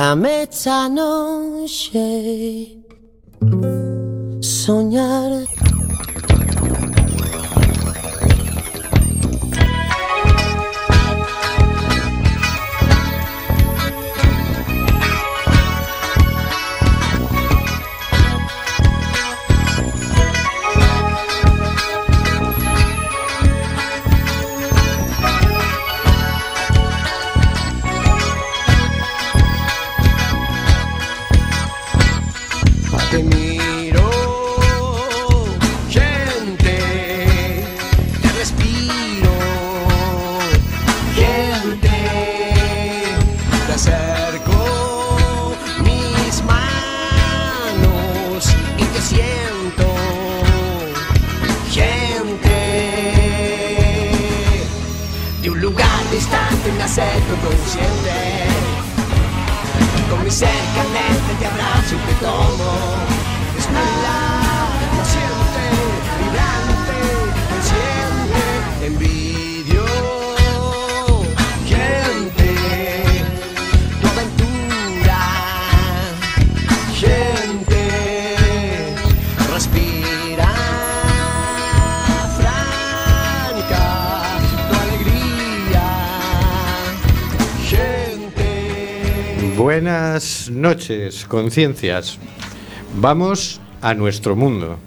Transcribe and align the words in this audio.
Déjame 0.00 0.44
esta 0.44 0.88
noche 0.88 1.98
soñar 4.40 5.30
noches, 90.90 91.24
conciencias. 91.26 92.18
Vamos 92.96 93.60
a 93.80 93.94
nuestro 93.94 94.34
mundo. 94.34 94.78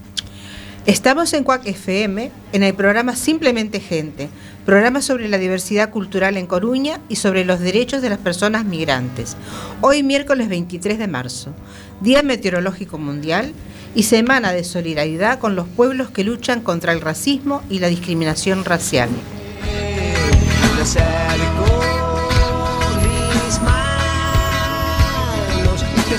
Estamos 0.85 1.31
en 1.33 1.45
CUAC 1.45 1.65
FM, 1.65 2.29
en 2.51 2.63
el 2.63 2.73
programa 2.73 3.15
Simplemente 3.15 3.79
Gente, 3.79 4.27
programa 4.65 5.01
sobre 5.01 5.29
la 5.29 5.37
diversidad 5.37 5.91
cultural 5.91 6.35
en 6.35 6.45
Coruña 6.45 6.99
y 7.07 7.15
sobre 7.15 7.45
los 7.45 7.61
derechos 7.61 8.01
de 8.01 8.09
las 8.09 8.17
personas 8.17 8.65
migrantes. 8.65 9.37
Hoy 9.79 10.03
miércoles 10.03 10.49
23 10.49 10.99
de 10.99 11.07
marzo, 11.07 11.53
Día 12.01 12.21
Meteorológico 12.21 12.97
Mundial 12.97 13.53
y 13.95 14.03
Semana 14.03 14.51
de 14.51 14.65
Solidaridad 14.65 15.39
con 15.39 15.55
los 15.55 15.69
pueblos 15.69 16.09
que 16.09 16.25
luchan 16.25 16.59
contra 16.59 16.91
el 16.91 16.99
racismo 16.99 17.63
y 17.69 17.79
la 17.79 17.87
discriminación 17.87 18.65
racial. 18.65 19.07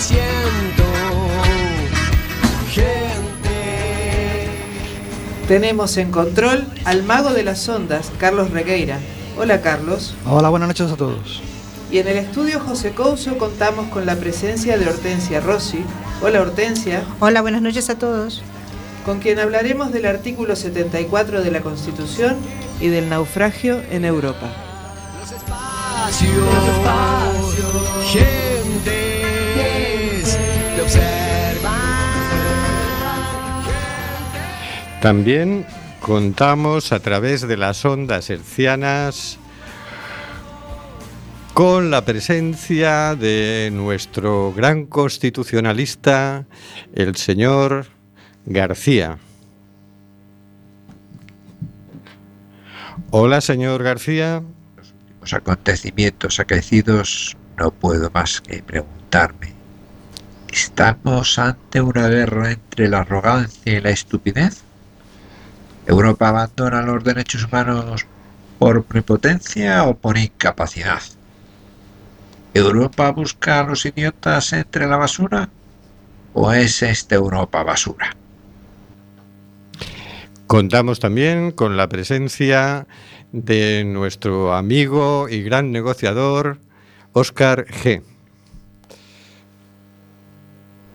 Siento 0.01 0.85
gente. 2.71 4.49
Tenemos 5.47 5.97
en 5.97 6.11
control 6.11 6.67
al 6.85 7.03
mago 7.05 7.33
de 7.33 7.45
las 7.45 7.69
ondas, 7.69 8.11
Carlos 8.19 8.51
Regueira. 8.51 8.99
Hola 9.39 9.61
Carlos. 9.61 10.15
Hola, 10.27 10.49
buenas 10.49 10.69
noches 10.69 10.91
a 10.91 10.97
todos. 10.97 11.43
Y 11.91 11.99
en 11.99 12.09
el 12.09 12.17
estudio 12.17 12.61
José 12.61 12.93
Couso 12.93 13.39
contamos 13.39 13.87
con 13.89 14.07
la 14.07 14.17
presencia 14.17 14.79
de 14.79 14.89
Hortensia 14.89 15.41
Rossi. 15.41 15.85
Hola 16.23 16.41
Hortensia. 16.41 17.05
Hola, 17.21 17.41
buenas 17.43 17.63
noches 17.63 17.91
a 17.91 17.99
todos. 17.99 18.43
Con 19.05 19.21
quien 19.21 19.39
hablaremos 19.39 19.93
del 19.93 20.07
artículo 20.07 20.57
74 20.57 21.43
de 21.43 21.51
la 21.51 21.61
Constitución 21.61 22.37
y 22.81 22.89
del 22.89 23.09
naufragio 23.09 23.83
en 23.91 24.05
Europa. 24.05 24.51
Los 25.21 25.31
espacios, 25.31 26.35
los 26.35 26.69
espacios 26.77 27.75
gente. 28.07 29.14
También 35.05 35.67
contamos 36.01 36.91
a 36.93 36.99
través 36.99 37.47
de 37.47 37.59
las 37.59 37.85
ondas 37.85 38.31
hercianas 38.31 39.39
con 41.53 41.91
la 41.91 42.07
presencia 42.07 43.15
de 43.15 43.69
nuestro 43.71 44.55
gran 44.55 44.87
constitucionalista, 44.87 46.47
el 46.95 47.17
señor 47.17 47.87
García. 48.47 49.19
Hola, 53.11 53.43
señor 53.43 53.83
García. 53.83 54.43
Los 55.21 55.35
acontecimientos 55.35 56.41
acaecidos 56.41 57.37
no 57.59 57.71
puedo 57.71 58.11
más 58.11 58.41
que 58.41 58.63
preguntarme 58.63 59.54
¿Estamos 60.55 61.41
ante 61.41 61.81
una 61.81 62.07
guerra 62.07 62.53
entre 62.53 62.89
la 62.89 63.01
arrogancia 63.01 63.77
y 63.77 63.81
la 63.81 63.91
estupidez? 63.91 64.63
¿Europa 65.85 66.29
abandona 66.29 66.81
los 66.81 67.03
derechos 67.03 67.47
humanos 67.47 68.07
por 68.61 68.85
prepotencia 68.85 69.83
o 69.83 69.97
por 69.97 70.17
incapacidad? 70.17 71.03
¿Europa 72.55 73.11
busca 73.11 73.59
a 73.59 73.63
los 73.65 73.85
idiotas 73.85 74.53
entre 74.53 74.87
la 74.87 74.97
basura? 74.97 75.49
¿O 76.35 76.53
es 76.53 76.85
esta 76.85 77.17
Europa 77.17 77.65
basura? 77.65 78.15
Contamos 80.47 81.01
también 81.01 81.51
con 81.51 81.77
la 81.77 81.89
presencia 81.89 82.87
de 83.33 83.83
nuestro 83.85 84.55
amigo 84.55 85.29
y 85.29 85.43
gran 85.43 85.73
negociador, 85.73 86.61
Óscar 87.13 87.67
G. 87.67 88.05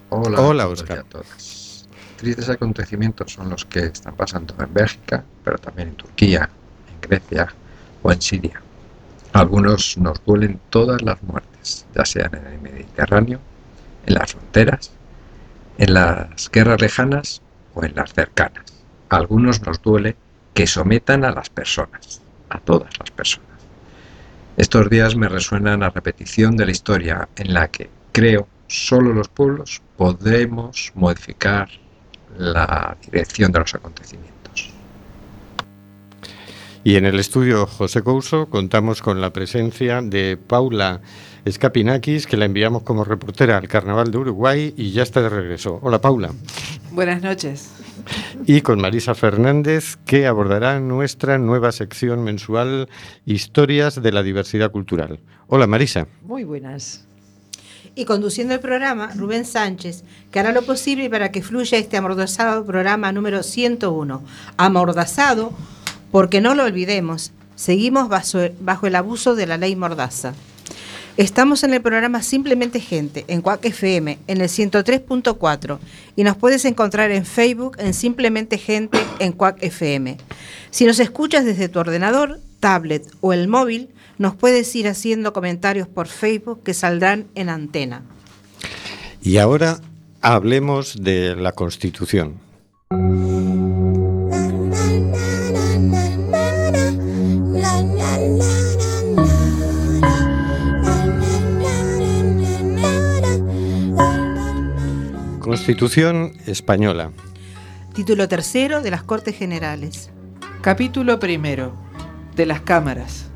Hola, 0.09 0.41
Hola 0.41 0.67
Oscar. 0.67 0.99
a 0.99 1.03
todas. 1.03 1.87
Tristes 2.17 2.49
acontecimientos 2.49 3.31
son 3.33 3.49
los 3.49 3.65
que 3.65 3.85
están 3.85 4.15
pasando 4.15 4.53
en 4.59 4.73
Bélgica, 4.73 5.23
pero 5.43 5.57
también 5.57 5.89
en 5.89 5.95
Turquía, 5.95 6.49
en 6.91 7.09
Grecia 7.09 7.53
o 8.01 8.11
en 8.11 8.21
Siria. 8.21 8.61
Algunos 9.33 9.97
nos 9.97 10.23
duelen 10.25 10.59
todas 10.69 11.01
las 11.01 11.21
muertes, 11.23 11.85
ya 11.95 12.03
sean 12.03 12.33
en 12.35 12.47
el 12.47 12.59
Mediterráneo, 12.59 13.39
en 14.05 14.13
las 14.15 14.33
fronteras, 14.33 14.91
en 15.77 15.93
las 15.93 16.49
guerras 16.51 16.81
lejanas 16.81 17.41
o 17.75 17.83
en 17.85 17.95
las 17.95 18.13
cercanas. 18.13 18.65
algunos 19.09 19.61
nos 19.65 19.81
duele 19.81 20.15
que 20.53 20.67
sometan 20.67 21.23
a 21.23 21.31
las 21.31 21.49
personas, 21.49 22.21
a 22.49 22.59
todas 22.59 22.97
las 22.99 23.09
personas. 23.11 23.47
Estos 24.57 24.89
días 24.89 25.15
me 25.15 25.29
resuenan 25.29 25.83
a 25.83 25.89
repetición 25.89 26.57
de 26.57 26.65
la 26.65 26.71
historia 26.71 27.29
en 27.35 27.53
la 27.53 27.69
que, 27.69 27.89
creo, 28.11 28.47
solo 28.69 29.13
los 29.13 29.27
pueblos 29.27 29.81
podremos 29.97 30.91
modificar 30.95 31.67
la 32.37 32.95
dirección 33.01 33.51
de 33.51 33.59
los 33.59 33.75
acontecimientos. 33.75 34.69
Y 36.83 36.95
en 36.95 37.05
el 37.05 37.19
estudio 37.19 37.67
José 37.67 38.03
Couso 38.03 38.49
contamos 38.49 39.01
con 39.01 39.19
la 39.19 39.33
presencia 39.33 40.01
de 40.01 40.37
Paula 40.37 41.01
Escapinakis, 41.43 42.25
que 42.25 42.37
la 42.37 42.45
enviamos 42.45 42.83
como 42.83 43.03
reportera 43.03 43.57
al 43.57 43.67
Carnaval 43.67 44.11
de 44.11 44.17
Uruguay 44.17 44.73
y 44.77 44.91
ya 44.91 45.03
está 45.03 45.21
de 45.21 45.29
regreso. 45.29 45.79
Hola 45.81 45.99
Paula. 45.99 46.31
Buenas 46.91 47.21
noches. 47.21 47.71
Y 48.45 48.61
con 48.61 48.79
Marisa 48.79 49.13
Fernández, 49.13 49.97
que 50.05 50.25
abordará 50.25 50.79
nuestra 50.79 51.37
nueva 51.37 51.71
sección 51.71 52.23
mensual 52.23 52.87
Historias 53.25 54.01
de 54.01 54.11
la 54.11 54.23
Diversidad 54.23 54.71
Cultural. 54.71 55.19
Hola 55.47 55.67
Marisa. 55.67 56.07
Muy 56.21 56.45
buenas 56.45 57.08
y 57.95 58.05
conduciendo 58.05 58.53
el 58.53 58.59
programa 58.59 59.11
Rubén 59.15 59.45
Sánchez, 59.45 60.03
que 60.31 60.39
hará 60.39 60.51
lo 60.51 60.61
posible 60.63 61.09
para 61.09 61.31
que 61.31 61.41
fluya 61.41 61.77
este 61.77 61.97
amordazado 61.97 62.65
programa 62.65 63.11
número 63.11 63.43
101. 63.43 64.21
Amordazado 64.57 65.53
porque 66.11 66.41
no 66.41 66.55
lo 66.55 66.63
olvidemos, 66.63 67.31
seguimos 67.55 68.09
bajo 68.09 68.87
el 68.87 68.95
abuso 68.95 69.35
de 69.35 69.47
la 69.47 69.57
ley 69.57 69.75
Mordaza. 69.75 70.33
Estamos 71.17 71.65
en 71.65 71.73
el 71.73 71.81
programa 71.81 72.23
Simplemente 72.23 72.79
Gente, 72.79 73.25
en 73.27 73.41
Cuac 73.41 73.65
FM, 73.65 74.19
en 74.27 74.39
el 74.39 74.47
103.4, 74.47 75.77
y 76.15 76.23
nos 76.23 76.37
puedes 76.37 76.63
encontrar 76.63 77.11
en 77.11 77.25
Facebook 77.25 77.75
en 77.77 77.93
Simplemente 77.93 78.57
Gente 78.57 78.97
en 79.19 79.33
Cuac 79.33 79.57
FM. 79.61 80.15
Si 80.71 80.85
nos 80.85 80.97
escuchas 81.01 81.43
desde 81.43 81.67
tu 81.67 81.79
ordenador, 81.79 82.39
tablet 82.61 83.05
o 83.19 83.33
el 83.33 83.49
móvil, 83.49 83.89
nos 84.19 84.35
puedes 84.35 84.75
ir 84.75 84.87
haciendo 84.87 85.33
comentarios 85.33 85.87
por 85.87 86.07
Facebook 86.07 86.61
que 86.61 86.75
saldrán 86.75 87.27
en 87.33 87.49
antena. 87.49 88.03
Y 89.23 89.37
ahora 89.37 89.79
hablemos 90.21 91.01
de 91.01 91.35
la 91.35 91.53
Constitución. 91.53 92.37
Constitución 105.39 106.33
española. 106.45 107.11
Título 107.93 108.27
tercero 108.27 108.81
de 108.81 108.91
las 108.91 109.01
Cortes 109.01 109.35
Generales. 109.35 110.11
Capítulo 110.61 111.19
primero 111.19 111.73
de 112.35 112.45
las 112.45 112.61
cámaras. 112.61 113.28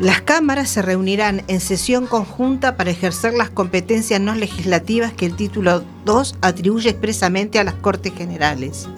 Las 0.00 0.20
cámaras 0.22 0.70
se 0.70 0.80
reunirán 0.80 1.42
en 1.46 1.60
sesión 1.60 2.06
conjunta 2.06 2.78
para 2.78 2.90
ejercer 2.90 3.34
las 3.34 3.50
competencias 3.50 4.18
no 4.18 4.34
legislativas 4.34 5.12
que 5.12 5.26
el 5.26 5.36
título 5.36 5.84
2 6.06 6.36
atribuye 6.40 6.88
expresamente 6.88 7.58
a 7.58 7.64
las 7.64 7.74
Cortes 7.74 8.14
Generales. 8.14 8.88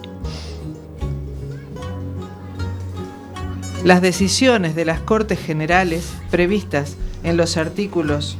Las 3.82 4.00
decisiones 4.00 4.76
de 4.76 4.84
las 4.84 5.00
Cortes 5.00 5.40
Generales 5.40 6.08
previstas 6.30 6.94
en 7.24 7.36
los 7.36 7.56
artículos 7.56 8.38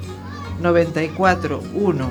94.1, 0.63 2.11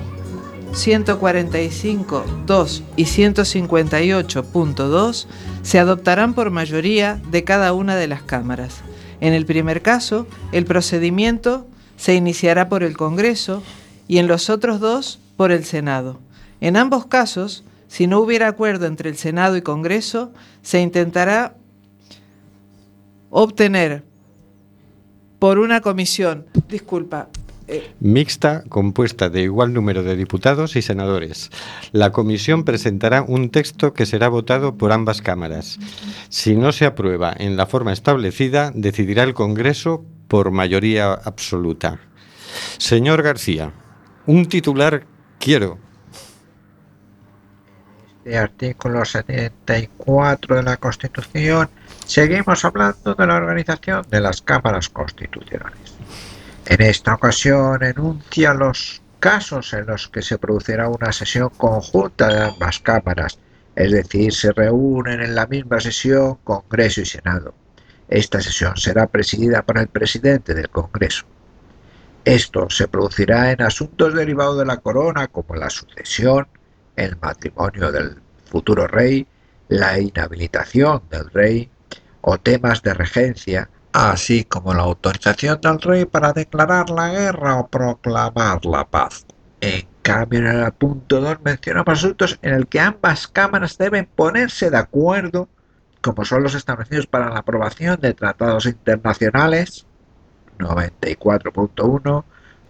145.2 0.74 2.81
y 2.98 3.06
158.2 3.06 5.27
se 5.63 5.80
adoptarán 5.80 6.33
por 6.33 6.50
mayoría 6.50 7.21
de 7.31 7.45
cada 7.45 7.71
una 7.71 7.95
de 7.95 8.09
las 8.09 8.21
cámaras. 8.21 8.81
En 9.22 9.34
el 9.34 9.46
primer 9.46 9.82
caso, 9.82 10.28
el 10.52 10.66
procedimiento 10.66 11.68
se 11.96 12.16
iniciará 12.16 12.68
por 12.68 12.84
el 12.84 12.98
Congreso 12.98 13.64
y 14.08 14.18
en 14.18 14.28
los 14.28 14.50
otros 14.50 14.80
dos 14.80 15.20
por 15.38 15.52
el 15.52 15.64
Senado. 15.64 16.20
En 16.60 16.76
ambos 16.76 17.06
casos, 17.06 17.64
si 17.88 18.08
no 18.08 18.20
hubiera 18.20 18.48
acuerdo 18.48 18.88
entre 18.88 19.10
el 19.10 19.18
Senado 19.18 19.56
y 19.56 19.62
Congreso, 19.62 20.32
se 20.64 20.82
intentará 20.82 21.56
obtener 23.30 24.04
por 25.40 25.60
una 25.60 25.82
comisión, 25.82 26.46
disculpa, 26.68 27.30
mixta 28.00 28.64
compuesta 28.70 29.30
de 29.30 29.42
igual 29.42 29.74
número 29.74 30.04
de 30.04 30.16
diputados 30.16 30.76
y 30.76 30.82
senadores. 30.82 31.50
La 31.92 32.12
comisión 32.12 32.64
presentará 32.64 33.22
un 33.22 33.50
texto 33.50 33.94
que 33.94 34.06
será 34.06 34.30
votado 34.30 34.78
por 34.78 34.92
ambas 34.92 35.22
cámaras. 35.22 35.80
Si 36.30 36.56
no 36.56 36.72
se 36.72 36.86
aprueba 36.86 37.34
en 37.38 37.58
la 37.58 37.68
forma 37.68 37.94
establecida, 37.94 38.72
decidirá 38.74 39.24
el 39.24 39.34
Congreso 39.34 40.06
por 40.28 40.52
mayoría 40.52 41.14
absoluta. 41.14 42.00
Señor 42.78 43.22
García, 43.22 43.74
un 44.26 44.46
titular 44.48 45.06
quiero. 45.40 45.78
De 48.24 48.38
artículo 48.38 49.04
74 49.04 50.58
de 50.58 50.64
la 50.64 50.78
Constitución, 50.78 51.70
seguimos 52.06 52.64
hablando 52.64 53.16
de 53.16 53.28
la 53.28 53.36
organización 53.36 54.06
de 54.10 54.22
las 54.22 54.42
cámaras 54.42 54.90
constitucionales. 54.90 55.91
En 56.72 56.82
esta 56.82 57.16
ocasión 57.16 57.84
enuncia 57.84 58.54
los 58.54 59.02
casos 59.20 59.74
en 59.74 59.88
los 59.88 60.08
que 60.08 60.22
se 60.22 60.38
producirá 60.38 60.88
una 60.88 61.12
sesión 61.12 61.50
conjunta 61.50 62.30
de 62.30 62.46
ambas 62.46 62.80
cámaras, 62.80 63.40
es 63.76 63.92
decir, 63.92 64.34
se 64.34 64.54
reúnen 64.54 65.20
en 65.20 65.36
la 65.36 65.48
misma 65.48 65.82
sesión 65.82 66.38
Congreso 66.46 67.02
y 67.02 67.06
Senado. 67.06 67.54
Esta 68.08 68.40
sesión 68.40 68.78
será 68.78 69.08
presidida 69.08 69.64
por 69.64 69.80
el 69.80 69.90
presidente 69.90 70.54
del 70.54 70.70
Congreso. 70.70 71.26
Esto 72.24 72.70
se 72.70 72.88
producirá 72.88 73.52
en 73.52 73.64
asuntos 73.64 74.14
derivados 74.14 74.58
de 74.58 74.66
la 74.66 74.78
corona 74.78 75.28
como 75.28 75.58
la 75.58 75.70
sucesión, 75.70 76.48
el 76.96 77.18
matrimonio 77.18 77.92
del 77.92 78.16
futuro 78.46 78.88
rey, 78.88 79.28
la 79.68 80.00
inhabilitación 80.00 81.02
del 81.10 81.30
rey 81.32 81.70
o 82.22 82.38
temas 82.38 82.82
de 82.82 82.94
regencia, 82.94 83.70
así 83.94 84.44
como 84.46 84.74
la 84.74 84.84
autorización 84.84 85.60
del 85.62 85.82
rey 85.82 86.06
para 86.06 86.34
declarar 86.34 86.90
la 86.90 87.10
guerra 87.10 87.60
o 87.60 87.68
proclamar 87.68 88.66
la 88.66 88.86
paz. 88.86 89.26
En 89.60 89.88
cambio, 90.02 90.40
en 90.40 90.48
el 90.48 90.72
punto 90.72 91.22
2 91.22 91.38
mencionamos 91.44 92.00
asuntos 92.00 92.40
en 92.42 92.54
el 92.54 92.68
que 92.68 92.80
ambas 92.80 93.28
cámaras 93.28 93.78
deben 93.78 94.08
ponerse 94.08 94.70
de 94.70 94.78
acuerdo, 94.78 95.50
como 96.02 96.26
son 96.26 96.44
los 96.44 96.56
establecidos 96.56 97.06
para 97.06 97.30
la 97.30 97.40
aprobación 97.40 98.00
de 98.02 98.14
tratados 98.14 98.66
internacionales, 98.66 99.86
94.1, 100.58 102.24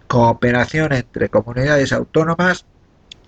cooperación 0.06 0.92
entre 0.92 1.30
comunidades 1.30 1.92
autónomas, 1.92 2.66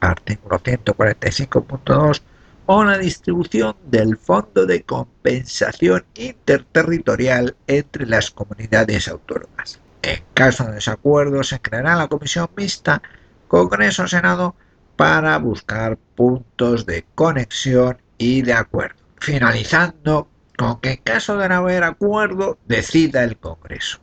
artículo 0.01 0.59
145.2, 0.59 2.23
o 2.67 2.85
la 2.85 2.99
distribución 2.99 3.77
del 3.85 4.17
Fondo 4.17 4.67
de 4.67 4.83
Compensación 4.83 6.05
Interterritorial 6.15 7.57
entre 7.67 8.07
las 8.07 8.31
comunidades 8.31 9.09
autónomas. 9.09 9.81
En 10.03 10.23
caso 10.35 10.65
de 10.65 10.75
desacuerdo, 10.75 11.43
se 11.43 11.61
creará 11.61 11.97
la 11.97 12.09
comisión 12.09 12.49
mixta 12.57 13.03
Congreso-Senado 13.49 14.55
para 14.97 15.39
buscar 15.39 15.97
puntos 16.15 16.87
de 16.87 17.05
conexión 17.15 17.99
y 18.19 18.43
de 18.43 18.55
acuerdo, 18.55 19.03
finalizando 19.19 20.29
con 20.57 20.81
que 20.81 20.93
en 20.93 20.97
caso 20.99 21.37
de 21.37 21.49
no 21.49 21.57
haber 21.57 21.85
acuerdo 21.85 22.59
decida 22.67 23.25
el 23.25 23.37
Congreso. 23.37 24.01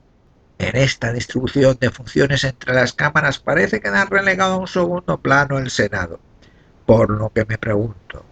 En 0.60 0.76
esta 0.76 1.12
distribución 1.12 1.78
de 1.80 1.90
funciones 1.90 2.44
entre 2.44 2.74
las 2.74 2.94
cámaras 2.94 3.40
parece 3.40 3.82
quedar 3.82 4.12
relegado 4.12 4.54
a 4.54 4.58
un 4.58 4.68
segundo 4.68 5.20
plano 5.20 5.58
el 5.58 5.72
Senado, 5.72 6.20
por 6.86 7.10
lo 7.10 7.30
que 7.30 7.46
me 7.46 7.58
pregunto, 7.58 8.26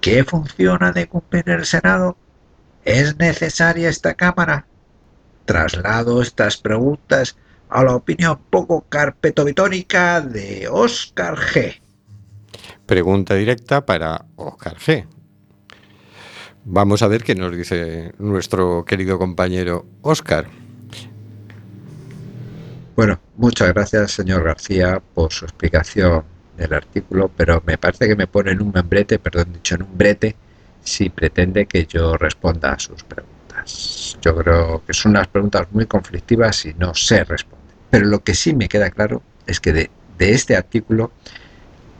¿Qué 0.00 0.24
función 0.24 0.82
ha 0.82 0.92
de 0.92 1.08
cumplir 1.08 1.48
el 1.50 1.64
Senado? 1.66 2.16
¿Es 2.84 3.18
necesaria 3.18 3.88
esta 3.88 4.14
Cámara? 4.14 4.66
Traslado 5.44 6.22
estas 6.22 6.56
preguntas 6.56 7.36
a 7.68 7.82
la 7.82 7.96
opinión 7.96 8.38
poco 8.50 8.82
carpetovitónica 8.88 10.20
de 10.20 10.68
Óscar 10.70 11.36
G. 11.36 11.80
Pregunta 12.86 13.34
directa 13.34 13.84
para 13.84 14.24
Óscar 14.36 14.76
G. 14.76 15.06
Vamos 16.64 17.02
a 17.02 17.08
ver 17.08 17.24
qué 17.24 17.34
nos 17.34 17.56
dice 17.56 18.12
nuestro 18.18 18.84
querido 18.84 19.18
compañero 19.18 19.86
Óscar. 20.02 20.46
Bueno, 22.94 23.20
muchas 23.36 23.72
gracias, 23.72 24.12
señor 24.12 24.44
García, 24.44 25.02
por 25.14 25.32
su 25.32 25.44
explicación 25.44 26.37
del 26.58 26.74
artículo, 26.74 27.30
pero 27.34 27.62
me 27.64 27.78
parece 27.78 28.08
que 28.08 28.16
me 28.16 28.26
pone 28.26 28.50
en 28.50 28.60
un 28.60 28.72
membrete, 28.72 29.18
perdón, 29.18 29.52
dicho 29.54 29.76
en 29.76 29.82
un 29.82 29.96
brete, 29.96 30.36
si 30.82 31.08
pretende 31.08 31.66
que 31.66 31.86
yo 31.86 32.16
responda 32.16 32.72
a 32.72 32.78
sus 32.78 33.04
preguntas. 33.04 34.18
Yo 34.20 34.36
creo 34.36 34.82
que 34.84 34.92
son 34.92 35.10
unas 35.10 35.28
preguntas 35.28 35.68
muy 35.70 35.86
conflictivas 35.86 36.64
y 36.66 36.74
no 36.74 36.94
sé 36.94 37.24
responder. 37.24 37.74
Pero 37.90 38.06
lo 38.06 38.20
que 38.20 38.34
sí 38.34 38.54
me 38.54 38.68
queda 38.68 38.90
claro 38.90 39.22
es 39.46 39.60
que 39.60 39.72
de, 39.72 39.90
este 40.18 40.56
artículo 40.56 41.12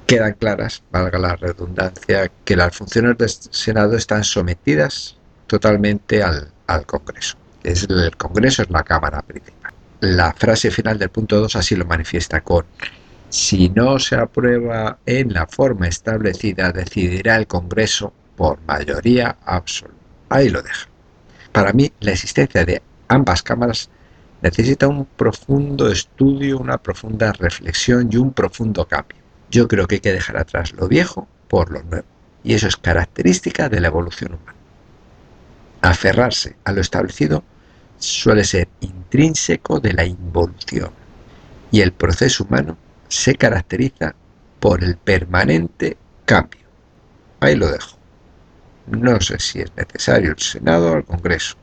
quedan 0.07 0.35
claras, 0.35 0.83
valga 0.91 1.19
la 1.19 1.37
redundancia, 1.37 2.31
que 2.45 2.57
las 2.57 2.77
funciones 2.77 3.17
del 3.17 3.29
Senado 3.29 3.97
están 3.97 4.25
sometidas 4.25 5.17
totalmente 5.47 6.23
al, 6.23 6.51
al 6.67 6.85
Congreso. 6.85 7.37
Es 7.63 7.85
el 7.85 8.17
Congreso 8.17 8.63
es 8.63 8.71
la 8.71 8.83
Cámara 8.83 9.23
principal. 9.23 9.73
La 10.01 10.33
frase 10.33 10.71
final 10.71 10.99
del 10.99 11.11
punto 11.11 11.41
2 11.41 11.57
así 11.57 11.77
lo 11.77 11.85
manifiesta 11.85 12.41
con 12.41 12.65
si 13.31 13.69
no 13.69 13.99
se 13.99 14.17
aprueba 14.17 14.99
en 15.05 15.33
la 15.33 15.47
forma 15.47 15.87
establecida, 15.87 16.73
decidirá 16.73 17.37
el 17.37 17.47
Congreso 17.47 18.13
por 18.37 18.59
mayoría 18.67 19.37
absoluta. 19.45 19.99
Ahí 20.31 20.49
lo 20.49 20.63
deja. 20.63 20.89
Para 21.53 21.73
mí, 21.73 21.93
la 22.01 22.13
existencia 22.13 22.65
de 22.65 22.83
ambas 23.09 23.43
cámaras 23.43 23.91
necesita 24.41 24.89
un 24.89 25.05
profundo 25.05 25.91
estudio, 25.91 26.59
una 26.59 26.79
profunda 26.79 27.33
reflexión 27.33 28.09
y 28.11 28.17
un 28.17 28.33
profundo 28.33 28.87
cambio. 28.87 29.19
Yo 29.51 29.69
creo 29.69 29.87
que 29.87 29.97
hay 29.97 30.01
que 30.01 30.13
dejar 30.13 30.37
atrás 30.37 30.73
lo 30.73 30.89
viejo 30.89 31.27
por 31.49 31.71
lo 31.71 31.83
nuevo. 31.83 32.07
Y 32.45 32.55
eso 32.55 32.69
es 32.69 32.77
característica 32.77 33.69
de 33.69 33.81
la 33.81 33.89
evolución 33.89 34.35
humana. 34.35 34.55
Aferrarse 35.83 36.57
a 36.65 36.73
lo 36.73 36.81
establecido 36.81 37.43
suele 37.99 38.45
ser 38.45 38.69
intrínseco 38.81 39.81
de 39.81 39.93
la 39.93 40.05
involución. 40.05 40.91
Y 41.71 41.81
el 41.81 41.93
proceso 41.93 42.45
humano 42.45 42.77
se 43.09 43.35
caracteriza 43.35 44.15
por 44.61 44.83
el 44.83 44.97
permanente 44.97 45.97
cambio. 46.25 46.67
Ahí 47.41 47.57
lo 47.57 47.71
dejo. 47.71 47.97
No 48.87 49.21
sé 49.21 49.39
si 49.39 49.61
es 49.61 49.73
necesario 49.77 50.31
el 50.31 50.39
Senado 50.39 50.93
o 50.93 50.97
el 50.97 51.05
Congreso, 51.05 51.57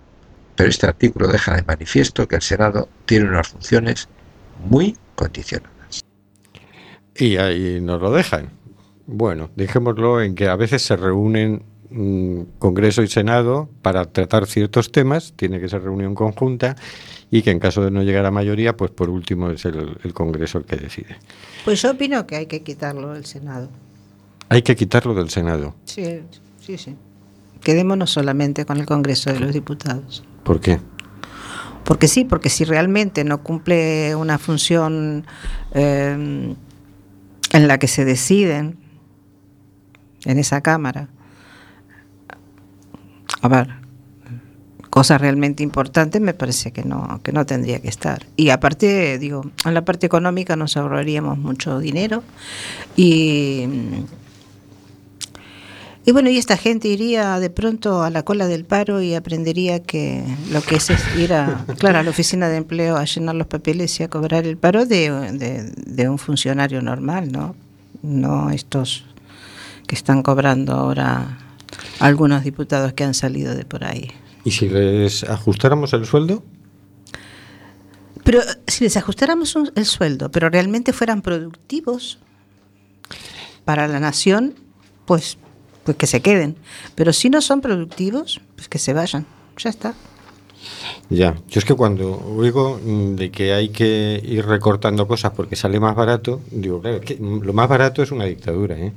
pero 0.56 0.70
este 0.70 0.88
artículo 0.88 1.28
deja 1.28 1.56
de 1.56 1.64
manifiesto 1.64 2.28
que 2.28 2.36
el 2.36 2.42
Senado 2.42 2.88
tiene 3.06 3.30
unas 3.30 3.48
funciones 3.48 4.08
muy 4.64 4.96
condicionadas. 5.16 6.02
Y 7.16 7.38
ahí 7.38 7.80
nos 7.82 8.02
lo 8.02 8.12
dejan. 8.12 8.52
Bueno, 9.08 9.50
dejémoslo 9.56 10.22
en 10.22 10.36
que 10.36 10.48
a 10.48 10.56
veces 10.56 10.82
se 10.82 10.96
reúnen 10.96 11.64
mm, 11.90 12.42
Congreso 12.60 13.04
y 13.04 13.08
Senado 13.08 13.70
para 13.82 14.06
tratar 14.06 14.46
ciertos 14.46 14.92
temas, 14.92 15.34
tiene 15.36 15.60
que 15.60 15.70
ser 15.70 15.84
reunión 15.84 16.16
conjunta 16.16 16.76
y 17.32 17.42
que 17.42 17.52
en 17.52 17.60
caso 17.60 17.84
de 17.84 17.92
no 17.92 18.04
llegar 18.04 18.26
a 18.26 18.32
mayoría, 18.32 18.78
pues 18.78 18.92
por 18.92 19.10
último 19.10 19.50
es 19.50 19.66
el, 19.66 19.98
el 20.04 20.14
Congreso 20.14 20.60
el 20.60 20.66
que 20.66 20.76
decide. 20.76 21.18
Pues 21.64 21.82
yo 21.82 21.92
opino 21.92 22.26
que 22.28 22.36
hay 22.36 22.46
que 22.46 22.62
quitarlo 22.62 23.14
del 23.14 23.26
Senado. 23.26 23.70
Hay 24.50 24.62
que 24.62 24.76
quitarlo 24.76 25.14
del 25.14 25.30
Senado. 25.30 25.76
Sí, 25.86 26.22
sí, 26.60 26.78
sí. 26.78 26.96
Quedémonos 27.62 28.12
solamente 28.12 28.66
con 28.66 28.78
el 28.78 28.86
Congreso 28.86 29.34
de 29.34 29.40
los 29.40 29.52
Diputados. 29.52 30.24
¿Por 30.44 30.60
qué? 30.60 30.80
Porque 31.84 32.08
sí, 32.08 32.26
porque 32.26 32.50
si 32.50 32.64
realmente 32.64 33.24
no 33.24 33.44
cumple 33.44 34.16
una 34.16 34.38
función 34.38 35.26
eh, 35.74 36.56
en 37.52 37.68
la 37.68 37.78
que 37.80 37.88
se 37.88 38.06
deciden 38.06 38.78
en 40.26 40.40
esa 40.40 40.62
Cámara, 40.62 41.10
a 43.46 43.48
ver, 43.48 43.70
cosas 44.90 45.20
realmente 45.20 45.62
importantes, 45.62 46.22
me 46.22 46.34
parece 46.34 46.72
que 46.72 46.84
no, 46.84 47.20
que 47.24 47.32
no 47.32 47.46
tendría 47.46 47.82
que 47.82 47.90
estar. 47.90 48.26
Y 48.36 48.50
aparte, 48.50 49.18
digo, 49.20 49.50
en 49.66 49.74
la 49.74 49.84
parte 49.84 50.06
económica 50.06 50.56
nos 50.56 50.78
ahorraríamos 50.78 51.38
mucho 51.38 51.80
dinero 51.80 52.24
y 52.96 53.68
y 56.08 56.12
bueno, 56.12 56.30
y 56.30 56.38
esta 56.38 56.56
gente 56.56 56.88
iría 56.88 57.40
de 57.40 57.50
pronto 57.50 58.04
a 58.04 58.12
la 58.12 58.22
cola 58.22 58.46
del 58.46 58.64
paro 58.64 59.02
y 59.02 59.16
aprendería 59.16 59.82
que 59.82 60.24
lo 60.52 60.62
que 60.62 60.76
es, 60.76 60.92
ir 61.18 61.34
a, 61.34 61.66
claro, 61.80 61.98
a 61.98 62.04
la 62.04 62.12
oficina 62.12 62.48
de 62.48 62.58
empleo 62.58 62.96
a 62.96 63.06
llenar 63.06 63.34
los 63.34 63.48
papeles 63.48 64.00
y 64.00 64.04
a 64.04 64.08
cobrar 64.08 64.46
el 64.46 64.56
paro 64.56 64.86
de, 64.86 65.10
de, 65.32 65.74
de 65.76 66.10
un 66.10 66.20
funcionario 66.20 66.84
normal, 66.84 67.32
¿no? 67.32 67.56
No 68.04 68.52
estos 68.52 69.06
que 69.88 69.96
están 69.96 70.22
cobrando 70.22 70.74
ahora 70.74 71.40
algunos 72.00 72.44
diputados 72.44 72.94
que 72.94 73.04
han 73.04 73.14
salido 73.14 73.56
de 73.56 73.66
por 73.66 73.84
ahí. 73.84 74.12
¿Y 74.44 74.52
si 74.52 74.70
les 74.70 75.24
ajustáramos 75.24 75.94
el 75.94 76.06
sueldo? 76.06 76.44
Pero 78.24 78.42
si 78.68 78.84
les 78.84 78.98
ajustáramos 78.98 79.56
un, 79.56 79.72
el 79.76 79.86
sueldo, 79.86 80.32
pero 80.32 80.50
realmente 80.50 80.94
fueran 80.94 81.22
productivos 81.22 82.20
para 83.66 83.88
la 83.88 84.00
nación, 84.00 84.56
pues 85.06 85.38
pues 85.86 85.96
que 85.98 86.08
se 86.08 86.22
queden. 86.22 86.58
Pero 86.96 87.14
si 87.14 87.30
no 87.30 87.42
son 87.42 87.62
productivos, 87.62 88.42
pues 88.56 88.68
que 88.68 88.80
se 88.80 88.94
vayan. 88.94 89.26
Ya 89.58 89.70
está. 89.70 89.94
Ya, 91.10 91.36
yo 91.48 91.60
es 91.60 91.66
que 91.66 91.76
cuando 91.76 92.20
oigo 92.36 92.80
mm, 92.84 93.16
de 93.16 93.32
que 93.32 93.54
hay 93.54 93.70
que 93.70 94.20
ir 94.26 94.46
recortando 94.46 95.08
cosas 95.08 95.32
porque 95.34 95.56
sale 95.56 95.80
más 95.80 95.96
barato, 95.96 96.42
digo, 96.52 96.82
claro, 96.82 97.00
que 97.02 97.18
lo 97.18 97.54
más 97.54 97.70
barato 97.70 98.02
es 98.02 98.12
una 98.12 98.26
dictadura, 98.26 98.76
¿eh? 98.78 98.92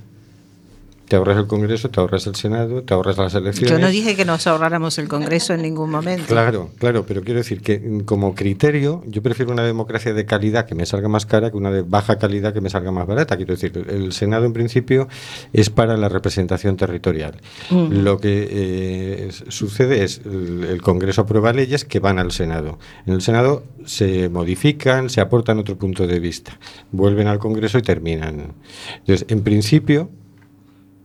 Te 1.09 1.17
ahorras 1.17 1.38
el 1.38 1.47
Congreso, 1.47 1.88
te 1.88 2.00
ahorras 2.00 2.27
el 2.27 2.35
Senado, 2.35 2.83
te 2.83 2.93
ahorras 2.93 3.17
las 3.17 3.35
elecciones. 3.35 3.71
Yo 3.71 3.79
no 3.79 3.88
dije 3.88 4.15
que 4.15 4.27
nos 4.27 4.47
ahorráramos 4.47 4.99
el 4.99 5.09
Congreso 5.09 5.55
en 5.55 5.62
ningún 5.62 5.91
momento. 5.91 6.27
Claro, 6.27 6.71
claro, 6.79 7.05
pero 7.07 7.23
quiero 7.23 7.38
decir 7.38 7.62
que 7.62 7.79
mm, 7.79 8.00
como 8.00 8.35
criterio 8.35 9.03
yo 9.07 9.23
prefiero 9.23 9.53
una 9.53 9.62
democracia 9.65 10.12
de 10.12 10.27
calidad 10.27 10.67
que 10.67 10.75
me 10.75 10.85
salga 10.85 11.09
más 11.09 11.25
cara 11.25 11.50
que 11.50 11.57
una 11.57 11.71
de 11.71 11.83
baja 11.83 12.19
calidad 12.19 12.53
que 12.53 12.61
me 12.61 12.69
salga 12.69 12.93
más 12.93 13.07
barata. 13.07 13.37
Quiero 13.37 13.55
decir, 13.55 13.87
el 13.88 14.12
Senado 14.12 14.45
en 14.45 14.53
principio 14.53 15.09
es 15.53 15.71
para 15.71 15.97
la 15.97 16.11
representación 16.11 16.77
territorial. 16.77 17.41
-huh. 17.71 17.88
Lo 17.88 18.19
que 18.19 18.49
eh, 18.50 19.31
sucede 19.49 20.05
es 20.05 20.21
el, 20.27 20.65
el 20.65 20.83
Congreso 20.83 21.23
aprueba 21.23 21.53
leyes 21.53 21.85
que 21.85 22.00
van 22.00 22.19
al 22.19 22.33
Senado. 22.33 22.79
En 23.07 23.15
el 23.15 23.23
Senado 23.23 23.65
se 23.87 24.29
modifican, 24.29 25.09
se 25.09 25.23
aportan 25.23 25.59
otro 25.59 25.79
punto 25.79 26.07
de 26.07 26.21
vista, 26.21 26.59
vuelven 26.93 27.29
al 27.29 27.38
Congreso 27.38 27.79
y 27.79 27.83
terminan. 27.83 28.53
Entonces, 28.99 29.27
en 29.31 29.43
principio 29.43 30.11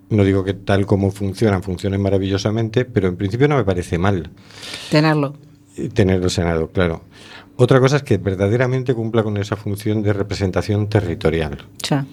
no 0.10 0.24
digo 0.24 0.44
que 0.44 0.54
tal 0.54 0.86
como 0.86 1.12
funcionan, 1.12 1.64
funcionen 1.64 2.02
maravillosamente, 2.02 2.86
pero 2.86 3.08
en 3.08 3.16
principio 3.16 3.48
no 3.48 3.58
me 3.58 3.64
parece 3.64 3.98
mal. 3.98 4.30
Tenerlo. 4.90 5.36
Tener 5.94 6.22
el 6.22 6.30
Senado, 6.30 6.70
claro. 6.70 7.04
Otra 7.56 7.80
cosa 7.80 7.98
es 7.98 8.04
que 8.04 8.18
verdaderamente 8.18 8.94
cumpla 8.94 9.24
con 9.24 9.38
esa 9.38 9.56
función 9.56 10.02
de 10.02 10.14
representación 10.14 10.88
territorial. 10.88 11.66
Ya. 11.88 12.06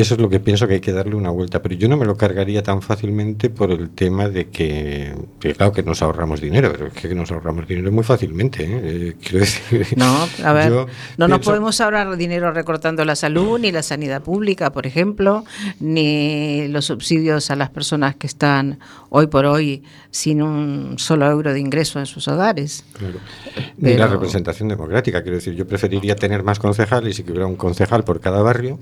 Eso 0.00 0.14
es 0.14 0.20
lo 0.20 0.28
que 0.28 0.40
pienso 0.40 0.68
que 0.68 0.74
hay 0.74 0.80
que 0.80 0.92
darle 0.92 1.14
una 1.14 1.30
vuelta, 1.30 1.62
pero 1.62 1.74
yo 1.74 1.88
no 1.88 1.96
me 1.96 2.04
lo 2.04 2.18
cargaría 2.18 2.62
tan 2.62 2.82
fácilmente 2.82 3.48
por 3.48 3.70
el 3.70 3.88
tema 3.90 4.28
de 4.28 4.50
que, 4.50 5.14
que 5.40 5.54
claro, 5.54 5.72
que 5.72 5.82
nos 5.82 6.02
ahorramos 6.02 6.42
dinero, 6.42 6.70
pero 6.70 6.88
es 6.88 6.92
que 6.92 7.14
nos 7.14 7.32
ahorramos 7.32 7.66
dinero 7.66 7.90
muy 7.90 8.04
fácilmente. 8.04 8.66
¿eh? 8.68 9.16
Quiero 9.22 9.38
decir, 9.38 9.86
no, 9.96 10.28
a 10.44 10.52
ver, 10.52 10.70
no 10.70 10.86
pienso... 10.86 11.28
nos 11.28 11.40
podemos 11.40 11.80
ahorrar 11.80 12.14
dinero 12.18 12.52
recortando 12.52 13.06
la 13.06 13.16
salud, 13.16 13.58
ni 13.58 13.72
la 13.72 13.82
sanidad 13.82 14.22
pública, 14.22 14.70
por 14.70 14.86
ejemplo, 14.86 15.44
ni 15.80 16.68
los 16.68 16.84
subsidios 16.84 17.50
a 17.50 17.56
las 17.56 17.70
personas 17.70 18.16
que 18.16 18.26
están 18.26 18.78
hoy 19.08 19.28
por 19.28 19.46
hoy 19.46 19.82
sin 20.10 20.42
un 20.42 20.98
solo 20.98 21.26
euro 21.30 21.54
de 21.54 21.60
ingreso 21.60 21.98
en 22.00 22.06
sus 22.06 22.28
hogares. 22.28 22.84
Claro. 22.92 23.18
Pero... 23.54 23.68
Ni 23.78 23.94
la 23.94 24.08
representación 24.08 24.68
democrática, 24.68 25.22
quiero 25.22 25.36
decir, 25.36 25.54
yo 25.54 25.66
preferiría 25.66 26.16
tener 26.16 26.42
más 26.42 26.58
concejales 26.58 27.18
y 27.18 27.22
que 27.22 27.32
hubiera 27.32 27.46
un 27.46 27.56
concejal 27.56 28.04
por 28.04 28.20
cada 28.20 28.42
barrio 28.42 28.78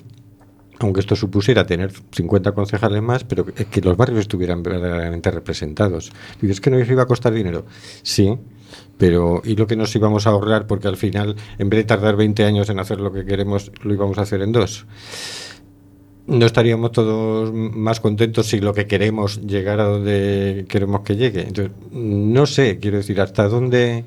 aunque 0.80 1.00
esto 1.00 1.16
supusiera 1.16 1.66
tener 1.66 1.92
50 2.12 2.52
concejales 2.52 3.02
más, 3.02 3.24
pero 3.24 3.44
que 3.46 3.80
los 3.80 3.96
barrios 3.96 4.20
estuvieran 4.20 4.62
verdaderamente 4.62 5.30
representados. 5.30 6.12
Dices 6.40 6.60
que 6.60 6.70
nos 6.70 6.88
iba 6.88 7.02
a 7.02 7.06
costar 7.06 7.32
dinero. 7.32 7.64
Sí, 8.02 8.36
pero 8.98 9.42
¿y 9.44 9.56
lo 9.56 9.66
que 9.66 9.76
nos 9.76 9.94
íbamos 9.94 10.26
a 10.26 10.30
ahorrar? 10.30 10.66
Porque 10.66 10.88
al 10.88 10.96
final, 10.96 11.36
en 11.58 11.70
vez 11.70 11.78
de 11.78 11.84
tardar 11.84 12.16
20 12.16 12.44
años 12.44 12.70
en 12.70 12.78
hacer 12.78 13.00
lo 13.00 13.12
que 13.12 13.24
queremos, 13.24 13.70
lo 13.82 13.94
íbamos 13.94 14.18
a 14.18 14.22
hacer 14.22 14.42
en 14.42 14.52
dos. 14.52 14.86
¿No 16.26 16.46
estaríamos 16.46 16.92
todos 16.92 17.52
más 17.52 18.00
contentos 18.00 18.46
si 18.46 18.58
lo 18.58 18.72
que 18.72 18.86
queremos 18.86 19.42
llegar 19.42 19.78
a 19.80 19.84
donde 19.84 20.64
queremos 20.68 21.02
que 21.02 21.16
llegue? 21.16 21.42
Entonces, 21.42 21.74
no 21.92 22.46
sé, 22.46 22.78
quiero 22.78 22.96
decir, 22.96 23.20
hasta 23.20 23.46
dónde 23.46 24.04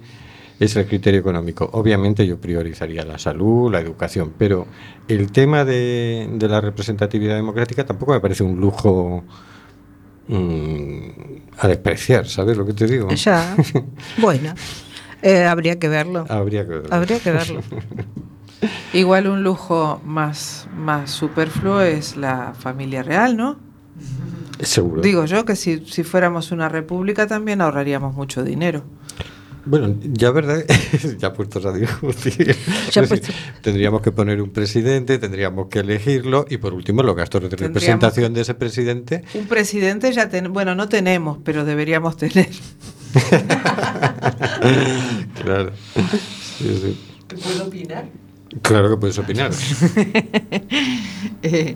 es 0.60 0.76
el 0.76 0.86
criterio 0.88 1.20
económico. 1.20 1.70
Obviamente 1.74 2.26
yo 2.26 2.40
priorizaría 2.40 3.06
la 3.06 3.18
salud, 3.18 3.72
la 3.72 3.80
educación, 3.80 4.34
pero 4.38 4.68
el 5.08 5.32
tema 5.32 5.66
de, 5.66 6.30
de 6.34 6.48
la 6.48 6.62
representatividad 6.62 7.36
democrática 7.36 7.86
tampoco 7.86 8.14
me 8.14 8.20
parece 8.20 8.44
un 8.44 8.60
lujo 8.60 9.24
mmm, 10.28 11.10
a 11.60 11.68
despreciar, 11.68 12.28
¿sabes 12.28 12.58
lo 12.58 12.66
que 12.66 12.74
te 12.74 12.88
digo? 12.88 13.10
Ya, 13.10 13.56
bueno, 14.18 14.54
eh, 15.22 15.46
habría 15.46 15.80
que 15.80 15.90
verlo. 15.90 16.26
Habría 16.30 16.66
que 16.66 16.74
verlo. 16.74 16.90
Habría 16.94 17.20
que 17.20 17.32
verlo. 17.32 17.62
Igual 18.94 19.28
un 19.28 19.44
lujo 19.44 20.02
más, 20.04 20.68
más 20.76 21.12
superfluo 21.12 21.82
es 21.82 22.18
la 22.18 22.54
familia 22.58 23.04
real, 23.04 23.38
¿no? 23.38 23.58
Seguro. 24.60 25.02
Digo 25.02 25.26
yo 25.26 25.46
que 25.46 25.56
si, 25.56 25.86
si 25.86 26.04
fuéramos 26.04 26.52
una 26.52 26.68
república 26.68 27.28
también 27.28 27.62
ahorraríamos 27.62 28.16
mucho 28.16 28.44
dinero. 28.44 28.84
Bueno, 29.68 29.96
ya 30.02 30.32
verdad, 30.32 30.64
ya 31.20 31.34
puestos 31.34 31.66
a 31.66 31.74
discutir, 31.74 32.56
ya 32.90 33.04
pues, 33.04 33.22
tendríamos 33.62 34.02
que 34.02 34.14
poner 34.14 34.42
un 34.42 34.52
presidente, 34.52 35.18
tendríamos 35.18 35.68
que 35.68 35.80
elegirlo 35.80 36.46
y 36.50 36.56
por 36.58 36.74
último 36.74 37.04
los 37.04 37.16
gastos 37.16 37.50
de 37.50 37.50
representación 37.50 38.34
de 38.34 38.42
ese 38.42 38.54
presidente. 38.54 39.24
Un 39.34 39.48
presidente 39.48 40.14
ya 40.14 40.30
ten, 40.30 40.54
bueno, 40.54 40.74
no 40.74 40.88
tenemos, 40.88 41.40
pero 41.44 41.66
deberíamos 41.66 42.16
tener. 42.16 42.48
claro. 45.44 45.72
Sí, 46.58 46.80
sí. 46.82 46.98
¿Te 47.28 47.36
puedo 47.36 47.66
opinar? 47.66 48.06
Claro 48.62 48.90
que 48.90 48.98
puedes 48.98 49.18
opinar. 49.20 49.52
eh, 51.44 51.76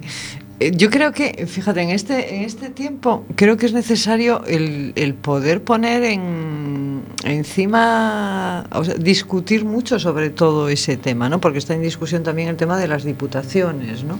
yo 0.70 0.89
creo 0.89 1.12
que, 1.12 1.48
fíjate, 1.48 1.82
en 1.82 1.89
este, 1.89 2.36
en 2.36 2.44
este 2.44 2.70
tiempo 2.70 3.25
creo 3.36 3.58
que 3.58 3.65
es 3.65 3.74
necesario 3.74 4.44
el, 4.46 4.94
el 4.96 5.13
poder 5.15 5.63
poner 5.63 6.03
en, 6.03 7.01
encima, 7.24 8.65
o 8.72 8.84
sea, 8.84 8.96
discutir 8.96 9.65
mucho 9.65 10.00
sobre 10.00 10.30
todo 10.30 10.70
ese 10.70 10.98
tema, 10.98 11.30
¿no? 11.30 11.39
Porque 11.39 11.60
está 11.60 11.74
en 11.74 11.82
discusión 11.82 12.24
también 12.24 12.48
el 12.48 12.56
tema 12.56 12.77
de 12.77 12.88
las 12.88 13.03
diputaciones, 13.03 14.03
¿no? 14.03 14.20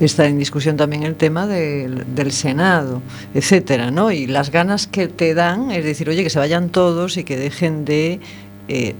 Está 0.00 0.26
en 0.26 0.38
discusión 0.38 0.76
también 0.76 1.02
el 1.02 1.16
tema 1.16 1.46
de, 1.46 1.88
del 2.14 2.32
Senado, 2.32 3.02
etcétera, 3.34 3.90
¿no? 3.90 4.10
Y 4.10 4.26
las 4.26 4.50
ganas 4.50 4.86
que 4.86 5.08
te 5.08 5.34
dan, 5.34 5.70
es 5.70 5.84
decir, 5.84 6.08
oye, 6.08 6.22
que 6.22 6.30
se 6.30 6.38
vayan 6.38 6.68
todos 6.70 7.16
y 7.16 7.24
que 7.24 7.36
dejen 7.36 7.84
de 7.84 8.20
eh, 8.68 8.94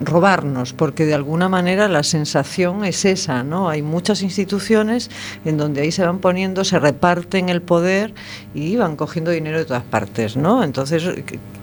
robarnos, 0.00 0.72
porque 0.72 1.04
de 1.04 1.14
alguna 1.14 1.48
manera 1.48 1.88
la 1.88 2.02
sensación 2.02 2.84
es 2.84 3.04
esa, 3.04 3.42
¿no? 3.42 3.68
Hay 3.68 3.82
muchas 3.82 4.22
instituciones 4.22 5.10
en 5.44 5.58
donde 5.58 5.82
ahí 5.82 5.92
se 5.92 6.04
van 6.04 6.18
poniendo, 6.18 6.64
se 6.64 6.78
reparten 6.78 7.48
el 7.48 7.60
poder 7.60 8.14
y 8.54 8.76
van 8.76 8.96
cogiendo 8.96 9.30
dinero 9.30 9.58
de 9.58 9.66
todas 9.66 9.82
partes, 9.82 10.36
¿no? 10.36 10.64
Entonces 10.64 11.04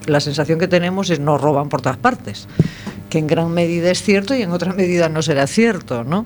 la 0.06 0.20
sensación 0.20 0.60
que 0.60 0.68
tenemos 0.68 1.10
es 1.10 1.20
no 1.20 1.38
roban 1.38 1.70
por 1.70 1.82
todas 1.82 1.98
partes, 1.98 2.48
que 3.10 3.18
en 3.18 3.28
gran 3.28 3.52
medida 3.52 3.90
es 3.90 4.04
cierto 4.04 4.36
y 4.36 4.44
en 4.44 4.52
otra 4.52 4.74
medida 4.74 5.10
no 5.10 5.22
será 5.22 5.48
cierto, 5.48 6.04
¿no? 6.04 6.26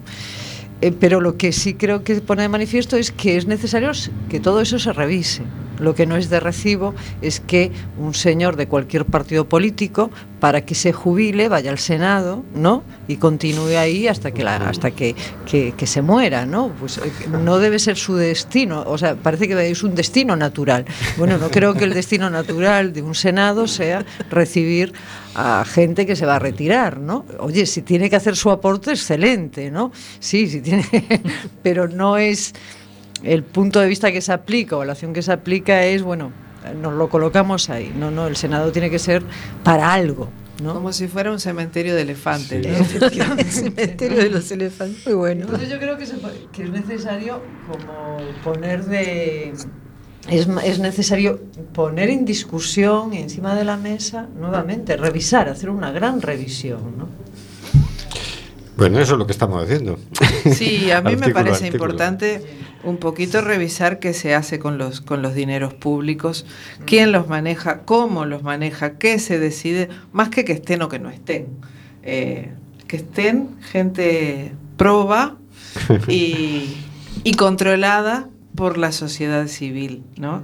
Eh, 0.81 0.91
pero 0.91 1.21
lo 1.21 1.37
que 1.37 1.51
sí 1.51 1.75
creo 1.75 2.03
que 2.03 2.15
pone 2.21 2.41
de 2.41 2.49
manifiesto 2.49 2.97
es 2.97 3.11
que 3.11 3.37
es 3.37 3.45
necesario 3.45 3.91
que 4.29 4.39
todo 4.39 4.61
eso 4.61 4.79
se 4.79 4.91
revise. 4.91 5.43
Lo 5.81 5.95
que 5.95 6.05
no 6.05 6.15
es 6.15 6.29
de 6.29 6.39
recibo 6.39 6.93
es 7.21 7.39
que 7.39 7.71
un 7.97 8.13
señor 8.13 8.55
de 8.55 8.67
cualquier 8.67 9.05
partido 9.05 9.49
político, 9.49 10.11
para 10.39 10.61
que 10.61 10.73
se 10.73 10.91
jubile, 10.91 11.49
vaya 11.49 11.69
al 11.69 11.77
Senado, 11.77 12.43
¿no? 12.55 12.83
Y 13.07 13.17
continúe 13.17 13.77
ahí 13.77 14.07
hasta 14.07 14.31
que 14.31 14.43
la, 14.43 14.55
hasta 14.57 14.89
que, 14.89 15.15
que, 15.45 15.85
se 15.85 16.01
muera, 16.01 16.47
¿no? 16.47 16.69
Pues 16.79 16.97
eh, 16.97 17.11
no 17.29 17.59
debe 17.59 17.77
ser 17.77 17.95
su 17.95 18.15
destino, 18.15 18.83
o 18.87 18.97
sea, 18.97 19.15
parece 19.15 19.47
que 19.47 19.69
es 19.69 19.83
un 19.83 19.93
destino 19.93 20.35
natural. 20.35 20.85
Bueno, 21.17 21.37
no 21.37 21.49
creo 21.51 21.75
que 21.75 21.83
el 21.83 21.93
destino 21.93 22.29
natural 22.31 22.91
de 22.91 23.03
un 23.03 23.13
Senado 23.13 23.67
sea 23.67 24.03
recibir 24.31 24.93
a 25.35 25.63
gente 25.63 26.07
que 26.07 26.15
se 26.15 26.25
va 26.25 26.37
a 26.37 26.39
retirar, 26.39 26.99
¿no? 26.99 27.25
Oye, 27.39 27.67
si 27.67 27.83
tiene 27.83 28.09
que 28.09 28.15
hacer 28.15 28.35
su 28.35 28.49
aporte, 28.49 28.91
excelente, 28.91 29.69
¿no? 29.69 29.91
Sí, 30.19 30.47
sí 30.47 30.61
tiene, 30.61 30.85
pero 31.63 31.87
no 31.87 32.17
es 32.17 32.53
el 33.23 33.43
punto 33.43 33.79
de 33.79 33.87
vista 33.87 34.11
que 34.11 34.21
se 34.21 34.33
aplica 34.33 34.77
o 34.77 34.85
la 34.85 34.93
acción 34.93 35.13
que 35.13 35.21
se 35.21 35.31
aplica 35.31 35.85
es, 35.85 36.01
bueno, 36.01 36.31
nos 36.81 36.93
lo 36.93 37.09
colocamos 37.09 37.69
ahí. 37.69 37.93
No, 37.97 38.11
no, 38.11 38.27
el 38.27 38.35
Senado 38.35 38.71
tiene 38.71 38.89
que 38.89 38.99
ser 38.99 39.23
para 39.63 39.93
algo. 39.93 40.29
¿no? 40.61 40.75
Como 40.75 40.93
si 40.93 41.07
fuera 41.07 41.31
un 41.31 41.39
cementerio 41.39 41.95
de 41.95 42.03
elefantes. 42.03 42.65
Sí. 42.87 43.19
¿no? 43.19 43.37
cementerio 43.49 44.19
de 44.19 44.29
los 44.29 44.51
elefantes. 44.51 45.05
Muy 45.05 45.15
bueno. 45.15 45.41
Entonces 45.45 45.69
yo 45.69 45.79
creo 45.79 45.97
que, 45.97 46.05
se, 46.05 46.15
que 46.51 46.63
es 46.63 46.69
necesario 46.69 47.41
como 47.67 48.17
poner 48.43 48.85
de... 48.85 49.53
Es, 50.29 50.47
es, 50.63 50.79
necesario 50.79 51.41
poner 51.73 52.11
en 52.11 52.25
discusión 52.25 53.13
encima 53.13 53.55
de 53.55 53.63
la 53.63 53.75
mesa 53.75 54.27
nuevamente, 54.37 54.95
revisar, 54.95 55.49
hacer 55.49 55.71
una 55.71 55.91
gran 55.91 56.21
revisión. 56.21 56.95
¿no? 56.95 57.07
Bueno, 58.77 58.99
eso 58.99 59.13
es 59.13 59.19
lo 59.19 59.25
que 59.25 59.31
estamos 59.31 59.63
haciendo. 59.63 59.97
Sí, 60.53 60.91
a 60.91 61.01
mí 61.01 61.15
me 61.17 61.29
parece 61.29 61.65
artículo. 61.65 61.85
importante 61.85 62.41
un 62.83 62.97
poquito 62.97 63.41
revisar 63.41 63.99
qué 63.99 64.13
se 64.13 64.35
hace 64.35 64.59
con 64.59 64.77
los, 64.77 65.01
con 65.01 65.21
los 65.21 65.33
dineros 65.33 65.73
públicos, 65.73 66.45
quién 66.85 67.11
los 67.11 67.27
maneja, 67.27 67.81
cómo 67.81 68.25
los 68.25 68.43
maneja, 68.43 68.97
qué 68.97 69.19
se 69.19 69.39
decide, 69.39 69.89
más 70.11 70.29
que 70.29 70.45
que 70.45 70.53
estén 70.53 70.81
o 70.81 70.89
que 70.89 70.99
no 70.99 71.09
estén. 71.09 71.47
Eh, 72.03 72.51
que 72.87 72.97
estén 72.97 73.49
gente 73.61 74.53
proba 74.77 75.37
y, 76.07 76.77
y, 77.23 77.33
controlada 77.35 78.27
por 78.55 78.77
la 78.77 78.91
sociedad 78.91 79.47
civil, 79.47 80.03
¿no? 80.17 80.43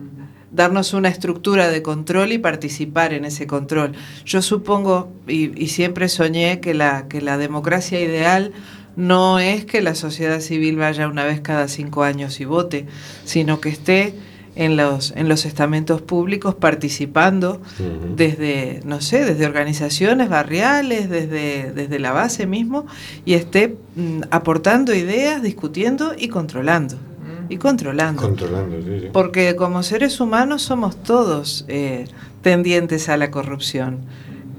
darnos 0.51 0.93
una 0.93 1.09
estructura 1.09 1.69
de 1.69 1.81
control 1.81 2.31
y 2.31 2.37
participar 2.37 3.13
en 3.13 3.25
ese 3.25 3.47
control. 3.47 3.93
Yo 4.25 4.41
supongo 4.41 5.11
y, 5.27 5.61
y 5.61 5.67
siempre 5.67 6.09
soñé 6.09 6.59
que 6.61 6.73
la, 6.73 7.07
que 7.07 7.21
la 7.21 7.37
democracia 7.37 7.99
ideal 7.99 8.53
no 8.97 9.37
es 9.37 9.63
que 9.63 9.81
la 9.81 9.95
sociedad 9.95 10.41
civil 10.41 10.75
vaya 10.75 11.07
una 11.07 11.23
vez 11.23 11.39
cada 11.39 11.67
cinco 11.67 12.03
años 12.03 12.41
y 12.41 12.45
vote, 12.45 12.87
sino 13.23 13.61
que 13.61 13.69
esté 13.69 14.15
en 14.55 14.75
los, 14.75 15.13
en 15.15 15.29
los 15.29 15.45
estamentos 15.45 16.01
públicos 16.01 16.55
participando 16.55 17.61
uh 17.79 17.83
-huh. 17.83 18.15
desde, 18.15 18.81
no 18.85 18.99
sé, 18.99 19.23
desde 19.23 19.45
organizaciones 19.45 20.29
barriales, 20.29 21.09
desde, 21.11 21.71
desde 21.73 21.99
la 21.99 22.11
base 22.11 22.47
mismo, 22.47 22.87
y 23.23 23.35
esté 23.35 23.77
mm, 23.95 24.21
aportando 24.31 24.95
ideas, 24.95 25.43
discutiendo 25.43 26.15
y 26.17 26.27
controlando. 26.29 26.97
Y 27.49 27.57
controlando. 27.57 28.23
Controlando, 28.23 28.81
sí, 28.81 28.99
sí. 29.01 29.07
Porque 29.13 29.55
como 29.55 29.83
seres 29.83 30.19
humanos 30.19 30.63
somos 30.63 31.01
todos 31.01 31.65
eh, 31.67 32.05
tendientes 32.41 33.09
a 33.09 33.15
la 33.15 33.29
corrupción. 33.29 33.99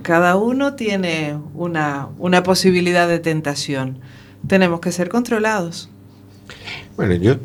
Cada 0.02 0.36
uno 0.36 0.74
tiene 0.74 1.36
una, 1.54 2.08
una 2.18 2.44
posibilidad 2.44 3.08
de 3.08 3.18
tentación 3.18 3.98
tenemos 4.46 4.80
que 4.80 4.92
ser 4.92 5.08
controlados. 5.08 5.88
Bueno, 6.96 7.14
yo 7.14 7.36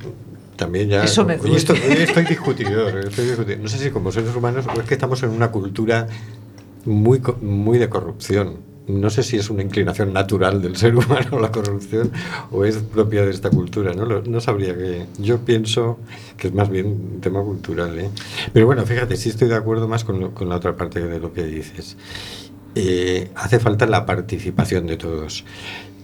también 0.56 0.90
ya... 0.90 1.04
Eso 1.04 1.26
me 1.26 1.36
hoy 1.38 1.56
estoy, 1.56 1.80
hoy 1.80 1.98
estoy 1.98 2.26
discutidor, 2.26 2.98
estoy 3.08 3.26
discutidor. 3.26 3.60
No 3.60 3.68
sé 3.68 3.78
si 3.78 3.90
como 3.90 4.12
seres 4.12 4.36
humanos 4.36 4.66
o 4.68 4.80
es 4.80 4.88
que 4.88 4.94
estamos 4.94 5.22
en 5.24 5.30
una 5.30 5.52
cultura 5.52 6.08
muy, 6.86 7.22
muy 7.42 7.78
de 7.78 7.90
corrupción. 7.90 8.58
No 8.86 9.10
sé 9.10 9.24
si 9.24 9.38
es 9.38 9.50
una 9.50 9.64
inclinación 9.64 10.12
natural 10.12 10.62
del 10.62 10.76
ser 10.76 10.94
humano 10.96 11.40
la 11.40 11.54
corrupción 11.54 12.12
o 12.52 12.66
es 12.66 12.78
propia 12.78 13.24
de 13.24 13.32
esta 13.32 13.50
cultura. 13.50 13.94
No, 13.94 14.06
no 14.06 14.42
sabría 14.42 14.78
que... 14.78 15.06
Yo 15.20 15.40
pienso 15.40 16.00
que 16.38 16.48
es 16.48 16.54
más 16.54 16.70
bien 16.70 16.88
un 16.88 17.22
tema 17.22 17.42
cultural. 17.42 17.98
¿eh? 17.98 18.10
Pero 18.52 18.66
bueno, 18.66 18.86
fíjate, 18.86 19.16
sí 19.16 19.30
estoy 19.30 19.48
de 19.48 19.56
acuerdo 19.56 19.88
más 19.88 20.04
con, 20.04 20.20
lo, 20.20 20.34
con 20.34 20.50
la 20.50 20.58
otra 20.58 20.76
parte 20.76 21.00
de 21.00 21.20
lo 21.20 21.32
que 21.32 21.44
dices. 21.44 21.96
Eh, 22.76 23.30
hace 23.36 23.60
falta 23.60 23.86
la 23.86 24.06
participación 24.06 24.88
de 24.88 24.98
todos. 24.98 25.46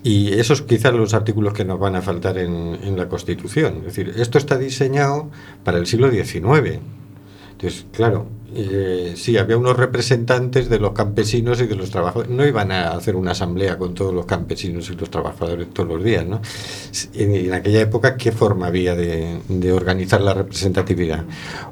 Y 0.04 0.34
esos 0.34 0.62
quizás 0.62 0.94
los 0.94 1.14
artículos 1.14 1.54
que 1.54 1.66
nos 1.66 1.80
van 1.80 1.96
a 1.96 2.02
faltar 2.02 2.38
en, 2.38 2.78
en, 2.82 2.98
la 2.98 3.10
Constitución. 3.10 3.80
Es 3.80 3.96
decir, 3.96 4.14
esto 4.18 4.38
está 4.38 4.58
diseñado 4.58 5.30
para 5.64 5.78
el 5.78 5.88
siglo 5.88 6.10
XIX. 6.10 6.80
Entonces, 7.52 7.86
claro, 7.92 8.28
eh, 8.56 9.14
sí, 9.16 9.38
había 9.38 9.58
unos 9.58 9.78
representantes 9.78 10.70
de 10.70 10.80
los 10.80 10.94
campesinos 10.94 11.62
y 11.62 11.68
de 11.68 11.76
los 11.76 11.92
trabajadores. 11.92 12.32
No 12.32 12.46
iban 12.46 12.72
a 12.72 12.92
hacer 12.92 13.16
una 13.16 13.32
asamblea 13.32 13.78
con 13.78 13.94
todos 13.94 14.14
los 14.14 14.26
campesinos 14.26 14.90
y 14.90 14.96
los 14.96 15.10
trabajadores 15.10 15.70
todos 15.72 15.90
los 15.90 16.04
días, 16.04 16.26
¿no? 16.26 16.42
En, 17.14 17.54
aquella 17.54 17.82
época, 17.82 18.18
¿qué 18.18 18.32
forma 18.32 18.68
había 18.68 18.96
de, 18.96 19.40
de, 19.48 19.72
organizar 19.72 20.22
la 20.22 20.34
representatividad? 20.34 21.26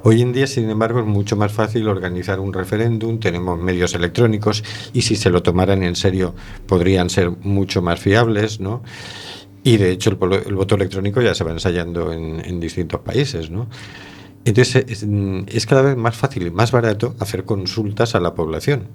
Hoy 0.04 0.22
en 0.22 0.32
día, 0.32 0.46
sin 0.46 0.70
embargo, 0.70 1.00
es 1.00 1.06
mucho 1.06 1.36
más 1.36 1.52
fácil 1.52 1.88
organizar 1.88 2.38
un 2.38 2.52
referéndum, 2.52 3.18
tenemos 3.18 3.58
medios 3.58 3.94
electrónicos 3.94 4.62
y 4.92 5.02
si 5.02 5.16
se 5.16 5.30
lo 5.30 5.42
tomaran 5.42 5.82
en 5.82 5.96
serio 5.96 6.34
podrían 6.66 7.10
ser 7.10 7.30
mucho 7.42 7.82
más 7.82 7.98
fiables, 7.98 8.60
¿no? 8.60 8.82
Y 9.64 9.76
de 9.76 9.90
hecho 9.90 10.10
el, 10.10 10.32
el 10.46 10.54
voto 10.54 10.76
electrónico 10.76 11.20
ya 11.20 11.34
se 11.34 11.44
va 11.44 11.50
ensayando 11.50 12.12
en, 12.12 12.40
en 12.44 12.60
distintos 12.60 13.00
países, 13.00 13.50
¿no? 13.50 13.68
Entonces 14.48 14.84
es, 14.88 15.06
es, 15.46 15.66
cada 15.66 15.82
vez 15.82 15.96
más 15.96 16.16
fácil 16.16 16.46
y 16.46 16.50
más 16.50 16.72
barato 16.72 17.14
hacer 17.18 17.44
consultas 17.44 18.14
a 18.14 18.20
la 18.20 18.34
población. 18.34 18.88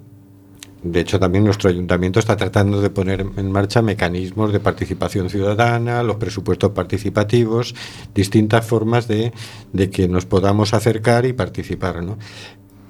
De 0.81 0.99
hecho, 0.99 1.19
también 1.19 1.45
nuestro 1.45 1.69
ayuntamiento 1.69 2.19
está 2.19 2.35
tratando 2.35 2.81
de 2.81 2.89
poner 2.89 3.25
en 3.37 3.51
marcha 3.51 3.81
mecanismos 3.81 4.51
de 4.51 4.59
participación 4.59 5.29
ciudadana, 5.29 6.03
los 6.03 6.17
presupuestos 6.17 6.71
participativos, 6.71 7.73
distintas 8.13 8.65
formas 8.65 9.07
de, 9.07 9.31
que 9.91 10.07
nos 10.09 10.25
podamos 10.25 10.73
acercar 10.73 11.25
y 11.25 11.33
participar. 11.33 12.03
¿no? 12.03 12.17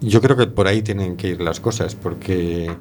Yo 0.01 0.21
creo 0.21 0.35
que 0.35 0.47
por 0.47 0.67
ahí 0.67 0.81
tienen 0.81 1.17
que 1.17 1.27
ir 1.27 1.41
las 1.41 1.59
cosas, 1.59 1.93
porque 1.95 2.71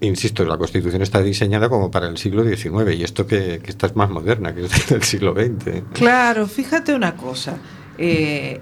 insisto, 0.00 0.44
la 0.44 0.56
Constitución 0.56 1.02
está 1.02 1.20
diseñada 1.20 1.68
como 1.68 1.90
para 1.90 2.06
el 2.06 2.16
siglo 2.16 2.44
XIX 2.44 2.96
y 2.96 3.02
esto 3.02 3.26
que, 3.26 3.58
que 3.62 3.70
esta 3.70 3.88
es 3.88 3.96
más 3.96 4.08
moderna, 4.08 4.54
que 4.54 4.64
es 4.64 4.88
del 4.88 5.02
siglo 5.02 5.34
XX. 5.34 5.82
Claro, 5.92 6.46
fíjate 6.46 6.94
una 6.94 7.16
cosa. 7.16 7.58
Eh, 7.98 8.60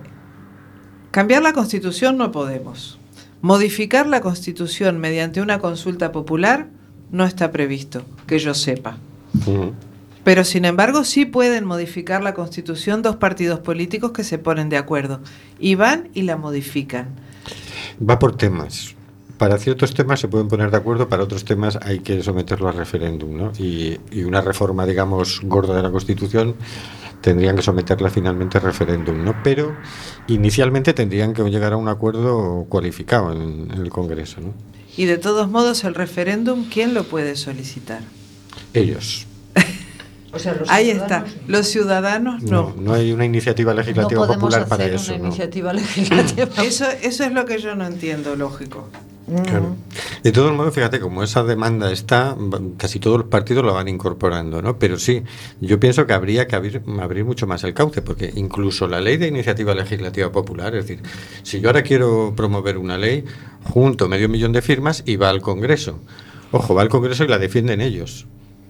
cambiar 1.10 1.42
la 1.42 1.52
constitución 1.52 2.16
no 2.16 2.32
podemos. 2.32 2.98
Modificar 3.42 4.06
la 4.06 4.20
constitución 4.20 4.98
mediante 4.98 5.40
una 5.40 5.58
consulta 5.58 6.10
popular 6.10 6.68
no 7.10 7.24
está 7.24 7.52
previsto, 7.52 8.04
que 8.26 8.38
yo 8.38 8.54
sepa. 8.54 8.98
Uh 9.46 9.50
-huh. 9.50 9.72
Pero 10.26 10.42
sin 10.42 10.64
embargo 10.64 11.04
sí 11.04 11.24
pueden 11.24 11.64
modificar 11.64 12.20
la 12.20 12.34
constitución 12.34 13.00
dos 13.00 13.14
partidos 13.14 13.60
políticos 13.60 14.10
que 14.10 14.24
se 14.24 14.38
ponen 14.38 14.68
de 14.68 14.76
acuerdo 14.76 15.20
y 15.60 15.76
van 15.76 16.08
y 16.14 16.22
la 16.22 16.36
modifican. 16.36 17.10
Va 18.02 18.18
por 18.18 18.36
temas. 18.36 18.96
Para 19.38 19.56
ciertos 19.58 19.94
temas 19.94 20.18
se 20.18 20.26
pueden 20.26 20.48
poner 20.48 20.72
de 20.72 20.78
acuerdo, 20.78 21.08
para 21.08 21.22
otros 21.22 21.44
temas 21.44 21.78
hay 21.80 22.00
que 22.00 22.24
someterlo 22.24 22.68
a 22.68 22.72
referéndum, 22.72 23.36
¿no? 23.36 23.52
Y, 23.56 24.00
y 24.10 24.24
una 24.24 24.40
reforma, 24.40 24.84
digamos, 24.84 25.42
gorda 25.44 25.76
de 25.76 25.82
la 25.82 25.92
Constitución 25.92 26.56
tendrían 27.20 27.56
que 27.56 27.62
someterla 27.62 28.10
finalmente 28.10 28.58
a 28.58 28.60
referéndum, 28.60 29.24
¿no? 29.24 29.34
Pero 29.42 29.76
inicialmente 30.28 30.92
tendrían 30.92 31.32
que 31.32 31.42
llegar 31.44 31.72
a 31.72 31.76
un 31.76 31.88
acuerdo 31.88 32.66
cualificado 32.68 33.32
en, 33.32 33.70
en 33.72 33.80
el 33.80 33.90
Congreso, 33.90 34.40
¿no? 34.40 34.54
Y 34.96 35.04
de 35.04 35.18
todos 35.18 35.50
modos, 35.50 35.84
el 35.84 35.94
referéndum, 35.94 36.64
¿quién 36.70 36.94
lo 36.94 37.04
puede 37.04 37.36
solicitar? 37.36 38.00
Ellos. 38.74 39.26
O 40.32 40.38
sea, 40.38 40.52
los 40.52 40.68
Ahí 40.68 40.90
está, 40.90 41.24
los 41.46 41.66
ciudadanos 41.66 42.42
no. 42.42 42.74
no. 42.76 42.82
no. 42.82 42.92
hay 42.92 43.10
una 43.10 43.24
iniciativa 43.24 43.72
legislativa 43.72 44.26
no 44.26 44.34
popular 44.34 44.68
para 44.68 44.84
eso. 44.84 45.14
Una 45.14 45.28
iniciativa 45.28 45.72
legislativa. 45.72 46.62
eso, 46.62 46.84
eso 47.02 47.24
es 47.24 47.32
lo 47.32 47.46
que 47.46 47.58
yo 47.58 47.74
no 47.74 47.86
entiendo, 47.86 48.36
lógico. 48.36 48.86
Claro. 49.26 49.74
De 50.22 50.30
todos 50.30 50.52
modos, 50.54 50.72
fíjate, 50.72 51.00
como 51.00 51.24
esa 51.24 51.42
demanda 51.42 51.90
está, 51.90 52.36
casi 52.76 53.00
todos 53.00 53.18
los 53.18 53.26
partidos 53.26 53.64
lo 53.64 53.74
van 53.74 53.88
incorporando, 53.88 54.62
¿no? 54.62 54.78
Pero 54.78 54.98
sí, 54.98 55.24
yo 55.60 55.80
pienso 55.80 56.06
que 56.06 56.12
habría 56.12 56.46
que 56.46 56.54
abrir, 56.54 56.82
abrir 57.00 57.24
mucho 57.24 57.46
más 57.48 57.64
el 57.64 57.74
cauce, 57.74 58.02
porque 58.02 58.32
incluso 58.36 58.86
la 58.86 59.00
ley 59.00 59.16
de 59.16 59.26
iniciativa 59.26 59.74
legislativa 59.74 60.30
popular, 60.30 60.76
es 60.76 60.86
decir, 60.86 61.04
si 61.42 61.60
yo 61.60 61.68
ahora 61.68 61.82
quiero 61.82 62.34
promover 62.36 62.78
una 62.78 62.98
ley, 62.98 63.24
junto 63.64 64.08
medio 64.08 64.28
millón 64.28 64.52
de 64.52 64.62
firmas 64.62 65.02
y 65.06 65.16
va 65.16 65.28
al 65.28 65.40
Congreso. 65.40 65.98
Ojo, 66.52 66.74
va 66.74 66.82
al 66.82 66.88
Congreso 66.88 67.24
y 67.24 67.28
la 67.28 67.38
defienden 67.38 67.80
ellos. 67.80 68.26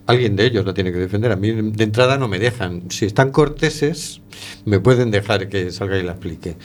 Alguien 0.06 0.36
de 0.36 0.46
ellos 0.46 0.64
la 0.64 0.72
tiene 0.72 0.92
que 0.92 0.98
defender. 0.98 1.32
A 1.32 1.36
mí 1.36 1.50
de 1.50 1.84
entrada 1.84 2.16
no 2.16 2.28
me 2.28 2.38
dejan. 2.38 2.90
Si 2.90 3.06
están 3.06 3.32
corteses, 3.32 4.20
me 4.64 4.78
pueden 4.78 5.10
dejar 5.10 5.48
que 5.48 5.72
salga 5.72 5.98
y 5.98 6.02
la 6.02 6.12
explique. 6.12 6.56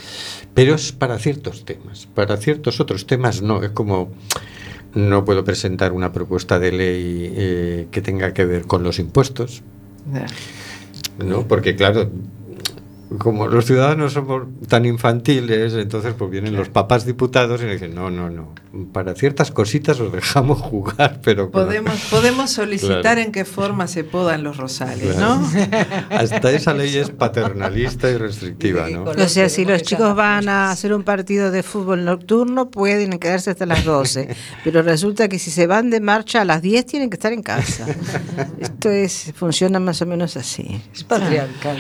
Pero 0.54 0.76
es 0.76 0.92
para 0.92 1.18
ciertos 1.18 1.66
temas. 1.66 2.08
Para 2.14 2.38
ciertos 2.38 2.80
otros 2.80 3.08
temas 3.08 3.42
no. 3.42 3.64
Es 3.64 3.72
como 3.72 4.12
no 4.94 5.26
puedo 5.26 5.44
presentar 5.44 5.92
una 5.92 6.12
propuesta 6.12 6.60
de 6.60 6.72
ley 6.72 7.34
eh, 7.36 7.88
que 7.92 8.02
tenga 8.02 8.34
que 8.34 8.46
ver 8.46 8.68
con 8.68 8.84
los 8.84 9.00
impuestos. 9.00 9.64
No, 11.18 11.48
porque 11.48 11.76
claro, 11.76 12.10
como 13.18 13.48
los 13.48 13.66
ciudadanos 13.66 14.14
somos 14.14 14.44
tan 14.68 14.86
infantiles, 14.86 15.74
entonces 15.74 16.14
pues 16.18 16.32
vienen 16.32 16.56
los 16.56 16.70
papás 16.70 17.06
diputados 17.06 17.62
y 17.62 17.66
dicen, 17.66 17.94
no, 17.94 18.10
no, 18.10 18.30
no, 18.30 18.54
para 18.94 19.16
ciertas 19.16 19.52
cositas 19.52 20.00
os 20.00 20.12
dejamos 20.14 20.60
jugar, 20.62 21.20
pero... 21.24 21.52
Podemos, 21.52 22.00
podemos 22.10 22.52
solicitar 22.52 23.20
en 23.20 23.32
qué 23.32 23.44
forma 23.44 23.88
se 23.88 24.04
podan 24.04 24.44
los 24.44 24.58
rosales, 24.58 25.18
¿no? 25.18 25.42
Hasta 26.10 26.52
esa 26.52 26.74
ley 26.74 26.96
es 26.98 27.10
paternalista 27.10 28.10
y 28.10 28.18
restrictiva, 28.18 28.90
¿no? 28.90 29.04
O 29.04 29.28
sea, 29.28 29.50
si 29.50 29.66
los 29.66 29.84
chicos 29.84 30.16
van 30.16 30.48
a 30.48 30.72
hacer 30.72 30.94
un 30.94 31.04
partido 31.04 31.52
de 31.52 31.64
fútbol 31.64 32.06
nocturno, 32.06 32.70
pueden 32.70 33.20
quedarse 33.20 33.52
hasta 33.52 33.66
las 33.66 33.84
12, 33.84 34.30
pero 34.64 34.82
resulta 34.84 35.28
que 35.28 35.38
si 35.38 35.52
se 35.52 35.68
van 35.68 35.90
de 35.90 36.00
marcha 36.00 36.42
a 36.42 36.46
las 36.46 36.62
10 36.62 36.86
tienen 36.86 37.10
que 37.10 37.16
estar 37.16 37.34
en 37.34 37.44
casa. 37.44 37.86
Esto 38.60 38.90
es 38.90 39.34
funciona 39.36 39.80
más 39.80 40.02
o 40.02 40.06
menos 40.06 40.38
así. 40.38 40.82
Es 40.94 41.04
patriarcal. 41.04 41.78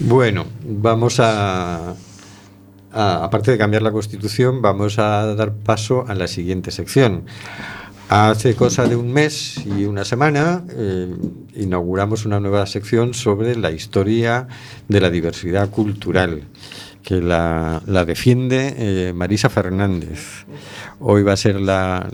Bueno, 0.00 0.46
vamos 0.64 1.18
a, 1.18 1.96
aparte 2.92 3.50
de 3.50 3.58
cambiar 3.58 3.82
la 3.82 3.90
Constitución, 3.90 4.62
vamos 4.62 4.96
a 5.00 5.34
dar 5.34 5.52
paso 5.52 6.04
a 6.06 6.14
la 6.14 6.28
siguiente 6.28 6.70
sección. 6.70 7.24
Hace 8.08 8.54
cosa 8.54 8.86
de 8.86 8.94
un 8.94 9.12
mes 9.12 9.60
y 9.66 9.86
una 9.86 10.04
semana 10.04 10.64
eh, 10.70 11.12
inauguramos 11.56 12.26
una 12.26 12.38
nueva 12.38 12.64
sección 12.66 13.12
sobre 13.12 13.56
la 13.56 13.72
historia 13.72 14.46
de 14.86 15.00
la 15.00 15.10
diversidad 15.10 15.68
cultural, 15.68 16.44
que 17.02 17.20
la, 17.20 17.82
defiende 18.06 18.74
eh, 18.78 19.12
Marisa 19.12 19.50
Fernández. 19.50 20.46
Hoy 21.00 21.24
va 21.24 21.32
a 21.32 21.36
ser 21.36 21.60
la, 21.60 22.08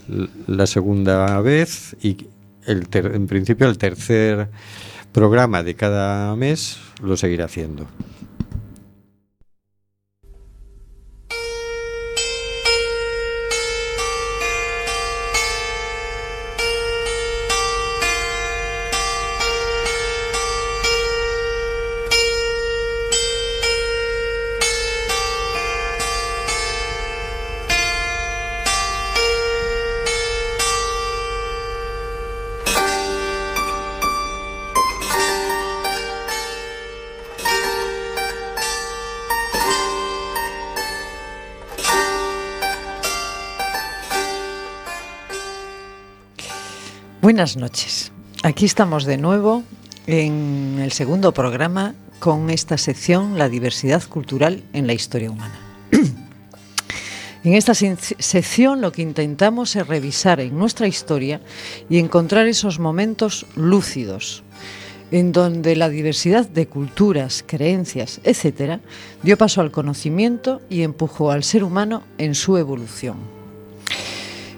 segunda 0.64 1.38
vez 1.42 1.96
y 2.00 2.28
en 2.66 3.26
principio 3.26 3.68
el 3.68 3.76
tercer 3.76 4.48
programa 5.14 5.62
de 5.62 5.76
cada 5.76 6.34
mes 6.34 6.76
lo 7.00 7.16
seguirá 7.16 7.44
haciendo. 7.44 7.86
Buenas 47.24 47.56
noches. 47.56 48.12
Aquí 48.42 48.66
estamos 48.66 49.06
de 49.06 49.16
nuevo 49.16 49.62
en 50.06 50.78
el 50.78 50.92
segundo 50.92 51.32
programa 51.32 51.94
con 52.18 52.50
esta 52.50 52.76
sección 52.76 53.38
La 53.38 53.48
diversidad 53.48 54.02
cultural 54.02 54.62
en 54.74 54.86
la 54.86 54.92
historia 54.92 55.30
humana. 55.30 55.58
en 57.44 57.54
esta 57.54 57.72
sección 57.72 58.82
lo 58.82 58.92
que 58.92 59.00
intentamos 59.00 59.74
es 59.74 59.86
revisar 59.86 60.38
en 60.38 60.58
nuestra 60.58 60.86
historia 60.86 61.40
y 61.88 61.98
encontrar 61.98 62.46
esos 62.46 62.78
momentos 62.78 63.46
lúcidos 63.56 64.42
en 65.10 65.32
donde 65.32 65.76
la 65.76 65.88
diversidad 65.88 66.46
de 66.46 66.66
culturas, 66.66 67.42
creencias, 67.46 68.20
etc., 68.24 68.80
dio 69.22 69.38
paso 69.38 69.62
al 69.62 69.70
conocimiento 69.70 70.60
y 70.68 70.82
empujó 70.82 71.30
al 71.30 71.42
ser 71.42 71.64
humano 71.64 72.02
en 72.18 72.34
su 72.34 72.58
evolución. 72.58 73.33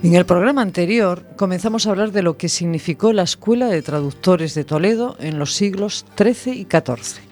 En 0.03 0.15
el 0.15 0.27
programa 0.27 0.61
anterior 0.61 1.25
comenzamos 1.37 1.87
a 1.87 1.91
hablar 1.91 2.13
de 2.13 2.23
lo 2.23 2.37
que 2.37 2.51
significó 2.51 3.13
la 3.15 3.23
Escuela 3.23 3.67
de 3.67 3.81
Traductores 3.81 4.55
de 4.55 4.65
Toledo 4.65 5.17
en 5.19 5.39
los 5.39 5.55
siglos 5.55 6.05
XIII 6.17 6.53
y 6.53 6.65
XIV 6.71 7.23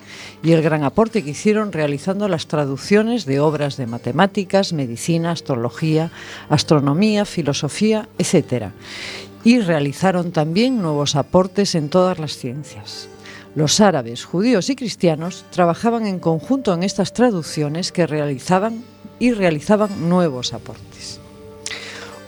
y 0.42 0.52
el 0.52 0.62
gran 0.62 0.82
aporte 0.82 1.22
que 1.22 1.30
hicieron 1.30 1.72
realizando 1.72 2.26
las 2.26 2.46
traducciones 2.46 3.26
de 3.26 3.40
obras 3.40 3.76
de 3.76 3.86
matemáticas, 3.86 4.72
medicina, 4.72 5.30
astrología, 5.30 6.10
astronomía, 6.48 7.24
filosofía, 7.24 8.08
etc. 8.18 8.70
Y 9.44 9.60
realizaron 9.60 10.32
también 10.32 10.80
nuevos 10.80 11.16
aportes 11.16 11.74
en 11.74 11.90
todas 11.90 12.18
las 12.18 12.36
ciencias. 12.36 13.08
Los 13.54 13.80
árabes, 13.80 14.24
judíos 14.24 14.68
y 14.70 14.76
cristianos 14.76 15.44
trabajaban 15.50 16.06
en 16.06 16.18
conjunto 16.18 16.74
en 16.74 16.82
estas 16.82 17.12
traducciones 17.12 17.92
que 17.92 18.06
realizaban 18.06 18.84
y 19.18 19.32
realizaban 19.32 20.08
nuevos 20.08 20.52
aportes. 20.52 21.20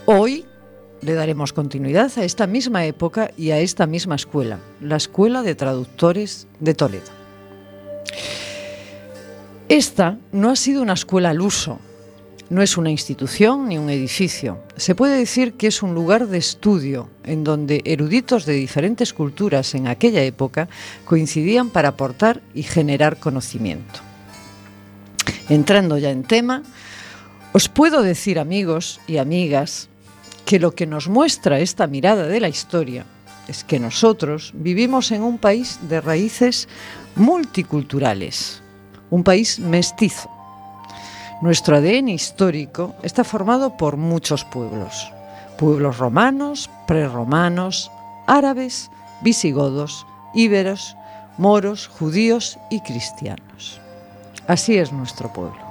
Hoy 0.09 0.45
le 1.01 1.15
daremos 1.15 1.51
continuidad 1.51 2.09
a 2.15 2.23
esta 2.23 2.47
misma 2.47 2.85
época 2.85 3.29
y 3.35 3.51
a 3.51 3.59
esta 3.59 3.85
misma 3.87 4.15
escuela, 4.15 4.57
la 4.79 4.95
Escuela 4.95 5.41
de 5.41 5.53
Traductores 5.53 6.47
de 6.61 6.73
Toledo. 6.73 7.11
Esta 9.67 10.17
no 10.31 10.49
ha 10.49 10.55
sido 10.55 10.81
una 10.81 10.93
escuela 10.93 11.31
al 11.31 11.41
uso, 11.41 11.79
no 12.49 12.61
es 12.61 12.77
una 12.77 12.89
institución 12.89 13.67
ni 13.67 13.77
un 13.77 13.89
edificio. 13.89 14.63
Se 14.77 14.95
puede 14.95 15.17
decir 15.17 15.55
que 15.55 15.67
es 15.67 15.83
un 15.83 15.93
lugar 15.93 16.27
de 16.27 16.37
estudio 16.37 17.09
en 17.25 17.43
donde 17.43 17.81
eruditos 17.83 18.45
de 18.45 18.53
diferentes 18.53 19.11
culturas 19.11 19.75
en 19.75 19.89
aquella 19.89 20.23
época 20.23 20.69
coincidían 21.03 21.69
para 21.69 21.89
aportar 21.89 22.41
y 22.53 22.63
generar 22.63 23.19
conocimiento. 23.19 23.99
Entrando 25.49 25.97
ya 25.97 26.11
en 26.11 26.23
tema, 26.23 26.63
os 27.51 27.67
puedo 27.67 28.03
decir 28.03 28.39
amigos 28.39 29.01
y 29.05 29.17
amigas 29.17 29.89
que 30.47 30.59
lo 30.59 30.71
que 30.71 30.87
nos 30.87 31.09
muestra 31.09 31.59
esta 31.59 31.87
mirada 31.87 32.25
de 32.25 32.39
la 32.39 32.47
historia 32.47 33.05
es 33.49 33.65
que 33.65 33.81
nosotros 33.81 34.53
vivimos 34.55 35.11
en 35.11 35.21
un 35.21 35.37
país 35.37 35.77
de 35.89 35.99
raíces 35.99 36.69
multiculturales, 37.17 38.63
un 39.09 39.25
país 39.25 39.59
mestizo. 39.59 40.31
Nuestro 41.41 41.75
ADN 41.75 42.07
histórico 42.07 42.95
está 43.03 43.25
formado 43.25 43.75
por 43.75 43.97
muchos 43.97 44.45
pueblos, 44.45 45.11
pueblos 45.57 45.97
romanos, 45.97 46.69
prerromanos, 46.87 47.91
árabes, 48.25 48.89
visigodos, 49.21 50.07
íberos, 50.33 50.95
moros, 51.37 51.89
judíos 51.89 52.57
y 52.69 52.79
cristianos. 52.79 53.81
Así 54.47 54.77
es 54.77 54.93
nuestro 54.93 55.31
pueblo. 55.33 55.66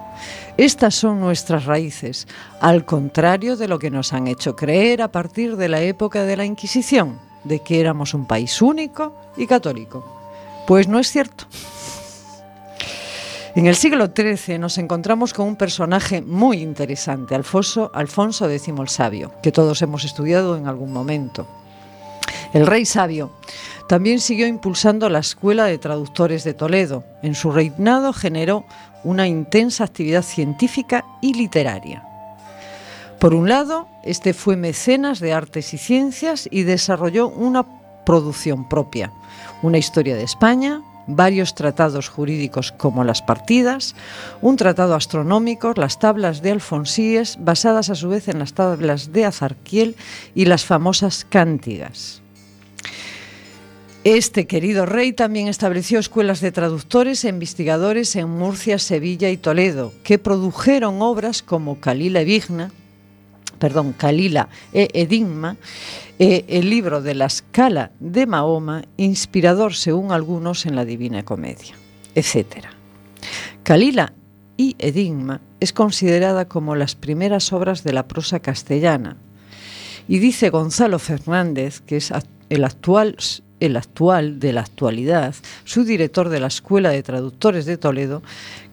Estas 0.57 0.95
son 0.95 1.21
nuestras 1.21 1.65
raíces, 1.65 2.27
al 2.61 2.85
contrario 2.85 3.57
de 3.57 3.69
lo 3.69 3.79
que 3.79 3.91
nos 3.91 4.13
han 4.13 4.27
hecho 4.27 4.57
creer 4.57 5.03
a 5.03 5.13
partir 5.13 5.57
de 5.57 5.69
la 5.69 5.81
época 5.83 6.25
de 6.25 6.37
la 6.37 6.45
Inquisición, 6.45 7.19
de 7.45 7.61
que 7.61 7.81
éramos 7.81 8.15
un 8.15 8.27
país 8.27 8.61
único 8.63 9.15
y 9.37 9.47
católico. 9.47 10.05
Pues 10.67 10.89
no 10.89 10.99
es 10.99 11.11
cierto. 11.11 11.47
En 13.57 13.67
el 13.67 13.75
siglo 13.75 14.11
XIII 14.15 14.59
nos 14.59 14.77
encontramos 14.77 15.33
con 15.33 15.49
un 15.49 15.57
personaje 15.57 16.21
muy 16.21 16.59
interesante, 16.59 17.35
Alfonso, 17.35 17.91
Alfonso 17.95 18.51
X 18.51 18.69
el 18.69 18.89
Sabio, 18.89 19.33
que 19.43 19.51
todos 19.51 19.81
hemos 19.81 20.05
estudiado 20.05 20.59
en 20.59 20.67
algún 20.67 20.93
momento. 20.93 21.47
El 22.53 22.67
rey 22.67 22.85
sabio 22.85 23.33
también 23.89 24.21
siguió 24.21 24.47
impulsando 24.47 25.09
la 25.09 25.21
Escuela 25.21 25.67
de 25.67 25.79
Traductores 25.79 26.45
de 26.45 26.55
Toledo. 26.55 27.05
En 27.23 27.35
su 27.35 27.53
reinado 27.53 28.13
generó 28.13 28.65
una 29.05 29.27
intensa 29.29 29.85
actividad 29.85 30.23
científica 30.23 31.05
y 31.21 31.35
literaria. 31.35 32.03
Por 33.21 33.35
un 33.35 33.49
lado, 33.49 33.89
este 34.05 34.35
fue 34.35 34.57
mecenas 34.57 35.21
de 35.21 35.33
artes 35.33 35.73
y 35.73 35.79
ciencias 35.79 36.49
y 36.51 36.65
desarrolló 36.65 37.29
una 37.29 37.65
producción 38.05 38.69
propia, 38.69 39.13
una 39.63 39.79
historia 39.79 40.17
de 40.17 40.25
España, 40.25 40.83
varios 41.07 41.55
tratados 41.55 42.09
jurídicos 42.09 42.73
como 42.73 43.05
las 43.05 43.23
partidas, 43.23 43.95
un 44.43 44.57
tratado 44.57 44.95
astronómico, 44.95 45.73
las 45.77 45.99
tablas 45.99 46.43
de 46.43 46.51
Alfonsíes, 46.51 47.39
basadas 47.41 47.91
a 47.91 47.95
su 47.95 48.09
vez 48.09 48.29
en 48.29 48.39
las 48.39 48.53
tablas 48.53 49.13
de 49.13 49.25
Azarquiel 49.25 49.97
y 50.35 50.45
las 50.47 50.65
famosas 50.65 51.25
cántigas. 51.25 52.23
Este 54.07 54.47
querido 54.47 54.87
rey 54.87 55.13
también 55.13 55.49
estableció 55.49 55.99
escuelas 55.99 56.41
de 56.41 56.53
traductores 56.53 57.25
e 57.25 57.29
investigadores 57.29 58.15
en 58.15 58.29
Murcia, 58.29 58.79
Sevilla 58.79 59.31
y 59.31 59.37
Toledo, 59.37 59.93
que 60.05 60.21
produjeron 60.21 61.03
obras 61.03 61.43
como 61.43 61.81
Calila 61.81 62.23
perdón, 63.59 63.97
e 64.73 64.89
Edigma, 64.95 65.57
e 66.21 66.45
el 66.47 66.71
libro 66.71 67.03
de 67.03 67.17
la 67.17 67.25
escala 67.27 67.91
de 67.99 68.27
Mahoma, 68.27 68.85
inspirador 68.97 69.75
según 69.75 70.13
algunos 70.13 70.67
en 70.67 70.77
la 70.77 70.85
Divina 70.85 71.25
Comedia, 71.25 71.75
etc. 72.15 72.67
Calila 73.65 74.13
y 74.57 74.77
Edigma 74.79 75.41
es 75.59 75.73
considerada 75.73 76.47
como 76.47 76.77
las 76.77 76.95
primeras 76.95 77.53
obras 77.53 77.83
de 77.83 77.93
la 77.93 78.07
prosa 78.07 78.39
castellana. 78.39 79.17
Y 80.07 80.21
dice 80.21 80.51
Gonzalo 80.51 81.01
Fernández, 81.01 81.81
que 81.81 81.97
es 81.97 82.13
el 82.51 82.65
actual 82.65 83.17
el 83.61 83.77
actual 83.77 84.39
de 84.39 84.53
la 84.53 84.63
actualidad, 84.63 85.35
su 85.65 85.85
director 85.85 86.29
de 86.29 86.41
la 86.41 86.49
Escuela 86.49 86.91
de 86.91 87.03
Traductores 87.03 87.67
de 87.67 87.79
Toledo, 87.79 88.23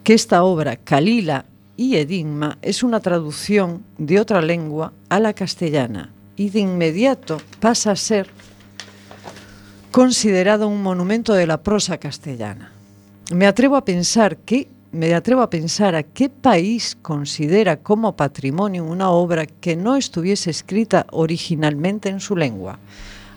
que 0.04 0.14
esta 0.14 0.44
obra, 0.44 0.76
Kalila 0.76 1.46
y 1.78 1.96
Edigma, 1.96 2.58
es 2.62 2.84
una 2.84 3.00
traducción 3.00 3.84
de 3.98 4.20
otra 4.20 4.42
lengua 4.42 4.94
a 5.10 5.20
la 5.20 5.34
castellana 5.34 6.12
y 6.36 6.50
de 6.50 6.60
inmediato 6.60 7.42
pasa 7.60 7.92
a 7.92 7.96
ser 7.96 8.28
considerado 9.92 10.68
un 10.68 10.82
monumento 10.82 11.34
de 11.34 11.48
la 11.48 11.62
prosa 11.62 11.98
castellana. 11.98 12.72
Me 13.32 13.46
atrevo 13.46 13.76
a 13.76 13.86
pensar 13.86 14.38
que 14.38 14.68
me 14.92 15.14
atrevo 15.16 15.42
a 15.42 15.50
pensar 15.50 15.96
a 15.96 16.04
qué 16.04 16.30
país 16.30 16.96
considera 17.02 17.78
como 17.78 18.16
patrimonio 18.16 18.86
una 18.86 19.10
obra 19.10 19.48
que 19.48 19.76
no 19.76 19.96
estuviese 19.96 20.52
escrita 20.52 21.08
originalmente 21.10 22.10
en 22.10 22.20
su 22.20 22.36
lengua, 22.36 22.78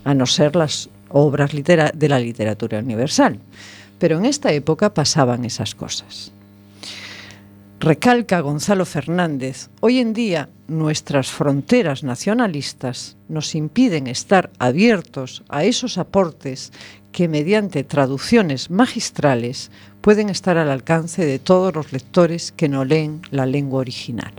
a 0.05 0.13
no 0.13 0.27
ser 0.27 0.55
las 0.55 0.91
obras 1.09 1.51
de 1.53 2.09
la 2.09 2.19
literatura 2.19 2.79
universal. 2.79 3.39
Pero 3.99 4.19
en 4.19 4.27
esta 4.27 4.53
época 4.53 4.93
pasaban 4.93 5.45
esas 5.45 5.75
cosas. 5.75 6.33
Recalca 7.79 8.41
Gonzalo 8.41 8.87
Fernández, 8.87 9.69
hoy 9.81 9.99
en 10.01 10.15
día 10.15 10.49
nuestras 10.67 11.31
fronteras 11.31 12.03
nacionalistas 12.03 13.17
nos 13.29 13.55
impiden 13.55 14.07
estar 14.07 14.51
abiertos 14.59 15.43
a 15.51 15.65
esos 15.65 15.99
aportes 15.99 16.73
que 17.13 17.29
mediante 17.29 17.85
traducciones 17.85 18.71
magistrales 18.71 19.71
pueden 20.01 20.31
estar 20.31 20.57
al 20.57 20.71
alcance 20.71 21.25
de 21.25 21.39
todos 21.39 21.75
los 21.75 21.93
lectores 21.93 22.53
que 22.53 22.69
no 22.69 22.85
leen 22.85 23.23
la 23.31 23.45
lengua 23.45 23.81
original. 23.81 24.33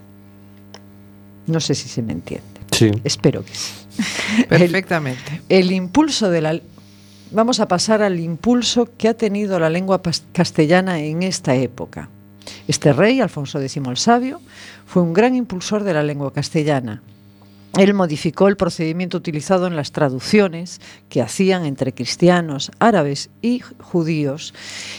No 1.45 1.60
sé 1.60 1.75
si 1.75 1.89
se 1.89 2.01
me 2.01 2.13
entiende. 2.13 2.45
Sí. 2.71 2.91
Espero 3.03 3.45
que 3.45 3.53
sí. 3.53 3.73
Perfectamente. 4.49 5.41
El, 5.49 5.65
el 5.65 5.71
impulso 5.71 6.29
de 6.29 6.41
la 6.41 6.60
vamos 7.31 7.60
a 7.60 7.67
pasar 7.67 8.01
al 8.01 8.19
impulso 8.19 8.89
que 8.97 9.10
ha 9.10 9.13
tenido 9.13 9.60
la 9.60 9.69
lengua 9.69 10.01
castellana 10.31 10.99
en 10.99 11.23
esta 11.23 11.55
época. 11.55 12.10
Este 12.67 12.93
rey, 12.93 13.19
Alfonso 13.19 13.60
X 13.60 13.77
el 13.77 13.97
Sabio, 13.97 14.41
fue 14.86 15.01
un 15.01 15.13
gran 15.13 15.36
impulsor 15.36 15.83
de 15.83 15.93
la 15.93 16.03
lengua 16.03 16.31
castellana 16.31 17.01
él 17.77 17.93
modificó 17.93 18.47
el 18.47 18.57
procedimiento 18.57 19.17
utilizado 19.17 19.67
en 19.67 19.75
las 19.75 19.91
traducciones 19.91 20.81
que 21.10 21.21
hacían 21.21 21.63
entre 21.63 21.93
cristianos, 21.93 22.71
árabes 22.79 23.29
y 23.43 23.60
judíos 23.60 24.55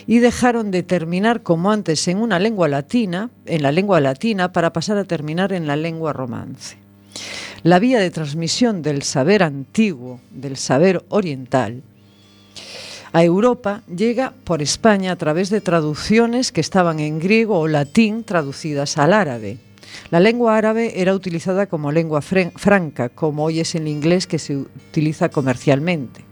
y 0.06 0.20
dejaron 0.20 0.70
de 0.70 0.84
terminar 0.84 1.42
como 1.42 1.72
antes 1.72 2.06
en 2.06 2.18
una 2.18 2.38
lengua 2.38 2.68
latina, 2.68 3.30
en 3.46 3.62
la 3.62 3.72
lengua 3.72 4.00
latina 4.00 4.52
para 4.52 4.72
pasar 4.72 4.96
a 4.96 5.04
terminar 5.04 5.52
en 5.52 5.66
la 5.66 5.74
lengua 5.74 6.12
romance. 6.12 6.76
La 7.64 7.80
vía 7.80 7.98
de 7.98 8.10
transmisión 8.10 8.82
del 8.82 9.02
saber 9.02 9.42
antiguo, 9.42 10.20
del 10.30 10.56
saber 10.56 11.04
oriental, 11.08 11.82
a 13.12 13.24
Europa 13.24 13.82
llega 13.88 14.34
por 14.44 14.62
España 14.62 15.12
a 15.12 15.16
través 15.16 15.50
de 15.50 15.60
traducciones 15.60 16.52
que 16.52 16.60
estaban 16.60 17.00
en 17.00 17.18
griego 17.18 17.58
o 17.58 17.66
latín 17.66 18.22
traducidas 18.22 18.98
al 18.98 19.12
árabe. 19.12 19.58
La 20.10 20.20
lengua 20.20 20.56
árabe 20.56 21.00
era 21.00 21.14
utilizada 21.14 21.66
como 21.66 21.90
lengua 21.90 22.20
franca, 22.20 23.08
como 23.08 23.44
hoy 23.44 23.60
es 23.60 23.74
el 23.74 23.88
inglés 23.88 24.26
que 24.26 24.38
se 24.38 24.56
utiliza 24.56 25.30
comercialmente. 25.30 26.24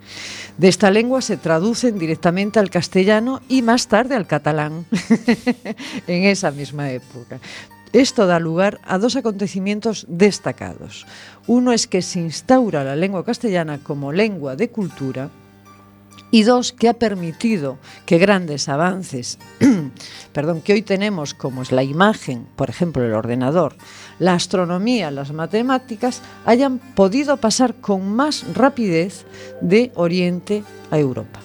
De 0.59 0.69
esta 0.69 0.91
lengua 0.91 1.23
se 1.23 1.37
traducen 1.37 1.99
directamente 1.99 2.59
al 2.59 2.71
castellano 2.71 3.41
y 3.49 3.63
más 3.63 3.89
tarde 3.89 4.15
al 4.15 4.27
catalán, 4.27 4.87
en 6.07 6.25
esa 6.25 6.51
misma 6.51 6.91
época. 6.91 7.41
Esto 7.97 8.27
da 8.29 8.37
lugar 8.37 8.77
a 8.85 9.01
dos 9.01 9.17
acontecimientos 9.17 10.05
destacados. 10.05 11.09
Uno 11.47 11.73
es 11.73 11.87
que 11.87 12.05
se 12.05 12.21
instaura 12.21 12.85
la 12.85 12.95
lengua 12.95 13.25
castellana 13.25 13.81
como 13.83 14.13
lengua 14.13 14.55
de 14.55 14.69
cultura 14.69 15.31
y 16.31 16.43
dos, 16.43 16.75
que 16.75 16.91
ha 16.91 16.93
permitido 16.93 17.79
que 18.05 18.19
grandes 18.19 18.69
avances, 18.69 19.39
perdón, 20.35 20.61
que 20.61 20.75
hoy 20.75 20.83
tenemos 20.83 21.33
como 21.33 21.63
es 21.63 21.73
la 21.73 21.85
imagen, 21.85 22.47
por 22.55 22.69
ejemplo, 22.69 23.03
el 23.03 23.15
ordenador, 23.15 23.77
la 24.19 24.35
astronomía, 24.35 25.11
las 25.11 25.33
matemáticas, 25.33 26.21
hayan 26.45 26.77
podido 26.79 27.39
pasar 27.39 27.77
con 27.77 28.13
más 28.13 28.45
rapidez 28.53 29.25
de 29.63 29.91
Oriente 29.95 30.65
a 30.91 30.99
Europa. 30.99 31.41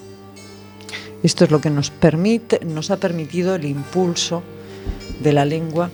Esto 1.24 1.46
es 1.46 1.52
lo 1.52 1.62
que 1.62 1.70
nos 1.70 1.92
permite, 1.92 2.60
nos 2.66 2.92
ha 2.92 2.98
permitido 2.98 3.56
el 3.56 3.64
impulso 3.64 4.44
de 5.24 5.32
la 5.32 5.46
lengua. 5.46 5.90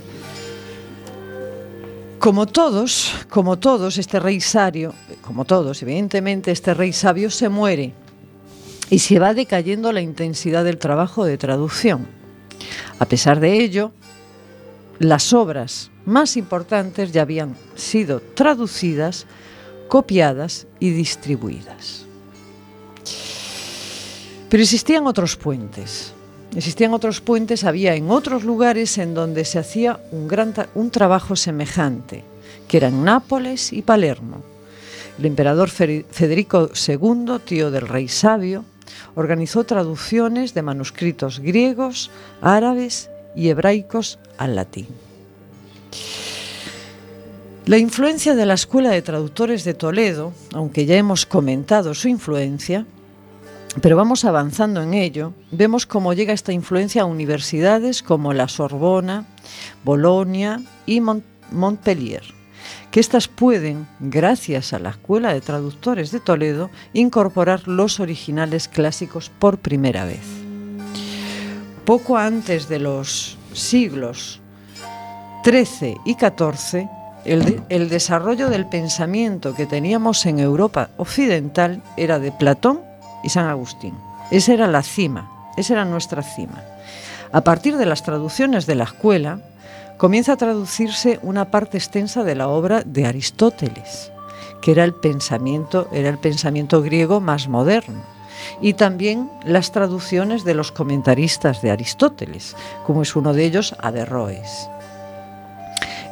Como 2.20 2.48
todos, 2.48 3.14
como 3.30 3.60
todos, 3.60 3.98
este 3.98 4.20
rey 4.20 4.42
sabio, 4.42 4.94
como 5.22 5.46
todos, 5.46 5.82
evidentemente, 5.84 6.52
este 6.52 6.74
rey 6.74 6.92
sabio 6.92 7.30
se 7.30 7.48
muere 7.48 7.94
y 8.90 9.00
se 9.00 9.20
va 9.20 9.34
decayendo 9.34 9.92
la 9.92 10.02
intensidad 10.02 10.64
del 10.64 10.80
trabajo 10.80 11.26
de 11.26 11.38
traducción. 11.38 12.08
A 13.00 13.06
pesar 13.06 13.40
de 13.40 13.62
ello, 13.62 13.92
las 14.98 15.32
obras 15.32 15.92
más 16.06 16.38
importantes 16.38 17.12
ya 17.12 17.22
habían 17.22 17.56
sido 17.76 18.20
traducidas, 18.20 19.28
copiadas 19.88 20.66
y 20.80 20.90
distribuidas. 20.90 22.06
Pero 24.50 24.64
existían 24.64 25.06
otros 25.06 25.36
puentes. 25.36 26.14
Existían 26.58 26.96
otros 26.96 27.22
puentes, 27.22 27.64
había 27.64 27.94
en 27.94 28.10
otros 28.10 28.44
lugares 28.44 28.98
en 28.98 29.14
donde 29.14 29.46
se 29.46 29.60
hacía 29.60 30.00
un, 30.12 30.28
gran 30.28 30.56
un 30.74 30.90
trabajo 30.90 31.36
semejante, 31.36 32.24
que 32.68 32.78
eran 32.78 33.04
Nápoles 33.04 33.72
y 33.72 33.84
Palermo. 33.84 34.42
El 35.20 35.28
emperador 35.28 35.70
Federico 35.70 36.72
II, 36.74 37.38
tío 37.46 37.70
del 37.70 37.88
rey 37.88 38.08
sabio, 38.08 38.66
organizó 39.14 39.66
traducciones 39.66 40.56
de 40.56 40.64
manuscritos 40.64 41.42
griegos, 41.42 42.10
árabes 42.42 43.12
y 43.36 43.50
hebraicos 43.50 44.18
al 44.40 44.56
latín. 44.56 44.88
La 47.68 47.78
influencia 47.78 48.34
de 48.34 48.48
la 48.48 48.56
Escuela 48.56 48.90
de 48.90 49.04
Traductores 49.04 49.64
de 49.64 49.76
Toledo, 49.76 50.34
aunque 50.54 50.88
ya 50.88 50.96
hemos 50.96 51.28
comentado 51.28 51.94
su 51.94 52.08
influencia, 52.08 52.88
pero 53.82 53.96
vamos 53.96 54.26
avanzando 54.26 54.82
en 54.82 54.94
ello, 54.94 55.34
vemos 55.52 55.86
cómo 55.86 56.14
llega 56.14 56.34
esta 56.34 56.54
influencia 56.54 57.04
a 57.04 57.06
universidades 57.06 58.04
como 58.04 58.34
la 58.34 58.48
Sorbona, 58.48 59.26
Bolonia 59.84 60.62
y 60.86 61.02
Montpellier 61.52 62.38
que 62.92 63.00
éstas 63.00 63.28
pueden, 63.28 63.88
gracias 64.00 64.74
a 64.74 64.80
la 64.80 64.92
Escuela 64.92 65.34
de 65.34 65.42
Traductores 65.42 66.12
de 66.12 66.20
Toledo, 66.20 66.70
incorporar 66.94 67.68
los 67.68 68.00
originales 68.00 68.68
clásicos 68.68 69.30
por 69.30 69.58
primera 69.60 70.06
vez. 70.06 70.24
Poco 71.86 72.18
antes 72.18 72.68
de 72.70 72.80
los 72.80 73.38
siglos 73.54 74.42
XIII 75.44 75.98
y 76.06 76.14
XIV, 76.16 76.88
el, 77.26 77.90
desarrollo 77.90 78.50
del 78.50 78.68
pensamiento 78.68 79.54
que 79.54 79.66
teníamos 79.66 80.26
en 80.26 80.40
Europa 80.40 80.90
occidental 80.98 81.84
era 81.98 82.20
de 82.20 82.32
Platón 82.32 82.87
y 83.28 83.30
San 83.30 83.48
Agustín. 83.48 83.94
Esa 84.32 84.54
era 84.54 84.68
la 84.68 84.84
cima, 84.84 85.30
esa 85.58 85.74
era 85.74 85.84
nuestra 85.84 86.24
cima. 86.24 86.64
A 87.34 87.42
partir 87.42 87.76
de 87.76 87.86
las 87.86 88.02
traducciones 88.02 88.66
de 88.68 88.76
la 88.76 88.86
escuela, 88.86 89.42
comienza 89.98 90.32
a 90.32 90.38
traducirse 90.38 91.20
una 91.24 91.52
parte 91.52 91.78
extensa 91.78 92.24
de 92.24 92.36
la 92.36 92.48
obra 92.48 92.84
de 92.86 93.06
Aristóteles, 93.06 94.14
que 94.62 94.72
era 94.72 94.86
el 94.86 94.94
pensamiento, 94.94 95.90
era 95.92 96.08
el 96.08 96.20
pensamiento 96.20 96.82
griego 96.82 97.20
más 97.20 97.50
moderno, 97.50 98.02
y 98.62 98.76
también 98.76 99.30
las 99.44 99.74
traducciones 99.74 100.46
de 100.46 100.54
los 100.54 100.72
comentaristas 100.72 101.62
de 101.62 101.72
Aristóteles, 101.72 102.56
como 102.86 103.02
es 103.02 103.14
uno 103.18 103.34
de 103.34 103.44
ellos 103.44 103.76
Averroes. 103.80 104.70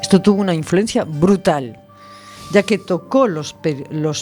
Esto 0.01 0.21
tuvo 0.21 0.41
una 0.41 0.54
influencia 0.54 1.06
brutal, 1.06 1.80
ya 2.51 2.63
que 2.63 2.77
tocó 2.77 3.27
los, 3.27 3.53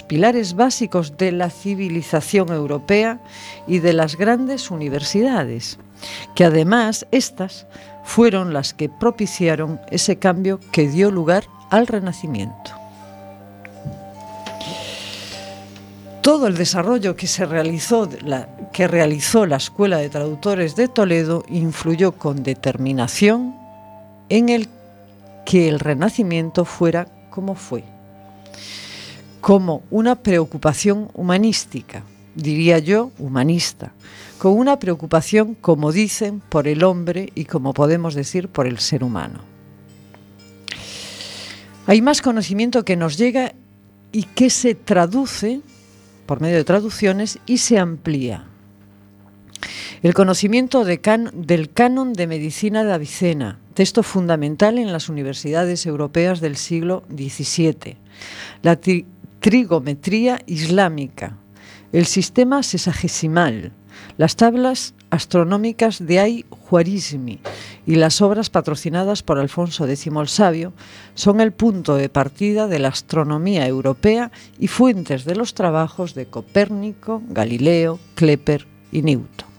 pilares 0.08 0.56
básicos 0.56 1.18
de 1.18 1.32
la 1.32 1.50
civilización 1.50 2.50
europea 2.50 3.20
y 3.68 3.80
de 3.80 3.94
las 3.94 4.18
grandes 4.18 4.72
universidades, 4.72 5.78
que 6.36 6.46
además 6.46 7.06
estas 7.12 7.68
fueron 8.04 8.54
las 8.54 8.74
que 8.74 8.90
propiciaron 8.90 9.80
ese 9.90 10.18
cambio 10.18 10.60
que 10.72 10.88
dio 10.88 11.12
lugar 11.12 11.46
al 11.70 11.88
Renacimiento. 11.88 12.72
Todo 16.22 16.48
el 16.48 16.56
desarrollo 16.56 17.18
que 17.18 17.28
se 17.28 17.46
realizó 17.46 18.10
la, 18.22 18.48
que 18.72 18.88
realizó 18.88 19.46
la 19.46 19.58
Escuela 19.58 19.98
de 19.98 20.10
Traductores 20.10 20.76
de 20.78 20.88
Toledo 20.88 21.44
influyó 21.50 22.14
con 22.14 22.44
determinación 22.44 23.56
en 24.30 24.48
el 24.48 24.70
que 25.46 25.68
el 25.68 25.82
Renacimiento 25.82 26.64
fuera 26.64 27.08
como 27.30 27.56
fue, 27.56 27.84
como 29.44 29.84
una 29.92 30.16
preocupación 30.16 31.10
humanística, 31.14 32.04
diría 32.34 32.80
yo, 32.80 33.12
humanista, 33.20 33.92
con 34.38 34.58
una 34.58 34.80
preocupación, 34.80 35.54
como 35.56 35.92
dicen, 35.92 36.40
por 36.48 36.66
el 36.66 36.82
hombre 36.82 37.30
y 37.36 37.44
como 37.44 37.74
podemos 37.74 38.16
decir, 38.16 38.48
por 38.48 38.68
el 38.68 38.80
ser 38.80 39.04
humano. 39.04 39.42
Hay 41.88 42.02
más 42.02 42.22
conocimiento 42.22 42.86
que 42.86 42.96
nos 42.96 43.18
llega 43.18 43.54
y 44.14 44.24
que 44.24 44.50
se 44.50 44.76
traduce 44.76 45.60
por 46.26 46.40
medio 46.40 46.56
de 46.56 46.64
traducciones 46.64 47.38
y 47.46 47.58
se 47.58 47.78
amplía. 47.78 48.46
El 50.04 50.14
conocimiento 50.14 50.86
del 50.86 51.02
canon 51.74 52.14
de 52.14 52.28
medicina 52.28 52.86
de 52.86 52.94
Avicena, 52.94 53.60
texto 53.74 54.04
fundamental 54.04 54.80
en 54.80 54.94
las 54.94 55.10
universidades 55.10 55.86
europeas 55.86 56.40
del 56.40 56.56
siglo 56.56 57.04
XVII. 57.10 57.98
Trigometría 59.44 60.40
islámica, 60.46 61.36
el 61.92 62.06
sistema 62.06 62.64
sesagesimal, 62.64 63.74
las 64.16 64.38
tablas 64.38 64.94
astronómicas 65.10 66.00
de 66.00 66.20
Ay-Juarizmi 66.20 67.42
y 67.86 67.96
las 67.96 68.22
obras 68.22 68.50
patrocinadas 68.50 69.22
por 69.22 69.40
Alfonso 69.40 69.86
X 69.86 70.08
el 70.08 70.28
Sabio 70.30 70.72
son 71.14 71.42
el 71.42 71.52
punto 71.52 71.96
de 71.96 72.08
partida 72.08 72.70
de 72.70 72.80
la 72.80 72.88
astronomía 72.88 73.68
europea 73.68 74.32
y 74.60 74.70
fuentes 74.70 75.26
de 75.26 75.36
los 75.36 75.54
trabajos 75.56 76.16
de 76.16 76.26
Copérnico, 76.26 77.22
Galileo, 77.28 78.00
Klepper 78.16 78.66
y 78.94 79.02
Newton. 79.02 79.53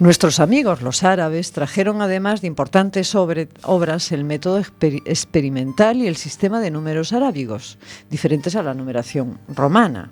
Nuestros 0.00 0.40
amigos 0.40 0.80
los 0.80 1.04
árabes 1.04 1.52
trajeron 1.52 2.00
además 2.00 2.40
de 2.40 2.46
importantes 2.46 3.14
obras 3.14 4.12
el 4.12 4.24
método 4.24 4.58
experimental 5.04 5.98
y 5.98 6.06
el 6.06 6.16
sistema 6.16 6.58
de 6.60 6.70
números 6.70 7.12
arábigos, 7.12 7.76
diferentes 8.08 8.56
a 8.56 8.62
la 8.62 8.72
numeración 8.72 9.38
romana. 9.46 10.10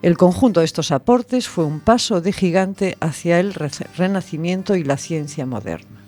El 0.00 0.16
conjunto 0.16 0.60
de 0.60 0.66
estos 0.66 0.92
aportes 0.92 1.46
fue 1.46 1.66
un 1.66 1.80
paso 1.80 2.22
de 2.22 2.32
gigante 2.32 2.96
hacia 3.00 3.38
el 3.38 3.52
renacimiento 3.52 4.74
y 4.74 4.82
la 4.82 4.96
ciencia 4.96 5.44
moderna. 5.44 6.00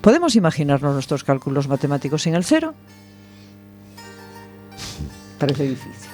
¿Podemos 0.00 0.36
imaginarnos 0.36 0.94
nuestros 0.94 1.24
cálculos 1.24 1.66
matemáticos 1.66 2.22
sin 2.22 2.36
el 2.36 2.44
cero? 2.44 2.74
Parece 5.40 5.64
difícil. 5.64 6.08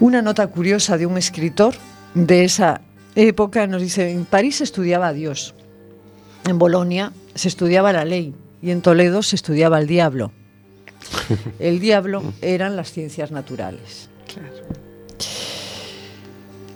Una 0.00 0.22
nota 0.22 0.44
curiosa 0.48 0.98
de 0.98 1.06
un 1.06 1.16
escritor 1.16 1.76
de 2.14 2.44
esa 2.44 2.80
época 3.14 3.66
nos 3.66 3.82
dice, 3.82 4.10
en 4.10 4.24
París 4.24 4.56
se 4.56 4.64
estudiaba 4.64 5.08
a 5.08 5.12
Dios, 5.12 5.54
en 6.46 6.58
Bolonia 6.58 7.12
se 7.34 7.48
estudiaba 7.48 7.92
la 7.92 8.04
ley 8.04 8.34
y 8.62 8.70
en 8.70 8.80
Toledo 8.80 9.22
se 9.22 9.36
estudiaba 9.36 9.78
el 9.78 9.86
diablo. 9.86 10.32
El 11.58 11.80
diablo 11.80 12.22
eran 12.40 12.76
las 12.76 12.92
ciencias 12.92 13.32
naturales. 13.32 14.08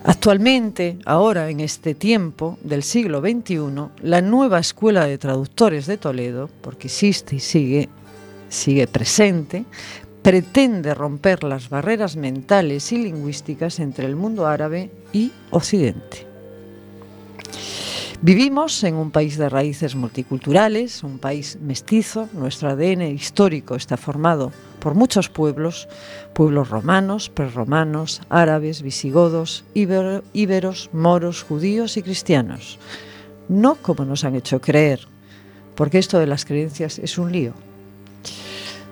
Actualmente, 0.04 0.98
ahora 1.04 1.50
en 1.50 1.60
este 1.60 1.94
tiempo 1.94 2.58
del 2.62 2.82
siglo 2.84 3.20
XXI, 3.20 3.58
la 4.02 4.20
nueva 4.20 4.60
Escuela 4.60 5.04
de 5.04 5.18
Traductores 5.18 5.86
de 5.86 5.96
Toledo, 5.96 6.48
porque 6.60 6.86
existe 6.86 7.36
y 7.36 7.40
sigue, 7.40 7.88
sigue 8.48 8.86
presente, 8.86 9.64
pretende 10.26 10.92
romper 10.92 11.44
las 11.44 11.68
barreras 11.68 12.16
mentales 12.16 12.90
y 12.90 12.96
lingüísticas 12.96 13.78
entre 13.78 14.06
el 14.06 14.16
mundo 14.16 14.48
árabe 14.48 14.90
y 15.12 15.30
Occidente. 15.52 16.26
Vivimos 18.22 18.82
en 18.82 18.96
un 18.96 19.12
país 19.12 19.38
de 19.38 19.48
raíces 19.48 19.94
multiculturales, 19.94 21.04
un 21.04 21.20
país 21.20 21.60
mestizo, 21.60 22.28
nuestro 22.32 22.70
ADN 22.70 23.02
histórico 23.02 23.76
está 23.76 23.96
formado 23.96 24.50
por 24.80 24.96
muchos 24.96 25.28
pueblos, 25.28 25.86
pueblos 26.34 26.70
romanos, 26.70 27.30
prerromanos, 27.30 28.20
árabes, 28.28 28.82
visigodos, 28.82 29.64
íberos, 29.74 30.90
moros, 30.92 31.44
judíos 31.44 31.96
y 31.96 32.02
cristianos. 32.02 32.80
No 33.48 33.76
como 33.76 34.04
nos 34.04 34.24
han 34.24 34.34
hecho 34.34 34.60
creer, 34.60 35.06
porque 35.76 35.98
esto 35.98 36.18
de 36.18 36.26
las 36.26 36.44
creencias 36.44 36.98
es 36.98 37.16
un 37.16 37.30
lío. 37.30 37.54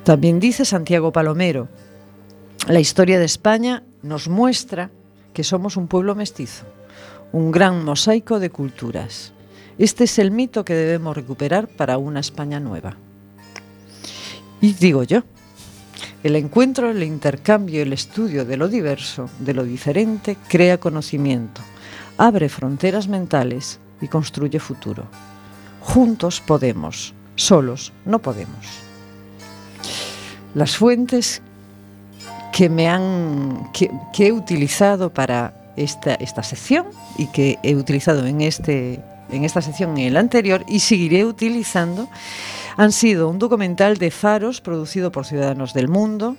También 0.04 0.38
dice 0.38 0.66
Santiago 0.66 1.12
Palomero, 1.12 1.68
la 2.68 2.78
historia 2.78 3.18
de 3.18 3.24
España 3.24 3.82
nos 4.02 4.28
muestra 4.28 4.90
que 5.32 5.44
somos 5.44 5.78
un 5.78 5.88
pueblo 5.88 6.14
mestizo, 6.14 6.66
un 7.32 7.50
gran 7.50 7.82
mosaico 7.86 8.38
de 8.38 8.50
culturas. 8.50 9.32
Este 9.78 10.04
es 10.04 10.18
el 10.18 10.30
mito 10.30 10.62
que 10.62 10.74
debemos 10.74 11.16
recuperar 11.16 11.68
para 11.68 11.96
una 11.96 12.20
España 12.20 12.60
nueva. 12.60 12.98
Y 14.60 14.74
digo 14.74 15.04
yo, 15.04 15.22
el 16.22 16.36
encuentro, 16.36 16.90
el 16.90 17.02
intercambio, 17.02 17.80
el 17.80 17.94
estudio 17.94 18.44
de 18.44 18.58
lo 18.58 18.68
diverso, 18.68 19.30
de 19.38 19.54
lo 19.54 19.64
diferente, 19.64 20.36
crea 20.48 20.78
conocimiento, 20.78 21.62
abre 22.18 22.50
fronteras 22.50 23.08
mentales 23.08 23.80
y 24.02 24.08
construye 24.08 24.60
futuro. 24.60 25.06
Juntos 25.80 26.42
podemos, 26.42 27.14
solos 27.36 27.94
no 28.04 28.18
podemos 28.18 28.83
las 30.54 30.76
fuentes 30.76 31.42
que 32.52 32.68
me 32.68 32.88
han 32.88 33.70
he 34.18 34.32
utilizado 34.32 35.10
para 35.10 35.54
esta, 35.76 36.14
esta 36.14 36.42
sección 36.42 36.86
y 37.18 37.26
que 37.26 37.58
he 37.62 37.74
utilizado 37.74 38.26
en 38.26 38.40
este 38.40 39.00
en 39.30 39.44
esta 39.44 39.62
sección 39.62 39.98
en 39.98 40.06
el 40.06 40.16
anterior 40.16 40.64
y 40.68 40.80
seguiré 40.80 41.24
utilizando 41.24 42.08
han 42.76 42.92
sido 42.92 43.28
un 43.28 43.38
documental 43.38 43.98
de 43.98 44.10
faros 44.10 44.60
producido 44.60 45.10
por 45.10 45.26
Ciudadanos 45.26 45.74
del 45.74 45.88
Mundo. 45.88 46.36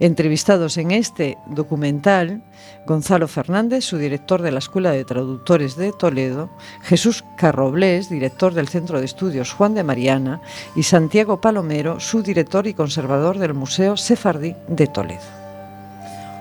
Entrevistados 0.00 0.76
en 0.78 0.90
este 0.90 1.38
documental, 1.46 2.42
Gonzalo 2.86 3.28
Fernández, 3.28 3.84
su 3.84 3.98
director 3.98 4.42
de 4.42 4.52
la 4.52 4.58
Escuela 4.58 4.90
de 4.90 5.04
Traductores 5.04 5.76
de 5.76 5.92
Toledo, 5.92 6.50
Jesús 6.82 7.24
Carroblés, 7.36 8.08
director 8.08 8.54
del 8.54 8.68
Centro 8.68 8.98
de 8.98 9.06
Estudios 9.06 9.52
Juan 9.52 9.74
de 9.74 9.84
Mariana, 9.84 10.40
y 10.74 10.82
Santiago 10.82 11.40
Palomero, 11.40 12.00
su 12.00 12.22
director 12.22 12.66
y 12.66 12.74
conservador 12.74 13.38
del 13.38 13.54
Museo 13.54 13.96
Sefardí 13.96 14.56
de 14.68 14.86
Toledo. 14.86 15.20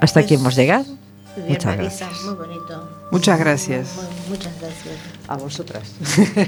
Hasta 0.01 0.21
aquí 0.21 0.33
hemos 0.33 0.55
llegado. 0.55 0.85
Muchas 1.47 1.77
gracias. 1.77 2.23
Muy 2.25 2.35
bonito. 2.35 2.89
Muchas 3.11 3.39
gracias. 3.39 4.09
muchas 4.27 4.59
gracias. 4.59 4.95
A 5.27 5.37
vosotras 5.37 5.95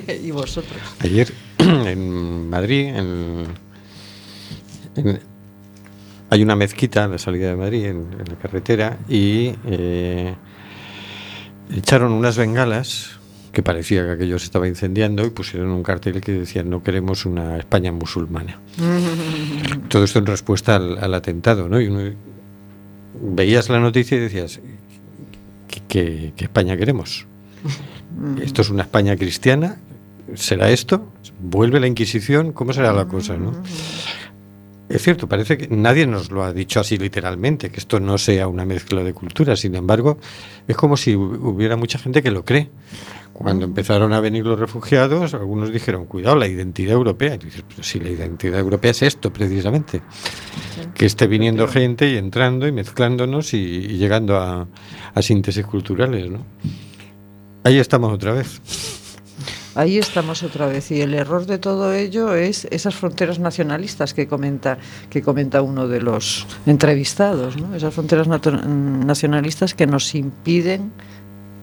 y 0.23 0.31
vosotros. 0.31 0.81
Ayer 0.99 1.33
en 1.57 2.49
Madrid, 2.49 2.93
hay 6.33 6.41
una 6.41 6.55
mezquita 6.55 7.03
a 7.03 7.07
la 7.07 7.19
salida 7.19 7.49
de 7.49 7.55
Madrid, 7.55 7.85
en, 7.85 8.07
la 8.27 8.35
carretera, 8.41 8.97
y 9.07 9.53
eh, 9.67 10.33
echaron 11.71 12.11
unas 12.11 12.37
bengalas 12.37 13.19
que 13.51 13.61
parecía 13.61 14.03
que 14.03 14.11
aquello 14.13 14.39
se 14.39 14.45
estaba 14.45 14.67
incendiando 14.67 15.23
y 15.27 15.29
pusieron 15.29 15.69
un 15.69 15.83
cartel 15.83 16.21
que 16.21 16.31
decía 16.31 16.63
no 16.63 16.81
queremos 16.81 17.27
una 17.27 17.59
España 17.59 17.91
musulmana. 17.91 18.59
Todo 19.89 20.03
esto 20.03 20.17
en 20.17 20.25
respuesta 20.25 20.75
al, 20.75 21.13
atentado, 21.13 21.69
¿no? 21.69 21.79
Y 21.79 22.15
veías 23.21 23.69
la 23.69 23.79
noticia 23.79 24.17
y 24.17 24.21
decías, 24.21 24.59
¿qué, 25.87 26.33
España 26.35 26.75
queremos? 26.77 27.27
¿Esto 28.41 28.63
es 28.63 28.71
una 28.71 28.81
España 28.81 29.15
cristiana? 29.17 29.77
¿Será 30.33 30.71
esto? 30.71 31.13
¿Vuelve 31.39 31.79
la 31.79 31.85
Inquisición? 31.85 32.53
¿Cómo 32.53 32.73
será 32.73 32.91
la 32.91 33.05
cosa? 33.05 33.37
¿no? 33.37 33.51
Es 34.89 35.01
cierto, 35.01 35.27
parece 35.27 35.57
que 35.57 35.67
nadie 35.69 36.05
nos 36.05 36.29
lo 36.29 36.43
ha 36.43 36.53
dicho 36.53 36.79
así 36.79 36.97
literalmente, 36.97 37.69
que 37.69 37.79
esto 37.79 37.99
no 37.99 38.17
sea 38.17 38.47
una 38.47 38.65
mezcla 38.65 39.03
de 39.03 39.13
culturas. 39.13 39.59
Sin 39.59 39.75
embargo, 39.75 40.17
es 40.67 40.75
como 40.75 40.97
si 40.97 41.15
hubiera 41.15 41.77
mucha 41.77 41.97
gente 41.97 42.21
que 42.21 42.31
lo 42.31 42.43
cree. 42.43 42.69
Cuando 43.31 43.65
empezaron 43.65 44.13
a 44.13 44.19
venir 44.19 44.45
los 44.45 44.59
refugiados, 44.59 45.33
algunos 45.33 45.73
dijeron, 45.73 46.05
cuidado, 46.05 46.35
la 46.35 46.47
identidad 46.47 46.93
europea. 46.93 47.35
Y 47.35 47.45
dices, 47.45 47.63
pero 47.67 47.81
si 47.81 47.99
la 47.99 48.09
identidad 48.09 48.59
europea 48.59 48.91
es 48.91 49.01
esto 49.01 49.33
precisamente, 49.33 50.01
que 50.93 51.07
esté 51.07 51.25
viniendo 51.25 51.67
gente 51.67 52.11
y 52.11 52.17
entrando 52.17 52.67
y 52.67 52.71
mezclándonos 52.71 53.55
y, 53.55 53.97
llegando 53.97 54.37
a, 54.37 54.67
a 55.15 55.21
síntesis 55.23 55.65
culturales. 55.65 56.29
¿no? 56.29 56.45
Ahí 57.63 57.79
estamos 57.79 58.13
otra 58.13 58.33
vez. 58.33 58.61
Ahí 59.75 59.97
estamos 59.97 60.43
otra 60.43 60.67
vez 60.67 60.91
y 60.91 61.01
el 61.01 61.15
error 61.15 61.47
de 61.47 61.57
todo 61.57 61.93
ello 61.93 62.35
es 62.35 62.65
esas 62.69 62.93
fronteras 62.95 63.39
nacionalistas 63.39 64.13
que 64.13 64.27
comenta 64.27 64.77
que 65.09 65.23
comenta 65.23 65.63
uno 65.63 65.87
de 65.87 65.99
los 65.99 66.45
entrevistados, 66.67 67.57
¿no? 67.57 67.75
Esas 67.75 67.93
fronteras 67.93 68.27
nacionalistas 68.27 69.73
que 69.73 69.87
nos 69.87 70.13
impiden 70.13 70.91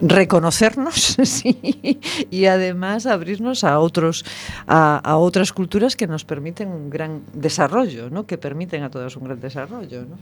reconocernos 0.01 1.17
y 2.31 2.47
además 2.47 3.07
abrirnos 3.07 3.65
a 3.65 3.79
otros 3.79 4.25
a, 4.67 5.17
otras 5.17 5.53
culturas 5.53 5.95
que 5.95 6.09
nos 6.09 6.25
permiten 6.25 6.69
un 6.69 6.91
gran 6.91 7.23
desarrollo, 7.33 8.11
¿no? 8.11 8.27
Que 8.27 8.39
permiten 8.39 8.83
a 8.83 8.91
todos 8.91 9.17
un 9.17 9.25
gran 9.25 9.41
desarrollo, 9.41 10.03
¿no? 10.03 10.19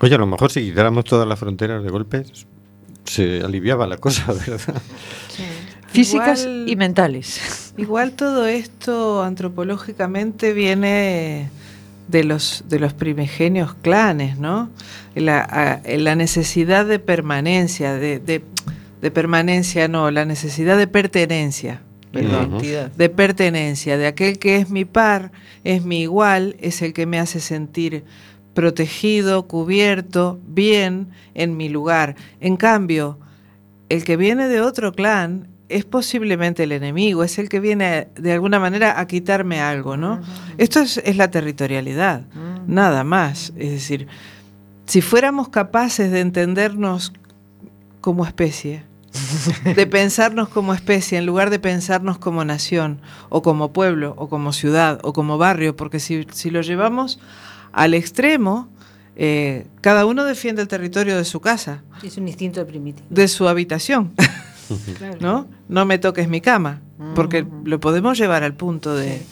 Oye, 0.00 0.14
a 0.14 0.18
lo 0.18 0.26
mejor 0.26 0.52
si 0.52 0.60
quitáramos 0.60 1.04
todas 1.04 1.26
las 1.26 1.40
fronteras 1.40 1.82
de 1.82 1.90
golpe 1.90 2.24
se 3.04 3.40
aliviaba 3.40 3.86
la 3.88 3.96
cosa, 3.96 4.32
¿verdad? 4.46 4.80
Sí 5.28 5.42
físicas 5.92 6.48
y 6.66 6.74
mentales. 6.76 7.72
Igual 7.76 8.12
todo 8.12 8.46
esto 8.46 9.22
antropológicamente 9.22 10.52
viene 10.52 11.50
de 12.08 12.24
los, 12.24 12.64
de 12.68 12.78
los 12.78 12.92
primigenios 12.92 13.74
clanes, 13.74 14.38
¿no? 14.38 14.70
La, 15.14 15.80
la 15.84 16.14
necesidad 16.16 16.86
de 16.86 16.98
permanencia, 16.98 17.94
de, 17.94 18.18
de, 18.18 19.10
permanencia, 19.10 19.88
no, 19.88 20.10
la 20.10 20.24
necesidad 20.24 20.76
de 20.76 20.86
pertenencia. 20.86 21.82
Perdón, 22.12 22.58
de 22.60 23.08
pertenencia, 23.08 23.96
de 23.96 24.06
aquel 24.06 24.38
que 24.38 24.56
es 24.56 24.68
mi 24.68 24.84
par, 24.84 25.32
es 25.64 25.82
mi 25.82 26.02
igual, 26.02 26.56
es 26.60 26.82
el 26.82 26.92
que 26.92 27.06
me 27.06 27.18
hace 27.18 27.40
sentir 27.40 28.04
protegido, 28.52 29.46
cubierto, 29.48 30.38
bien 30.46 31.08
en 31.32 31.56
mi 31.56 31.70
lugar. 31.70 32.16
En 32.40 32.58
cambio, 32.58 33.18
el 33.88 34.04
que 34.04 34.18
viene 34.18 34.48
de 34.48 34.60
otro 34.60 34.92
clan 34.92 35.48
es 35.72 35.84
posiblemente 35.84 36.64
el 36.64 36.72
enemigo, 36.72 37.24
es 37.24 37.38
el 37.38 37.48
que 37.48 37.60
viene 37.60 38.08
de 38.14 38.32
alguna 38.32 38.60
manera 38.60 39.00
a 39.00 39.06
quitarme 39.06 39.60
algo, 39.60 39.96
¿no? 39.96 40.20
Esto 40.58 40.80
es, 40.80 41.00
la 41.16 41.30
territorialidad, 41.30 42.24
nada 42.66 43.04
más. 43.04 43.52
Es 43.56 43.70
decir, 43.70 44.06
si 44.86 45.00
fuéramos 45.00 45.48
capaces 45.48 46.10
de 46.10 46.20
entendernos 46.20 47.12
como 48.00 48.26
especie, 48.26 48.84
de 49.76 49.86
pensarnos 49.86 50.48
como 50.48 50.74
especie 50.74 51.18
en 51.18 51.26
lugar 51.26 51.50
de 51.50 51.58
pensarnos 51.58 52.18
como 52.18 52.44
nación, 52.44 53.00
o 53.28 53.42
como 53.42 53.72
pueblo, 53.72 54.14
o 54.18 54.28
como 54.28 54.52
ciudad, 54.52 55.00
o 55.02 55.12
como 55.12 55.38
barrio, 55.38 55.76
porque 55.76 56.00
si, 56.00 56.50
lo 56.50 56.60
llevamos 56.60 57.18
al 57.72 57.94
extremo, 57.94 58.68
eh, 59.16 59.66
cada 59.80 60.06
uno 60.06 60.24
defiende 60.24 60.62
el 60.62 60.68
territorio 60.68 61.16
de 61.16 61.24
su 61.24 61.40
casa. 61.40 61.82
Es 62.02 62.16
un 62.16 62.28
instinto 62.28 62.66
primitivo. 62.66 63.06
De 63.10 63.28
su 63.28 63.48
habitación. 63.48 64.12
¿no? 65.20 65.48
No 65.68 65.84
me 65.84 65.98
toques 65.98 66.28
mi 66.28 66.40
cama, 66.40 66.80
porque 67.14 67.46
lo 67.64 67.80
podemos 67.80 68.18
llevar 68.18 68.42
al 68.42 68.54
punto 68.54 68.94
de... 68.94 69.22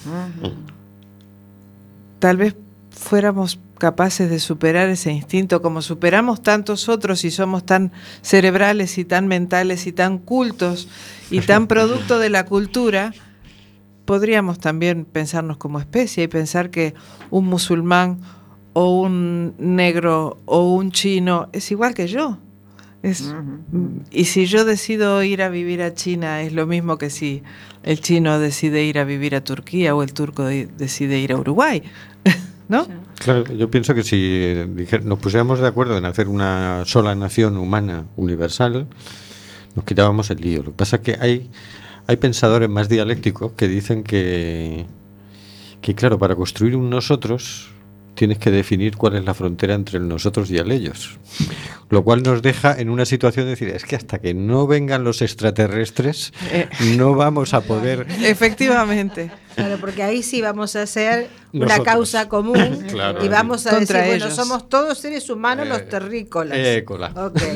Tal 2.19 2.37
vez 2.37 2.55
fuéramos 2.91 3.59
capaces 3.79 4.29
de 4.29 4.39
superar 4.39 4.91
ese 4.91 5.11
instinto 5.11 5.63
como 5.63 5.81
superamos 5.81 6.43
tantos 6.43 6.89
otros 6.89 7.25
y 7.25 7.31
somos 7.31 7.65
tan 7.65 7.93
cerebrales 8.21 8.99
y 8.99 9.05
tan 9.07 9.27
mentales 9.27 9.87
y 9.87 9.93
tan 9.93 10.19
cultos 10.19 10.89
y 11.31 11.41
tan 11.41 11.67
producto 11.69 12.19
de 12.19 12.29
la 12.29 12.45
cultura, 12.45 13.13
podríamos 14.05 14.59
también 14.59 15.05
pensarnos 15.07 15.57
como 15.57 15.81
especie 15.81 16.25
y 16.25 16.29
pensar 16.29 16.71
que 16.71 16.95
un 17.31 17.47
musulmán 17.47 18.21
o 18.75 19.01
un 19.01 19.55
negro 19.59 20.39
o 20.45 20.75
un 20.75 20.93
chino 20.93 21.49
es 21.53 21.71
igual 21.71 21.95
que 21.95 22.07
yo. 22.07 22.39
Es, 23.03 23.35
Y 24.11 24.27
si 24.27 24.47
yo 24.47 24.65
decido 24.65 25.23
ir 25.23 25.43
a 25.43 25.49
vivir 25.49 25.83
a 25.83 25.95
China, 25.95 26.43
es 26.43 26.53
lo 26.53 26.67
mismo 26.67 26.99
que 26.99 27.09
si 27.09 27.43
el 27.83 28.01
chino 28.01 28.39
decide 28.39 28.85
ir 28.85 28.99
a 28.99 29.05
vivir 29.05 29.35
a 29.35 29.43
Turquía 29.43 29.95
o 29.95 30.03
el 30.03 30.13
turco 30.13 30.45
decide 30.45 31.19
ir 31.19 31.33
a 31.33 31.37
Uruguay, 31.37 31.83
¿no? 32.69 32.87
Claro, 33.19 33.45
yo 33.55 33.71
pienso 33.71 33.95
que 33.95 34.03
si 34.03 34.55
nos 35.03 35.19
pusiéramos 35.19 35.61
de 35.61 35.67
acuerdo 35.67 35.97
en 35.97 36.05
hacer 36.05 36.29
una 36.29 36.85
sola 36.87 37.15
nación 37.15 37.57
humana 37.57 38.07
universal, 38.17 38.87
nos 39.75 39.85
quitábamos 39.85 40.31
el 40.31 40.41
lío. 40.41 40.63
Lo 40.63 40.71
que 40.73 40.77
pasa 40.77 40.97
es 40.97 41.03
que 41.03 41.17
hay, 41.21 41.51
hay 42.07 42.17
pensadores 42.17 42.69
más 42.69 42.89
dialécticos 42.89 43.53
que 43.53 43.67
dicen 43.67 44.03
que, 44.03 44.87
que, 45.81 45.95
claro, 45.95 46.19
para 46.19 46.37
construir 46.37 46.77
un 46.77 46.91
nosotros 46.91 47.71
tienes 48.15 48.39
que 48.39 48.51
definir 48.51 48.97
cuál 48.97 49.17
es 49.17 49.25
la 49.25 49.35
frontera 49.35 49.75
entre 49.75 50.01
nosotros 50.01 50.51
y 50.51 50.59
el 50.59 50.71
ellos. 50.71 51.19
Lo 51.89 52.05
cual 52.05 52.23
nos 52.23 52.43
deja 52.43 52.79
en 52.79 52.91
una 52.91 53.05
situación 53.05 53.47
de 53.47 53.51
decir, 53.51 53.69
es 53.69 53.85
que 53.85 53.97
hasta 53.97 54.19
que 54.19 54.35
no 54.35 54.67
vengan 54.67 55.05
los 55.05 55.23
extraterrestres, 55.23 56.33
eh. 56.53 56.69
no 56.97 57.15
vamos 57.15 57.55
a 57.55 57.63
poder... 57.63 58.07
Efectivamente. 58.23 59.31
Claro, 59.55 59.79
porque 59.81 60.03
ahí 60.03 60.23
sí 60.23 60.41
vamos 60.41 60.77
a 60.77 60.83
hacer 60.83 61.29
una 61.53 61.83
causa 61.83 62.29
común 62.29 62.87
y 63.23 63.29
vamos 63.29 63.67
a 63.67 63.79
decir, 63.79 63.97
bueno, 64.07 64.31
somos 64.31 64.69
todos 64.69 64.99
seres 64.99 65.29
humanos 65.29 65.67
los 65.67 65.79
eh, 65.79 65.87
terrícolas. 65.91 66.59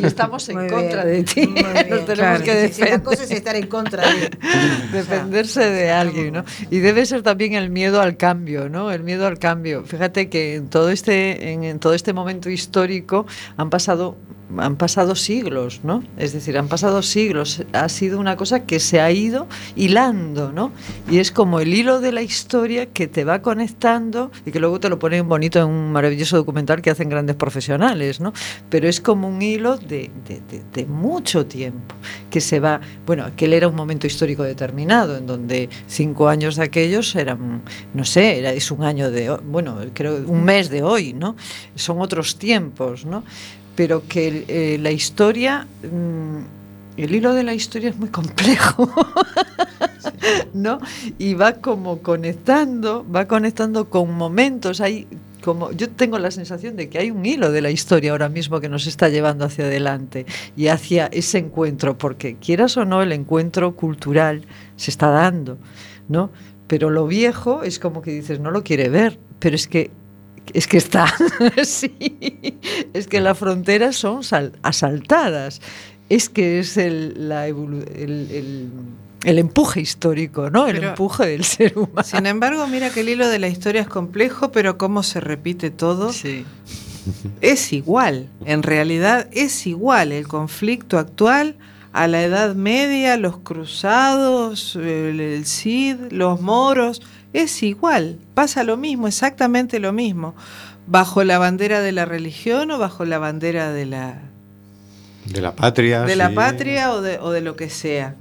Estamos 0.03 0.49
en 0.49 0.69
contra 0.69 1.05
de 1.05 1.23
ti. 1.23 1.47
Nos 1.89 2.05
tenemos 2.07 2.43
que 2.43 2.55
defender. 2.55 2.91
la 2.91 3.03
cosa 3.03 3.25
es 3.25 3.31
estar 3.31 3.57
en 3.57 3.67
contra 3.67 4.03
de 4.11 4.31
defenderse 4.93 5.71
de 5.71 5.91
alguien, 5.91 6.35
¿no? 6.35 6.45
Y 6.71 6.79
debe 6.79 7.07
ser 7.07 7.23
también 7.23 7.55
el 7.55 7.71
miedo 7.71 8.01
al 8.01 8.17
cambio, 8.17 8.69
¿no? 8.69 8.91
El 8.91 9.03
miedo 9.03 9.27
al 9.27 9.39
cambio. 9.39 9.85
Fíjate 9.85 10.29
que 10.29 10.57
en 10.57 10.69
todo 10.69 10.91
este 10.91 11.53
en 11.53 11.79
todo 11.79 11.95
este 11.95 12.13
momento 12.13 12.51
histórico 12.51 13.27
han 13.57 13.71
pasado 13.71 14.17
han 14.59 14.77
pasado 14.77 15.15
siglos, 15.15 15.81
¿no? 15.83 16.05
Es 16.17 16.33
decir, 16.33 16.57
han 16.59 16.69
pasado 16.69 17.03
siglos. 17.03 17.65
Ha 17.73 17.89
sido 17.89 18.19
una 18.19 18.37
cosa 18.37 18.65
que 18.65 18.79
se 18.81 19.01
ha 19.01 19.11
ido 19.11 19.47
hilando, 19.75 20.53
¿no? 20.53 20.73
Y 21.11 21.19
es 21.19 21.31
como 21.31 21.61
el 21.61 21.75
hilo 21.75 22.01
de 22.01 22.13
la 22.13 22.23
historia 22.23 22.87
que 22.87 23.07
te 23.07 23.25
va 23.25 23.43
conectando 23.43 24.31
y 24.45 24.51
que 24.53 24.61
luego 24.61 24.81
te 24.81 24.89
lo 24.89 24.99
ponen 24.99 25.29
bonito 25.29 25.59
en 25.61 25.67
un 25.67 25.93
maravilloso 25.93 26.37
documental 26.37 26.83
que 26.83 26.91
hacen 26.91 27.09
grandes 27.09 27.37
profesionales, 27.37 28.21
¿no? 28.21 28.33
Pero 28.69 28.89
es 28.89 29.01
como 29.01 29.29
un 29.29 29.41
hilo 29.43 29.77
de, 29.77 30.11
de, 30.73 30.87
mucho 30.87 31.47
tiempo 31.47 31.95
que 32.31 32.41
se 32.41 32.61
va. 32.61 32.81
Bueno, 33.07 33.25
aquel 33.25 33.53
era 33.53 33.69
un 33.69 33.75
momento 33.75 34.07
histórico 34.07 34.43
determinado 34.43 35.17
en 35.17 35.27
donde 35.27 35.69
cinco 35.87 36.29
años 36.29 36.57
de 36.57 36.65
aquellos 36.65 37.15
eran, 37.17 37.63
no 37.95 38.05
sé, 38.05 38.39
era, 38.39 38.53
es 38.53 38.71
un 38.71 38.85
año 38.85 39.11
de, 39.11 39.31
bueno, 39.31 39.79
creo 39.95 40.17
un 40.27 40.45
mes 40.45 40.69
de 40.71 40.83
hoy, 40.83 41.13
¿no? 41.13 41.37
Son 41.75 42.01
otros 42.01 42.37
tiempos, 42.39 43.05
¿no? 43.05 43.25
Pero 43.75 44.07
que 44.07 44.45
eh, 44.49 44.79
la 44.79 44.91
historia, 44.91 45.67
mm, 45.83 47.01
el 47.01 47.15
hilo 47.15 47.35
de 47.35 47.43
la 47.43 47.55
historia 47.55 47.91
es 47.91 47.97
muy 47.97 48.09
complejo, 48.09 48.91
¿no? 50.55 50.79
Y 51.19 51.35
va 51.35 51.55
como 51.55 51.99
conectando, 51.99 53.05
va 53.11 53.27
conectando 53.27 53.91
con 53.91 54.13
momentos, 54.13 54.81
hay 54.81 55.07
como 55.45 55.73
yo 55.73 55.91
tengo 55.91 56.19
la 56.19 56.31
sensación 56.31 56.75
de 56.75 56.89
que 56.89 56.99
hay 56.99 57.11
un 57.11 57.27
hilo 57.27 57.53
de 57.53 57.61
la 57.61 57.71
historia 57.71 58.13
ahora 58.13 58.31
mismo 58.31 58.61
que 58.61 58.71
nos 58.71 58.87
está 58.87 59.11
llevando 59.11 59.45
hacia 59.45 59.67
adelante 59.67 60.25
y 60.57 60.69
hacia 60.69 61.07
ese 61.09 61.39
encuentro, 61.39 61.99
porque 61.99 62.37
quieras 62.37 62.79
o 62.79 62.87
no, 62.87 63.03
el 63.03 63.13
encuentro 63.13 63.77
cultural 63.77 64.47
se 64.77 64.91
está 64.91 65.09
dando, 65.09 65.59
¿no? 66.09 66.31
Pero 66.67 66.89
lo 66.89 67.07
viejo 67.07 67.63
es 67.63 67.79
como 67.79 68.01
que 68.01 68.13
dices, 68.13 68.41
no 68.41 68.51
lo 68.51 68.65
quiere 68.65 68.89
ver, 68.89 69.19
pero 69.39 69.55
es 69.55 69.69
que 69.69 69.91
es 70.53 70.67
que 70.67 70.77
está, 70.77 71.13
sí, 71.65 71.95
es 72.93 73.07
que 73.07 73.21
las 73.21 73.39
fronteras 73.39 73.97
son 73.97 74.21
asaltadas, 74.63 75.61
es 76.09 76.29
que 76.29 76.59
es 76.59 76.77
el, 76.77 77.29
la 77.29 77.47
el, 77.49 78.71
el, 79.25 79.39
empuje 79.39 79.81
histórico, 79.81 80.51
¿no? 80.51 80.67
El 80.67 80.85
empuje 80.85 81.27
del 81.27 81.45
ser 81.45 81.79
humano. 81.79 82.03
Sin 82.03 82.27
embargo, 82.27 82.67
mira 82.67 82.91
que 82.91 83.01
el 83.01 83.09
hilo 83.09 83.29
de 83.29 83.39
la 83.39 83.49
historia 83.49 83.81
es 83.81 83.89
complejo, 83.89 84.53
pero 84.53 84.77
cómo 84.77 85.03
se 85.03 85.21
repite 85.21 85.71
todo. 85.71 86.13
Sí. 86.13 86.45
Es 87.41 87.73
igual, 87.73 88.29
en 88.45 88.63
realidad 88.63 89.29
es 89.33 89.67
igual 89.67 90.13
el 90.13 90.27
conflicto 90.27 90.99
actual 90.99 91.57
a 91.93 92.09
la 92.09 92.23
Edad 92.23 92.55
Media, 92.55 93.17
los 93.17 93.39
cruzados, 93.39 94.75
el 94.77 95.45
Cid, 95.47 95.97
los 96.11 96.41
moros, 96.41 97.03
es 97.35 97.63
igual, 97.63 98.19
pasa 98.33 98.65
lo 98.65 98.77
mismo, 98.77 99.09
exactamente 99.09 99.81
lo 99.81 99.93
mismo, 99.93 100.35
bajo 100.87 101.25
la 101.25 101.39
bandera 101.39 101.81
de 101.81 101.93
la 101.93 102.05
religión 102.05 102.71
o 102.71 102.79
bajo 102.79 103.05
la 103.05 103.19
bandera 103.19 103.73
de 103.73 103.87
la... 103.87 104.23
De 105.27 105.41
la 105.41 105.55
patria. 105.55 106.03
De 106.03 106.17
la 106.17 106.31
patria 106.35 106.93
o 106.93 107.03
de, 107.03 107.19
o 107.19 107.31
de, 107.31 107.41
lo 107.41 107.57
que 107.57 107.71
sea. 107.71 108.15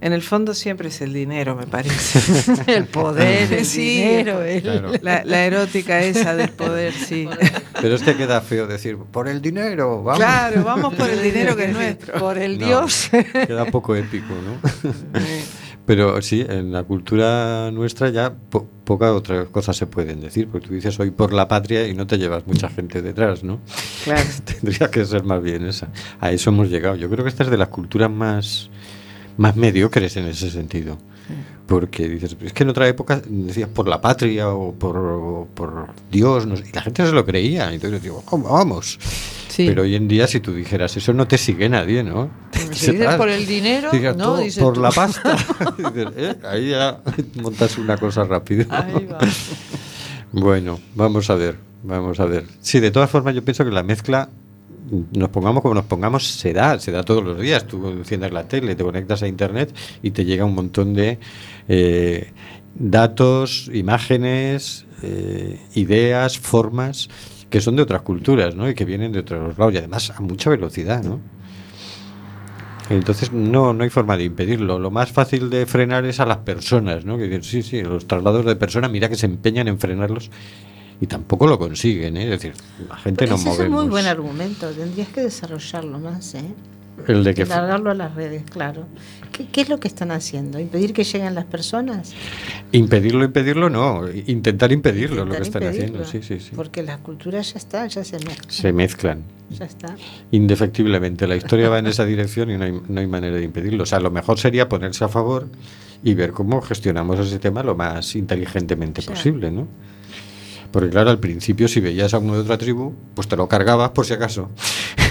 En 0.00 0.12
el 0.12 0.22
fondo 0.22 0.54
siempre 0.54 0.88
es 0.88 1.00
el 1.00 1.12
dinero, 1.12 1.54
me 1.54 1.66
parece. 1.66 2.42
el 2.66 2.86
poder, 2.86 3.52
el 3.52 3.70
dinero. 3.70 4.40
La, 5.02 5.44
erótica 5.44 6.00
esa 6.00 6.34
del 6.34 6.48
poder, 6.48 6.92
sí. 6.92 7.28
Pero 7.80 7.94
es 7.94 8.02
que 8.02 8.16
queda 8.16 8.40
feo 8.40 8.66
decir, 8.66 8.96
por 8.96 9.28
el 9.28 9.40
dinero, 9.40 10.02
vamos. 10.02 10.18
Claro, 10.18 10.64
vamos 10.64 10.94
por 10.94 11.08
el 11.08 11.22
dinero 11.22 11.54
que 11.54 11.66
es 11.66 11.72
nuestro. 11.74 12.18
Por 12.18 12.38
el 12.38 12.58
Dios. 12.58 13.10
Queda 13.32 13.66
poco 13.66 13.94
épico, 13.94 14.34
¿no? 14.34 14.90
Pero 15.84 16.22
sí, 16.22 16.44
en 16.48 16.72
la 16.72 16.84
cultura 16.84 17.70
nuestra 17.72 18.08
ya 18.10 18.32
pocas 18.84 19.10
otras 19.10 19.48
cosas 19.48 19.76
se 19.76 19.86
pueden 19.86 20.20
decir, 20.20 20.48
porque 20.48 20.68
tú 20.68 20.74
dices 20.74 20.98
hoy 21.00 21.10
por 21.10 21.32
la 21.32 21.48
patria 21.48 21.88
y 21.88 21.94
no 21.94 22.06
te 22.06 22.18
llevas 22.18 22.46
mucha 22.46 22.68
gente 22.68 23.02
detrás, 23.02 23.42
¿no? 23.42 23.60
Claro. 24.04 24.28
Tendría 24.44 24.90
que 24.90 25.04
ser 25.04 25.24
más 25.24 25.42
bien 25.42 25.66
esa. 25.66 25.88
A 26.20 26.30
eso 26.30 26.50
hemos 26.50 26.70
llegado. 26.70 26.94
Yo 26.94 27.10
creo 27.10 27.24
que 27.24 27.30
esta 27.30 27.42
es 27.42 27.50
de 27.50 27.56
las 27.56 27.68
culturas 27.68 28.10
más, 28.10 28.70
más 29.36 29.56
mediocres 29.56 30.16
en 30.16 30.26
ese 30.26 30.50
sentido. 30.50 30.98
Porque 31.66 32.08
dices, 32.08 32.36
es 32.40 32.52
que 32.52 32.64
en 32.64 32.70
otra 32.70 32.88
época 32.88 33.22
decías 33.24 33.68
por 33.68 33.88
la 33.88 34.00
patria 34.00 34.50
o 34.50 34.74
por, 34.74 35.46
por 35.54 35.88
Dios, 36.10 36.46
y 36.46 36.72
la 36.72 36.82
gente 36.82 37.06
se 37.06 37.12
lo 37.12 37.24
creía. 37.24 37.70
Y 37.70 37.76
entonces 37.76 38.02
digo, 38.02 38.22
vamos. 38.30 38.98
Pero 39.56 39.82
hoy 39.82 39.94
en 39.94 40.08
día, 40.08 40.26
si 40.26 40.40
tú 40.40 40.54
dijeras 40.54 40.96
eso, 40.96 41.12
no 41.12 41.28
te 41.28 41.38
sigue 41.38 41.68
nadie, 41.68 42.02
¿no? 42.02 42.30
Si 42.72 42.90
dices 42.92 43.16
por 43.16 43.28
el 43.28 43.46
dinero, 43.46 43.90
no, 44.16 44.38
por 44.58 44.78
la 44.78 44.90
pasta. 44.94 45.36
¿eh? 46.16 46.34
Ahí 46.44 46.70
ya 46.70 47.00
montas 47.34 47.76
una 47.76 47.98
cosa 47.98 48.24
rápido. 48.24 48.64
bueno, 50.32 50.80
vamos 50.94 51.28
a 51.28 51.34
ver, 51.34 51.56
vamos 51.82 52.18
a 52.18 52.24
ver. 52.24 52.46
Sí, 52.60 52.80
de 52.80 52.90
todas 52.90 53.10
formas, 53.10 53.34
yo 53.34 53.44
pienso 53.44 53.64
que 53.64 53.70
la 53.70 53.82
mezcla 53.82 54.30
nos 54.90 55.28
pongamos 55.30 55.62
como 55.62 55.74
nos 55.74 55.84
pongamos, 55.84 56.26
se 56.26 56.52
da, 56.52 56.78
se 56.78 56.92
da 56.92 57.02
todos 57.02 57.22
los 57.22 57.40
días. 57.40 57.66
Tú 57.66 57.88
enciendes 57.88 58.32
la 58.32 58.48
tele, 58.48 58.74
te 58.74 58.84
conectas 58.84 59.22
a 59.22 59.28
internet 59.28 59.74
y 60.02 60.10
te 60.10 60.24
llega 60.24 60.44
un 60.44 60.54
montón 60.54 60.94
de 60.94 61.18
eh, 61.68 62.32
datos, 62.74 63.70
imágenes, 63.72 64.86
eh, 65.02 65.60
ideas, 65.74 66.38
formas 66.38 67.08
que 67.50 67.60
son 67.60 67.76
de 67.76 67.82
otras 67.82 68.02
culturas, 68.02 68.54
¿no? 68.56 68.68
Y 68.68 68.74
que 68.74 68.86
vienen 68.86 69.12
de 69.12 69.20
otros 69.20 69.58
lados 69.58 69.74
y 69.74 69.76
además 69.76 70.10
a 70.10 70.20
mucha 70.20 70.48
velocidad, 70.48 71.04
¿no? 71.04 71.20
Entonces 72.88 73.32
no, 73.32 73.72
no 73.72 73.84
hay 73.84 73.90
forma 73.90 74.16
de 74.16 74.24
impedirlo. 74.24 74.78
Lo 74.78 74.90
más 74.90 75.12
fácil 75.12 75.50
de 75.50 75.66
frenar 75.66 76.04
es 76.06 76.18
a 76.18 76.26
las 76.26 76.38
personas, 76.38 77.04
¿no? 77.04 77.18
Que 77.18 77.24
dicen, 77.24 77.42
sí, 77.42 77.62
sí, 77.62 77.82
los 77.82 78.06
traslados 78.06 78.44
de 78.44 78.56
personas, 78.56 78.90
mira 78.90 79.08
que 79.08 79.16
se 79.16 79.26
empeñan 79.26 79.68
en 79.68 79.78
frenarlos 79.78 80.30
y 81.02 81.08
tampoco 81.08 81.48
lo 81.48 81.58
consiguen, 81.58 82.16
¿eh? 82.16 82.24
es 82.26 82.30
decir, 82.30 82.52
la 82.88 82.96
gente 82.96 83.26
no 83.26 83.36
movemos. 83.36 83.58
Es 83.58 83.66
un 83.66 83.72
muy 83.72 83.88
buen 83.88 84.06
argumento, 84.06 84.70
tendrías 84.70 85.08
que 85.08 85.22
desarrollarlo 85.22 85.98
más, 85.98 86.36
¿eh? 86.36 86.44
El 87.08 87.24
de 87.24 87.34
que 87.34 87.44
largarlo 87.44 87.90
a 87.90 87.94
las 87.94 88.14
redes, 88.14 88.44
claro. 88.48 88.86
¿Qué, 89.32 89.62
es 89.62 89.68
lo 89.68 89.80
que 89.80 89.88
están 89.88 90.12
haciendo? 90.12 90.60
¿Impedir 90.60 90.92
que 90.92 91.02
lleguen 91.02 91.34
las 91.34 91.46
personas? 91.46 92.12
Impedirlo, 92.70 93.24
impedirlo, 93.24 93.68
no. 93.68 94.08
Intentar 94.28 94.70
impedirlo, 94.70 95.24
lo 95.24 95.34
que 95.34 95.42
están 95.42 95.64
haciendo. 95.64 96.04
Sí, 96.04 96.22
sí, 96.22 96.38
sí. 96.38 96.52
Porque 96.54 96.84
las 96.84 96.98
culturas 96.98 97.52
ya 97.52 97.58
están, 97.58 97.88
ya 97.88 98.04
se 98.04 98.18
mezclan. 98.18 98.50
Se 98.50 98.72
mezclan. 98.72 99.22
Ya 99.50 99.64
está. 99.64 99.96
Indefectiblemente. 100.30 101.26
La 101.26 101.34
historia 101.34 101.68
va 101.68 101.80
en 101.80 101.88
esa 101.88 102.04
dirección 102.04 102.50
y 102.50 102.58
no 102.58 102.64
hay, 102.64 102.80
no 102.86 103.00
hay 103.00 103.06
manera 103.08 103.36
de 103.36 103.42
impedirlo. 103.42 103.82
O 103.82 103.86
sea, 103.86 103.98
lo 103.98 104.12
mejor 104.12 104.38
sería 104.38 104.68
ponerse 104.68 105.04
a 105.04 105.08
favor 105.08 105.48
y 106.04 106.14
ver 106.14 106.30
cómo 106.30 106.60
gestionamos 106.60 107.18
ese 107.18 107.40
tema 107.40 107.64
lo 107.64 107.74
más 107.74 108.14
inteligentemente 108.14 109.02
posible, 109.02 109.50
¿no? 109.50 109.66
Porque 110.72 110.88
claro, 110.88 111.10
al 111.10 111.20
principio 111.20 111.68
si 111.68 111.80
veías 111.80 112.14
a 112.14 112.18
uno 112.18 112.34
de 112.34 112.40
otra 112.40 112.58
tribu, 112.58 112.94
pues 113.14 113.28
te 113.28 113.36
lo 113.36 113.46
cargabas 113.46 113.90
por 113.90 114.06
si 114.06 114.14
acaso. 114.14 114.50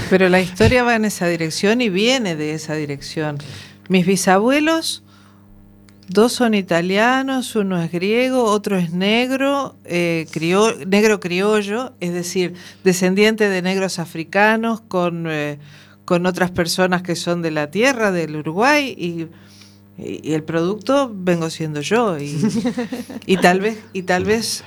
Pero 0.09 0.28
la 0.28 0.41
historia 0.41 0.84
va 0.84 0.95
en 0.95 1.05
esa 1.05 1.28
dirección 1.28 1.82
y 1.82 1.89
viene 1.89 2.36
de 2.36 2.53
esa 2.55 2.74
dirección. 2.74 3.38
Mis 3.88 4.05
bisabuelos, 4.05 5.03
dos 6.07 6.34
son 6.34 6.55
italianos, 6.55 7.55
uno 7.55 7.82
es 7.82 7.91
griego, 7.91 8.43
otro 8.43 8.78
es 8.78 8.91
negro, 8.91 9.76
eh, 9.86 10.26
negro 10.88 11.20
criollo, 11.20 11.93
es 11.99 12.14
decir, 12.14 12.55
descendiente 12.84 13.47
de 13.47 13.62
negros 13.62 13.99
africanos 13.99 14.82
con, 14.82 15.28
eh, 15.30 15.59
con 16.05 16.26
otras 16.26 16.49
personas 16.49 17.03
que 17.03 17.16
son 17.16 17.41
de 17.41 17.51
la 17.51 17.70
tierra, 17.70 18.12
del 18.12 18.36
Uruguay, 18.36 18.95
y, 18.97 19.28
el 19.97 20.41
producto 20.41 21.12
vengo 21.14 21.51
siendo 21.51 21.82
yo. 21.82 22.18
Y, 22.18 22.36
y, 23.28 23.38
tal 23.38 23.59
vez, 23.59 23.84
y 23.93 24.01
tal 24.01 24.24
vez 24.24 24.64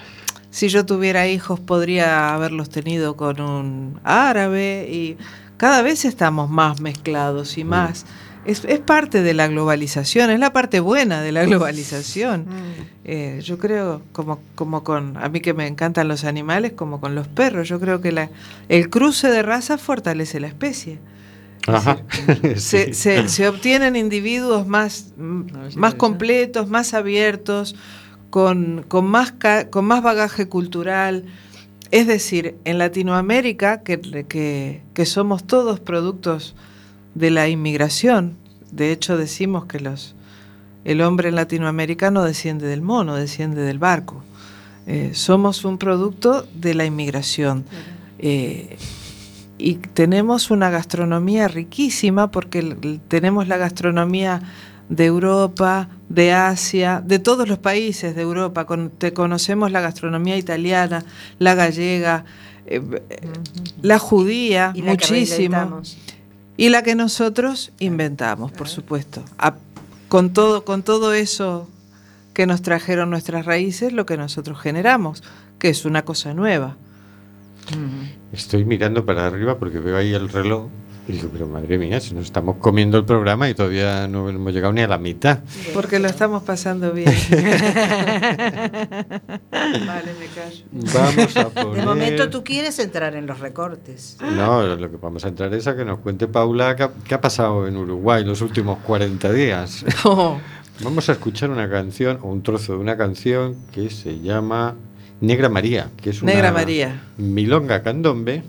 si 0.55 0.69
yo 0.69 0.87
tuviera 0.87 1.27
hijos 1.27 1.59
podría 1.59 2.33
haberlos 2.33 2.71
tenido 2.71 3.17
con 3.17 3.41
un 3.41 3.99
árabe 4.05 4.89
y 4.89 5.17
cada 5.57 5.83
vez 5.83 6.05
estamos 6.05 6.49
más 6.49 6.81
mezclados 6.81 7.59
y 7.59 7.65
más. 7.65 8.07
Es, 8.45 8.61
parte 8.87 9.23
de 9.23 9.35
la 9.35 9.49
globalización, 9.49 10.31
es 10.31 10.39
la 10.39 10.53
parte 10.53 10.79
buena 10.79 11.23
de 11.23 11.33
la 11.33 11.45
globalización. 11.45 12.43
Mm. 12.43 12.83
Eh, 13.05 13.41
yo 13.43 13.59
creo, 13.59 14.03
como, 14.13 14.39
como 14.55 14.85
con, 14.85 15.17
a 15.17 15.29
mí 15.29 15.41
que 15.41 15.55
me 15.55 15.67
encantan 15.67 16.07
los 16.07 16.23
animales, 16.23 16.75
como 16.75 17.01
con 17.01 17.17
los 17.17 17.27
perros, 17.27 17.69
yo 17.69 17.81
creo 17.81 18.01
que 18.01 18.13
la, 18.13 18.31
el 18.69 18.91
cruce 18.91 19.27
de 19.31 19.43
razas 19.43 19.81
fortalece 19.81 20.39
la 20.39 20.47
especie. 20.47 21.01
se, 22.57 22.95
se, 22.95 23.49
obtienen 23.49 23.97
individuos 23.97 24.69
más, 24.69 25.15
más 25.17 25.95
completos, 25.95 26.69
más 26.69 26.95
abiertos, 26.95 27.75
con, 28.35 28.85
con, 28.89 29.07
más, 29.07 29.33
con 29.71 29.85
más 29.85 30.03
bagaje 30.03 30.49
cultural. 30.49 31.25
Es 31.93 32.09
decir, 32.09 32.57
en 32.65 32.79
Latinoamérica, 32.79 33.85
que, 33.85 34.01
que, 34.93 35.07
somos 35.07 35.45
todos 35.45 35.79
productos 35.79 36.57
de 37.15 37.31
la 37.31 37.49
inmigración, 37.49 38.37
de 38.73 38.91
hecho 38.91 39.17
decimos 39.17 39.67
que 39.67 39.79
los, 39.79 40.17
el 40.85 41.01
hombre 41.03 41.31
latinoamericano 41.31 42.25
desciende 42.25 42.67
del 42.67 42.83
mono, 42.83 43.15
desciende 43.15 43.63
del 43.63 43.79
barco. 43.79 44.25
Eh, 44.89 45.13
somos 45.15 45.65
un 45.65 45.79
producto 45.79 46.45
de 46.57 46.75
la 46.75 46.85
inmigración. 46.87 47.65
Eh, 48.19 48.79
y 49.59 49.75
tenemos 49.75 50.51
una 50.51 50.71
gastronomía 50.71 51.47
riquísima 51.47 52.33
porque 52.33 52.99
tenemos 53.07 53.47
la 53.47 53.59
gastronomía 53.59 54.43
de 54.89 55.07
Europa, 55.07 55.89
de 56.09 56.33
Asia, 56.33 57.03
de 57.05 57.19
todos 57.19 57.49
los 57.49 57.59
países 57.59 58.15
de 58.15 58.23
Europa. 58.23 58.67
te 58.99 59.13
conocemos 59.13 59.71
la 59.71 59.81
gastronomía 59.81 60.37
italiana, 60.37 61.05
la 61.39 61.55
gallega, 61.55 62.25
eh, 62.67 62.83
la 63.83 63.99
judía, 63.99 64.73
muchísimo. 64.77 65.83
y 66.57 66.69
la 66.69 66.83
que 66.83 66.95
nosotros 66.95 67.73
inventamos, 67.79 68.53
por 68.53 68.69
supuesto. 68.69 69.25
con, 70.09 70.33
todo, 70.33 70.65
con 70.65 70.83
todo 70.83 71.15
eso 71.15 71.69
que 72.33 72.47
nos 72.47 72.63
trajeron 72.63 73.11
nuestras 73.11 73.47
raíces, 73.47 73.93
lo 73.93 74.07
que 74.07 74.17
nosotros 74.17 74.61
generamos, 74.61 75.23
que 75.59 75.69
es 75.69 75.85
una 75.85 76.05
cosa 76.05 76.35
nueva. 76.35 76.77
Estoy 78.33 78.65
mirando 78.65 79.07
para 79.07 79.27
arriba 79.27 79.59
porque 79.59 79.79
veo 79.79 79.97
ahí 79.97 80.13
el 80.13 80.29
reloj 80.29 80.69
y 81.07 81.13
digo, 81.13 81.29
pero 81.31 81.47
madre 81.47 81.77
mía, 81.77 82.01
si 82.01 82.15
nos 82.15 82.25
estamos 82.25 82.57
comiendo 82.57 82.97
el 82.97 83.05
programa 83.05 83.51
y 83.51 83.55
todavía 83.55 84.09
no 84.09 84.31
hemos 84.31 84.55
llegado 84.55 84.73
ni 84.73 84.81
a 84.81 84.89
la 84.89 84.97
mitad. 84.97 85.41
Porque 85.75 85.99
lo 85.99 86.09
estamos 86.09 86.43
pasando 86.45 86.93
bien. 86.93 87.13
vale, 89.51 90.15
me 90.19 90.27
callo. 90.35 90.65
Vamos 90.73 91.37
a 91.37 91.51
poner... 91.51 91.75
De 91.75 91.83
momento 91.83 92.31
tú 92.31 92.43
quieres 92.43 92.79
entrar 92.79 93.15
en 93.17 93.27
los 93.27 93.41
recortes. 93.41 94.17
No, 94.23 94.63
lo 94.63 94.91
que 94.91 94.97
vamos 94.97 95.27
a 95.27 95.29
entrar 95.29 95.53
es 95.53 95.67
a 95.67 95.77
que 95.77 95.85
nos 95.85 95.99
cuente 95.99 96.27
Paula 96.27 96.75
qué 96.75 97.15
ha, 97.15 97.21
pasado 97.21 97.69
en 97.69 97.77
Uruguay 97.77 98.25
los 98.25 98.41
últimos 98.41 98.79
40 98.79 99.31
días. 99.33 99.85
Vamos 100.83 101.09
a 101.09 101.13
escuchar 101.13 101.51
una 101.51 101.71
canción 101.71 102.19
o 102.23 102.29
un 102.29 102.43
trozo 102.43 102.73
de 102.73 102.79
una 102.79 102.97
canción 102.97 103.57
que 103.73 103.91
se 103.91 104.19
llama 104.19 104.75
Negra 105.21 105.49
María, 105.49 105.91
que 106.03 106.11
es 106.11 106.21
una 106.21 106.33
Negra 106.33 106.51
María. 106.51 107.01
milonga 107.17 107.83
candombe 107.85 108.43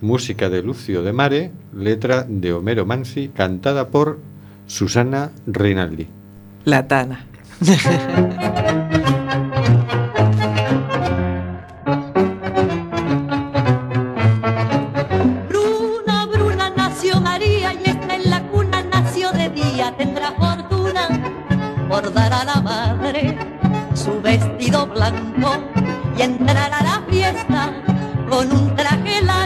música 0.00 0.48
de 0.48 0.62
Lucio 0.62 1.02
de 1.02 1.12
Mare, 1.12 1.52
letra 1.74 2.24
de 2.28 2.52
Homero 2.52 2.86
Manzi, 2.86 3.28
cantada 3.28 3.88
por 3.88 4.18
Susana 4.66 5.30
Rinaldi. 5.46 6.06
La 6.64 6.86
Tana. 6.86 7.24
Bruna, 15.48 16.26
Bruna 16.26 16.70
nació 16.76 17.20
María 17.20 17.72
y 17.72 17.88
está 17.88 18.16
en 18.16 18.30
la 18.30 18.42
cuna 18.48 18.82
nació 18.82 19.32
de 19.32 19.48
día, 19.50 19.94
tendrá 19.96 20.32
fortuna 20.32 21.08
por 21.88 22.12
dar 22.12 22.32
a 22.32 22.44
la 22.44 22.60
madre 22.60 23.38
su 23.94 24.20
vestido 24.20 24.86
blanco 24.86 25.54
y 26.18 26.22
entrar 26.22 26.72
a 26.72 26.82
la 26.82 27.02
fiesta 27.08 27.72
con 28.28 28.52
un 28.52 28.74
traje 28.76 29.22
largo 29.22 29.45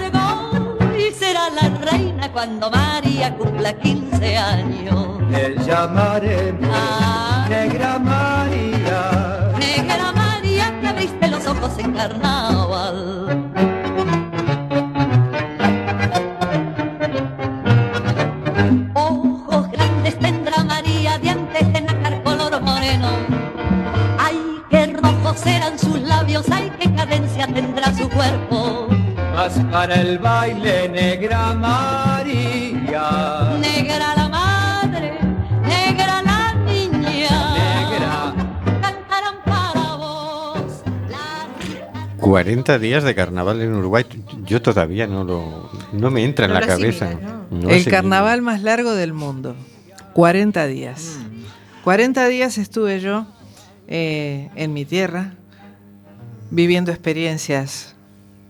cuando 2.33 2.70
María 2.70 3.35
cumpla 3.37 3.72
15 3.72 4.37
años. 4.37 5.18
Te 5.31 5.57
llamaré 5.64 6.55
ah. 6.64 7.47
Negra 7.49 7.99
María. 7.99 9.53
Negra 9.59 10.12
María 10.12 10.81
que 10.81 10.89
abriste 10.89 11.28
los 11.28 11.47
ojos 11.47 11.78
en 11.78 11.93
carnaval. 11.93 13.51
Ojos 18.95 19.70
grandes 19.70 20.18
tendrá 20.18 20.64
María, 20.64 21.18
dientes 21.18 21.72
de 21.72 21.81
nácar 21.81 22.22
color 22.22 22.61
moreno. 22.61 23.09
Ay, 24.18 24.62
qué 24.70 24.87
rojos 24.87 25.39
serán 25.39 25.78
sus 25.78 26.01
labios, 26.01 26.47
ay, 26.51 26.70
qué 26.78 26.93
cadencia 26.95 27.47
tendrá 27.47 27.93
su 27.95 28.09
cuerpo 28.09 28.89
para 29.49 30.03
el 30.03 30.18
baile, 30.18 30.86
negra 30.88 31.55
María. 31.55 33.57
Negra 33.59 34.14
la 34.14 34.28
madre, 34.28 35.18
negra 35.62 36.22
la 36.22 36.55
niña. 36.66 37.55
Negra. 37.55 38.34
Cantarán 38.82 39.36
para 39.47 39.97
vos. 39.97 40.82
40 42.18 42.78
días 42.78 43.03
de 43.03 43.14
carnaval 43.14 43.62
en 43.62 43.74
Uruguay, 43.74 44.05
yo 44.45 44.61
todavía 44.61 45.07
no 45.07 45.24
lo 45.24 45.70
no 45.93 46.11
me 46.11 46.24
entra 46.24 46.45
en 46.45 46.53
la 46.53 46.61
cabeza. 46.61 47.11
el 47.51 47.84
carnaval 47.86 48.43
más 48.43 48.62
largo 48.62 48.93
del 48.93 49.14
mundo. 49.14 49.57
40 50.12 50.66
días. 50.66 51.18
40 51.84 52.20
mm. 52.20 52.28
días 52.28 52.59
estuve 52.59 53.01
yo 53.01 53.26
eh, 53.88 54.51
en 54.55 54.74
mi 54.74 54.84
tierra 54.84 55.32
viviendo 56.51 56.91
experiencias 56.91 57.95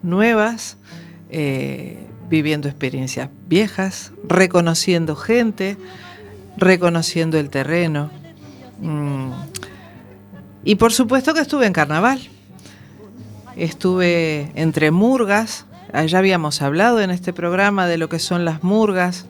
nuevas, 0.03 0.79
eh, 1.31 2.07
viviendo 2.29 2.69
experiencias 2.69 3.31
viejas, 3.47 4.13
reconociendo 4.25 5.17
gente, 5.17 5.77
reconociendo 6.57 7.39
el 7.39 7.51
terreno. 7.51 8.11
Mm. 8.81 9.31
Y 10.65 10.75
por 10.77 10.93
supuesto 10.93 11.35
que 11.35 11.41
estuve 11.41 11.67
en 11.67 11.73
carnaval. 11.73 12.21
Estuve 13.57 14.53
entre 14.55 14.91
murgas, 14.91 15.67
ya 16.07 16.19
habíamos 16.19 16.63
hablado 16.63 17.01
en 17.01 17.11
este 17.11 17.33
programa 17.33 17.87
de 17.87 17.99
lo 17.99 18.09
que 18.09 18.19
son 18.19 18.45
las 18.45 18.63
murgas, 18.63 19.27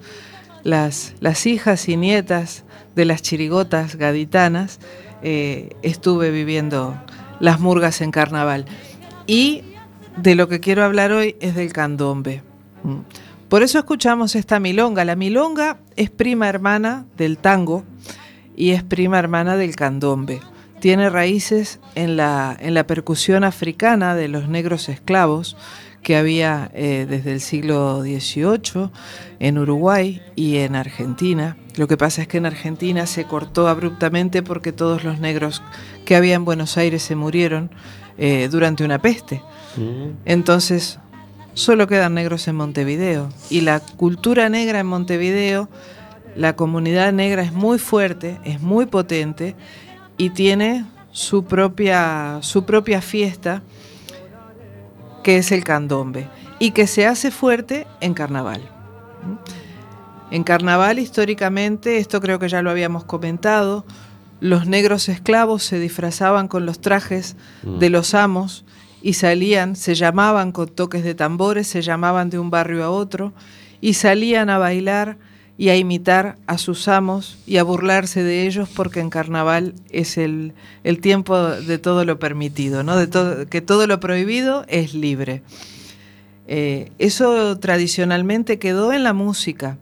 las, 0.62 1.14
las 1.20 1.46
hijas 1.46 1.88
y 1.88 1.96
nietas 1.96 2.64
de 2.94 3.06
las 3.06 3.22
chirigotas 3.22 3.96
gaditanas. 3.96 4.78
Eh, 5.22 5.70
estuve 5.82 6.30
viviendo 6.30 6.96
las 7.40 7.60
murgas 7.60 8.00
en 8.02 8.10
carnaval. 8.10 8.66
Y 9.26 9.62
de 10.16 10.34
lo 10.34 10.48
que 10.48 10.60
quiero 10.60 10.84
hablar 10.84 11.12
hoy 11.12 11.36
es 11.40 11.54
del 11.54 11.72
candombe. 11.72 12.42
Mm. 12.82 13.00
Por 13.48 13.64
eso 13.64 13.80
escuchamos 13.80 14.36
esta 14.36 14.60
milonga. 14.60 15.04
La 15.04 15.16
milonga 15.16 15.78
es 15.96 16.08
prima 16.08 16.48
hermana 16.48 17.04
del 17.16 17.36
tango 17.36 17.84
y 18.56 18.70
es 18.70 18.84
prima 18.84 19.18
hermana 19.18 19.56
del 19.56 19.74
candombe. 19.74 20.40
tiene 20.78 21.10
raíces 21.10 21.80
en 21.94 22.16
la, 22.16 22.56
percusión 22.86 23.44
africana 23.44 24.14
de 24.14 24.28
los 24.28 24.48
negros 24.48 24.88
esclavos 24.88 25.56
que 26.02 26.16
había 26.16 26.70
eh, 26.74 27.06
desde 27.10 27.32
el 27.32 27.40
siglo 27.40 28.02
XVIII 28.02 28.90
en 29.40 29.58
Uruguay 29.58 30.22
y 30.36 30.58
en 30.58 30.76
Argentina. 30.76 31.56
Lo 31.76 31.88
que 31.88 31.96
pasa 31.96 32.22
es 32.22 32.28
que 32.28 32.38
en 32.38 32.46
Argentina 32.46 33.06
se 33.06 33.24
cortó 33.24 33.68
abruptamente 33.68 34.42
porque 34.42 34.72
todos 34.72 35.04
los 35.04 35.18
negros 35.18 35.60
que 36.04 36.16
había 36.16 36.34
en 36.36 36.44
Buenos 36.44 36.78
Aires 36.78 37.02
se 37.02 37.16
murieron 37.16 37.70
eh, 38.16 38.48
durante 38.50 38.84
una 38.84 39.00
peste. 39.00 39.42
Mm. 39.76 40.16
Entonces, 40.24 40.98
solo 41.54 41.86
quedan 41.86 42.14
negros 42.14 42.48
en 42.48 42.56
Montevideo. 42.56 43.28
Y 43.48 43.62
la 43.62 43.80
cultura 43.80 44.48
negra 44.48 44.80
en 44.80 44.86
Montevideo, 44.86 45.68
la 46.36 46.56
comunidad 46.56 47.12
negra 47.12 47.42
es 47.42 47.52
muy 47.52 47.78
fuerte, 47.78 48.38
es 48.44 48.60
muy 48.60 48.86
potente 48.86 49.56
y 50.16 50.30
tiene 50.30 50.84
su 51.12 51.44
propia, 51.44 52.38
su 52.42 52.64
propia 52.64 53.02
fiesta 53.02 53.62
que 55.22 55.36
es 55.36 55.52
el 55.52 55.64
candombe, 55.64 56.28
y 56.58 56.70
que 56.70 56.86
se 56.86 57.06
hace 57.06 57.30
fuerte 57.30 57.86
en 58.00 58.14
carnaval. 58.14 58.62
En 60.30 60.44
carnaval, 60.44 60.98
históricamente, 60.98 61.98
esto 61.98 62.20
creo 62.20 62.38
que 62.38 62.48
ya 62.48 62.62
lo 62.62 62.70
habíamos 62.70 63.04
comentado, 63.04 63.84
los 64.40 64.66
negros 64.66 65.08
esclavos 65.08 65.62
se 65.62 65.78
disfrazaban 65.78 66.48
con 66.48 66.64
los 66.64 66.80
trajes 66.80 67.36
de 67.62 67.90
mm. 67.90 67.92
los 67.92 68.14
amos 68.14 68.64
y 69.02 69.14
salían, 69.14 69.76
se 69.76 69.94
llamaban 69.94 70.52
con 70.52 70.68
toques 70.68 71.04
de 71.04 71.14
tambores, 71.14 71.66
se 71.66 71.82
llamaban 71.82 72.30
de 72.30 72.38
un 72.38 72.50
barrio 72.50 72.84
a 72.84 72.90
otro 72.90 73.32
y 73.80 73.94
salían 73.94 74.50
a 74.50 74.58
bailar 74.58 75.16
y 75.56 75.68
a 75.68 75.76
imitar 75.76 76.36
a 76.46 76.56
sus 76.56 76.88
amos 76.88 77.38
y 77.46 77.58
a 77.58 77.62
burlarse 77.62 78.22
de 78.22 78.46
ellos 78.46 78.68
porque 78.74 79.00
en 79.00 79.10
carnaval 79.10 79.74
es 79.90 80.16
el, 80.16 80.54
tiempo 81.02 81.38
de 81.38 81.78
todo 81.78 82.04
lo 82.04 82.18
permitido, 82.18 82.82
¿no? 82.82 82.96
de 82.96 83.06
todo, 83.06 83.46
que 83.46 83.60
todo 83.60 83.86
lo 83.86 84.00
prohibido 84.00 84.64
es 84.68 84.94
libre. 84.94 85.42
Eh, 86.46 86.90
eso 86.98 87.58
tradicionalmente 87.58 88.58
quedó 88.58 88.92
en 88.92 89.04
la 89.04 89.12
música 89.12 89.78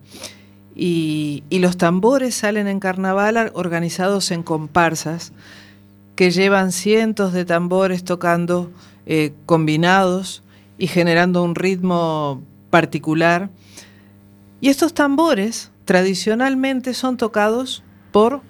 y, 0.78 1.42
los 1.50 1.76
tambores 1.76 2.34
salen 2.34 2.68
en 2.68 2.78
carnaval 2.78 3.50
organizados 3.54 4.30
en 4.30 4.42
comparsas 4.42 5.32
que 6.14 6.30
llevan 6.30 6.72
cientos 6.72 7.32
de 7.32 7.44
tambores 7.44 8.04
tocando 8.04 8.70
eh, 9.10 9.32
combinados 9.46 10.44
y 10.76 10.86
generando 10.86 11.42
un 11.42 11.54
ritmo 11.54 12.42
particular 12.70 13.50
y 14.60 14.68
estos 14.68 14.92
tambores 14.92 15.70
tradicionalmente 15.84 16.92
son 16.92 17.16
tocados 17.16 17.82
por 18.12 18.42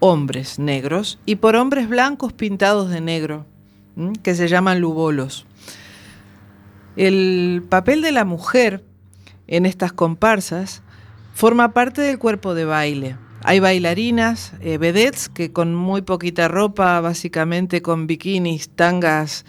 hombres 0.00 0.58
negros 0.58 1.18
y 1.24 1.36
por 1.36 1.56
hombres 1.56 1.88
blancos 1.88 2.34
pintados 2.34 2.90
de 2.90 3.00
negro, 3.00 3.46
que 4.22 4.34
se 4.34 4.48
llaman 4.48 4.80
lubolos. 4.80 5.46
El 6.96 7.64
papel 7.68 8.02
de 8.02 8.12
la 8.12 8.24
mujer 8.24 8.84
en 9.46 9.64
estas 9.64 9.92
comparsas 9.92 10.82
forma 11.34 11.72
parte 11.72 12.02
del 12.02 12.18
cuerpo 12.18 12.54
de 12.54 12.66
baile. 12.66 13.16
Hay 13.42 13.60
bailarinas, 13.60 14.52
eh, 14.60 14.78
vedettes, 14.78 15.28
que 15.28 15.52
con 15.52 15.74
muy 15.74 16.02
poquita 16.02 16.48
ropa, 16.48 17.00
básicamente 17.00 17.82
con 17.82 18.06
bikinis, 18.06 18.70
tangas 18.70 19.44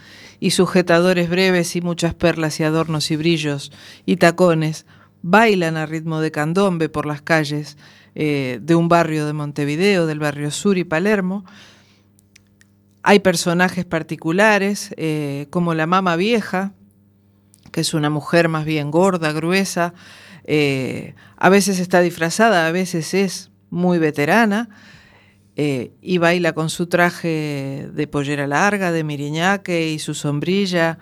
y 0.46 0.52
sujetadores 0.52 1.28
breves 1.28 1.76
y 1.76 1.82
muchas 1.82 2.14
perlas 2.14 2.60
y 2.60 2.64
adornos 2.64 3.10
y 3.10 3.16
brillos 3.16 3.72
y 4.06 4.18
tacones, 4.18 4.86
bailan 5.24 5.76
a 5.76 5.88
ritmo 5.88 6.22
de 6.22 6.30
candombe 6.30 6.88
por 6.88 7.08
las 7.08 7.24
calles 7.24 7.78
eh, 8.14 8.60
de 8.62 8.76
un 8.76 8.88
barrio 8.88 9.26
de 9.26 9.34
Montevideo, 9.34 10.06
del 10.06 10.20
barrio 10.20 10.52
Sur 10.52 10.78
y 10.78 10.84
Palermo. 10.84 11.46
Hay 13.02 13.22
personajes 13.22 13.86
particulares, 13.86 14.94
eh, 14.98 15.48
como 15.50 15.74
la 15.74 15.88
mama 15.88 16.16
vieja, 16.16 16.74
que 17.72 17.82
es 17.82 17.96
una 17.96 18.12
mujer 18.12 18.48
más 18.48 18.66
bien 18.66 18.92
gorda, 18.92 19.32
gruesa, 19.32 19.96
eh, 20.44 21.16
a 21.38 21.50
veces 21.50 21.80
está 21.80 22.02
disfrazada, 22.02 22.68
a 22.68 22.72
veces 22.72 23.16
es 23.16 23.50
muy 23.72 23.98
veterana, 23.98 24.70
y 25.58 26.18
baila 26.18 26.54
con 26.54 26.70
su 26.70 26.88
traje 26.88 27.90
de 27.94 28.08
pollera 28.08 28.46
larga, 28.46 28.92
de 28.92 29.04
miriñaque 29.04 29.90
y 29.90 30.00
su 30.00 30.14
sombrilla. 30.14 31.00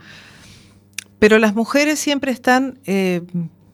Pero 1.19 1.39
las 1.39 1.55
mujeres 1.55 1.99
siempre 1.99 2.31
están 2.31 2.79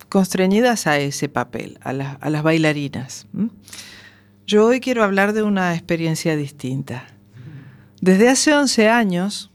constreñidas 0.10 0.88
a 0.88 0.98
ese 1.00 1.30
papel, 1.30 1.80
a, 1.82 1.94
las 1.94 2.44
bailarinas. 2.44 3.28
Yo 4.46 4.66
hoy 4.66 4.80
quiero 4.80 5.04
hablar 5.04 5.34
de 5.34 5.44
una 5.44 5.76
experiencia 5.76 6.36
distinta. 6.36 7.06
Desde 8.02 8.30
hace 8.30 8.54
11 8.54 8.90
años 8.90 9.52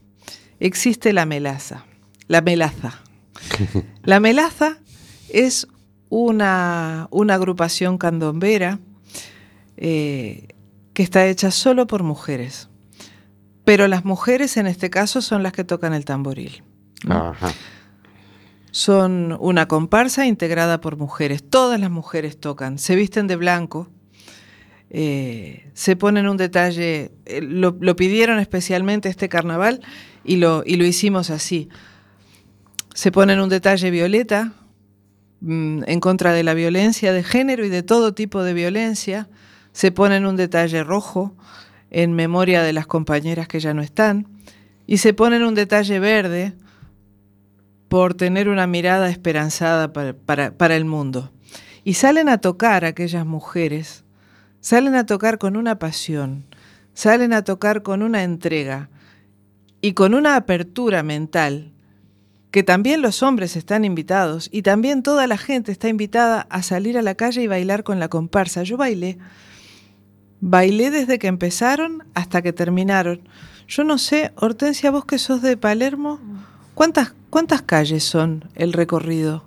existe 0.59 1.11
la 1.11 1.25
melaza, 1.25 1.85
la 2.27 2.41
melaza. 2.41 3.01
La 4.03 4.19
melaza 4.19 4.77
es 5.29 5.67
una, 6.09 7.07
una 7.11 7.35
agrupación 7.35 7.97
candombera 7.97 8.79
eh, 9.77 10.54
que 10.95 11.03
está 11.03 11.27
hecha 11.27 11.51
solo 11.51 11.85
por 11.85 12.01
mujeres. 12.01 12.69
Pero 13.65 13.87
las 13.87 14.05
mujeres 14.05 14.57
en 14.57 14.65
este 14.65 14.89
caso 14.89 15.21
son 15.21 15.43
las 15.43 15.51
que 15.53 15.63
tocan 15.63 15.93
el 15.93 16.05
tamboril. 16.05 16.63
Ajá. 17.07 17.51
Son 18.71 19.37
una 19.39 19.67
comparsa 19.67 20.25
integrada 20.25 20.81
por 20.81 20.97
mujeres. 20.97 21.43
Todas 21.47 21.79
las 21.79 21.91
mujeres 21.91 22.39
tocan, 22.39 22.79
se 22.79 22.95
visten 22.95 23.27
de 23.27 23.35
blanco, 23.35 23.89
eh, 24.89 25.69
se 25.73 25.95
ponen 25.97 26.27
un 26.29 26.37
detalle, 26.37 27.11
eh, 27.25 27.41
lo, 27.41 27.73
pidieron 27.95 28.39
especialmente 28.39 29.09
este 29.09 29.27
carnaval 29.27 29.81
y 30.23 30.37
lo, 30.37 30.63
y 30.65 30.77
lo 30.77 30.85
hicimos 30.85 31.29
así. 31.29 31.67
Se 32.93 33.11
ponen 33.11 33.41
un 33.41 33.49
detalle 33.49 33.91
violeta 33.91 34.53
mm, 35.41 35.83
en 35.87 35.99
contra 35.99 36.31
de 36.31 36.43
la 36.43 36.53
violencia 36.53 37.11
de 37.11 37.23
género 37.23 37.65
y 37.65 37.69
de 37.69 37.83
todo 37.83 38.13
tipo 38.13 38.43
de 38.43 38.53
violencia. 38.53 39.27
Se 39.75 39.91
ponen 39.91 40.25
un 40.25 40.37
detalle 40.37 40.85
rojo 40.85 41.35
en 41.91 42.13
memoria 42.13 42.63
de 42.63 42.71
las 42.71 42.87
compañeras 42.87 43.49
que 43.49 43.59
ya 43.59 43.73
no 43.73 43.81
están. 43.81 44.25
Y 44.87 44.99
se 44.99 45.13
ponen 45.13 45.43
un 45.43 45.53
detalle 45.53 45.99
verde 45.99 46.53
por 47.89 48.13
tener 48.13 48.47
una 48.47 48.67
mirada 48.67 49.09
esperanzada 49.09 49.91
para, 49.91 50.75
el 50.77 50.85
mundo. 50.85 51.33
Y 51.83 51.95
salen 51.95 52.29
a 52.29 52.37
tocar 52.37 52.85
aquellas 52.85 53.25
mujeres, 53.25 54.05
salen 54.61 54.95
a 54.95 55.05
tocar 55.05 55.39
con 55.39 55.57
una 55.57 55.77
pasión, 55.77 56.45
salen 56.93 57.33
a 57.33 57.43
tocar 57.43 57.83
con 57.83 58.01
una 58.01 58.23
entrega 58.23 58.89
y 59.81 59.91
con 59.91 60.13
una 60.13 60.37
apertura 60.37 61.03
mental, 61.03 61.73
que 62.49 62.63
también 62.63 63.01
los 63.01 63.21
hombres 63.23 63.57
están 63.57 63.83
invitados 63.83 64.47
y 64.53 64.61
también 64.61 65.03
toda 65.03 65.27
la 65.27 65.37
gente 65.37 65.73
está 65.73 65.89
invitada 65.89 66.47
a 66.49 66.63
salir 66.63 66.97
a 66.97 67.01
la 67.01 67.15
calle 67.15 67.41
y 67.41 67.47
bailar 67.47 67.83
con 67.83 67.99
la 67.99 68.07
comparsa. 68.07 68.63
Yo 68.63 68.77
bailé, 68.77 69.17
bailé 70.41 70.91
desde 70.91 71.19
que 71.19 71.27
empezaron 71.27 72.03
hasta 72.13 72.41
que 72.41 72.53
terminaron. 72.53 73.21
Yo 73.67 73.83
no 73.83 73.97
sé, 73.97 74.31
Hortensia, 74.35 74.91
vos 74.91 75.05
que 75.05 75.17
sos 75.17 75.41
de 75.41 75.57
Palermo, 75.57 76.19
¿cuántas 76.75 77.13
¿Cuántas 77.35 77.63
calles 77.63 78.05
son 78.05 78.45
el 78.55 78.71
recorrido? 78.71 79.43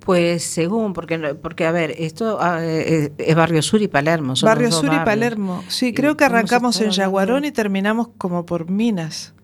Pues 0.00 0.42
según, 0.44 0.94
porque, 0.94 1.18
porque 1.34 1.66
a 1.66 1.72
ver, 1.72 1.94
esto 1.98 2.38
ah, 2.40 2.60
eh, 2.62 3.12
es 3.18 3.36
Barrio 3.36 3.60
Sur 3.60 3.82
y 3.82 3.88
Palermo. 3.88 4.32
Barrio 4.40 4.72
Sur 4.72 4.90
y 4.94 5.04
Palermo, 5.04 5.62
sí, 5.68 5.92
creo 5.92 6.16
que 6.16 6.24
arrancamos 6.24 6.80
en 6.80 6.88
Yaguarón 6.88 7.44
y 7.44 7.52
terminamos 7.52 8.08
como 8.16 8.46
por 8.46 8.70
Minas. 8.70 9.34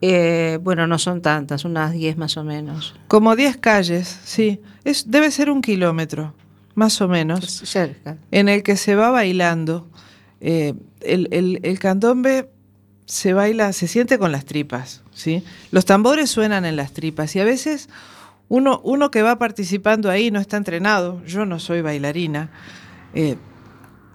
Eh, 0.00 0.58
bueno, 0.62 0.88
no 0.88 0.98
son 0.98 1.22
tantas, 1.22 1.64
unas 1.64 1.92
10 1.92 2.16
más 2.16 2.36
o 2.36 2.42
menos. 2.42 2.96
Como 3.06 3.36
10 3.36 3.58
calles, 3.58 4.18
sí. 4.24 4.60
Es, 4.82 5.08
debe 5.08 5.30
ser 5.30 5.48
un 5.48 5.62
kilómetro, 5.62 6.34
más 6.76 7.00
o 7.00 7.08
menos. 7.08 7.44
cerca. 7.44 8.16
En 8.30 8.48
el 8.48 8.62
que 8.62 8.76
se 8.76 8.94
va 8.94 9.10
bailando. 9.10 9.88
Eh, 10.40 10.74
el, 11.00 11.28
el, 11.32 11.58
el 11.62 11.78
candombe 11.80 12.50
se 13.06 13.32
baila, 13.32 13.72
se 13.72 13.88
siente 13.88 14.18
con 14.18 14.30
las 14.30 14.44
tripas, 14.44 15.02
¿sí? 15.12 15.42
Los 15.70 15.86
tambores 15.86 16.30
suenan 16.30 16.64
en 16.64 16.76
las 16.76 16.92
tripas 16.92 17.34
y 17.34 17.40
a 17.40 17.44
veces 17.44 17.88
uno, 18.48 18.80
uno 18.84 19.10
que 19.10 19.22
va 19.22 19.38
participando 19.38 20.10
ahí 20.10 20.30
no 20.30 20.40
está 20.40 20.56
entrenado, 20.56 21.24
yo 21.24 21.46
no 21.46 21.58
soy 21.58 21.82
bailarina, 21.82 22.50
eh, 23.14 23.36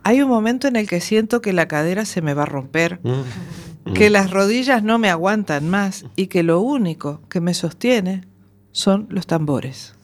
hay 0.04 0.22
un 0.22 0.30
momento 0.30 0.68
en 0.68 0.76
el 0.76 0.88
que 0.88 1.00
siento 1.00 1.42
que 1.42 1.54
la 1.54 1.68
cadera 1.68 2.06
se 2.06 2.22
me 2.22 2.34
va 2.34 2.44
a 2.44 2.48
romper, 2.48 3.00
mm. 3.04 3.94
que 3.94 4.10
las 4.10 4.32
rodillas 4.32 4.84
no 4.84 5.00
me 5.00 5.10
aguantan 5.10 5.70
más 5.70 6.06
y 6.16 6.28
que 6.28 6.44
lo 6.44 6.60
único 6.60 7.22
que 7.30 7.40
me 7.40 7.54
sostiene 7.54 8.28
son 8.72 9.08
los 9.10 9.26
tambores. 9.26 9.96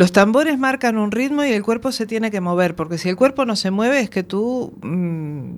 Los 0.00 0.12
tambores 0.12 0.58
marcan 0.58 0.96
un 0.96 1.12
ritmo 1.12 1.44
y 1.44 1.52
el 1.52 1.62
cuerpo 1.62 1.92
se 1.92 2.06
tiene 2.06 2.30
que 2.30 2.40
mover, 2.40 2.74
porque 2.74 2.96
si 2.96 3.10
el 3.10 3.16
cuerpo 3.16 3.44
no 3.44 3.54
se 3.54 3.70
mueve 3.70 4.00
es 4.00 4.08
que 4.08 4.22
tú 4.22 4.72
mm, 4.80 5.50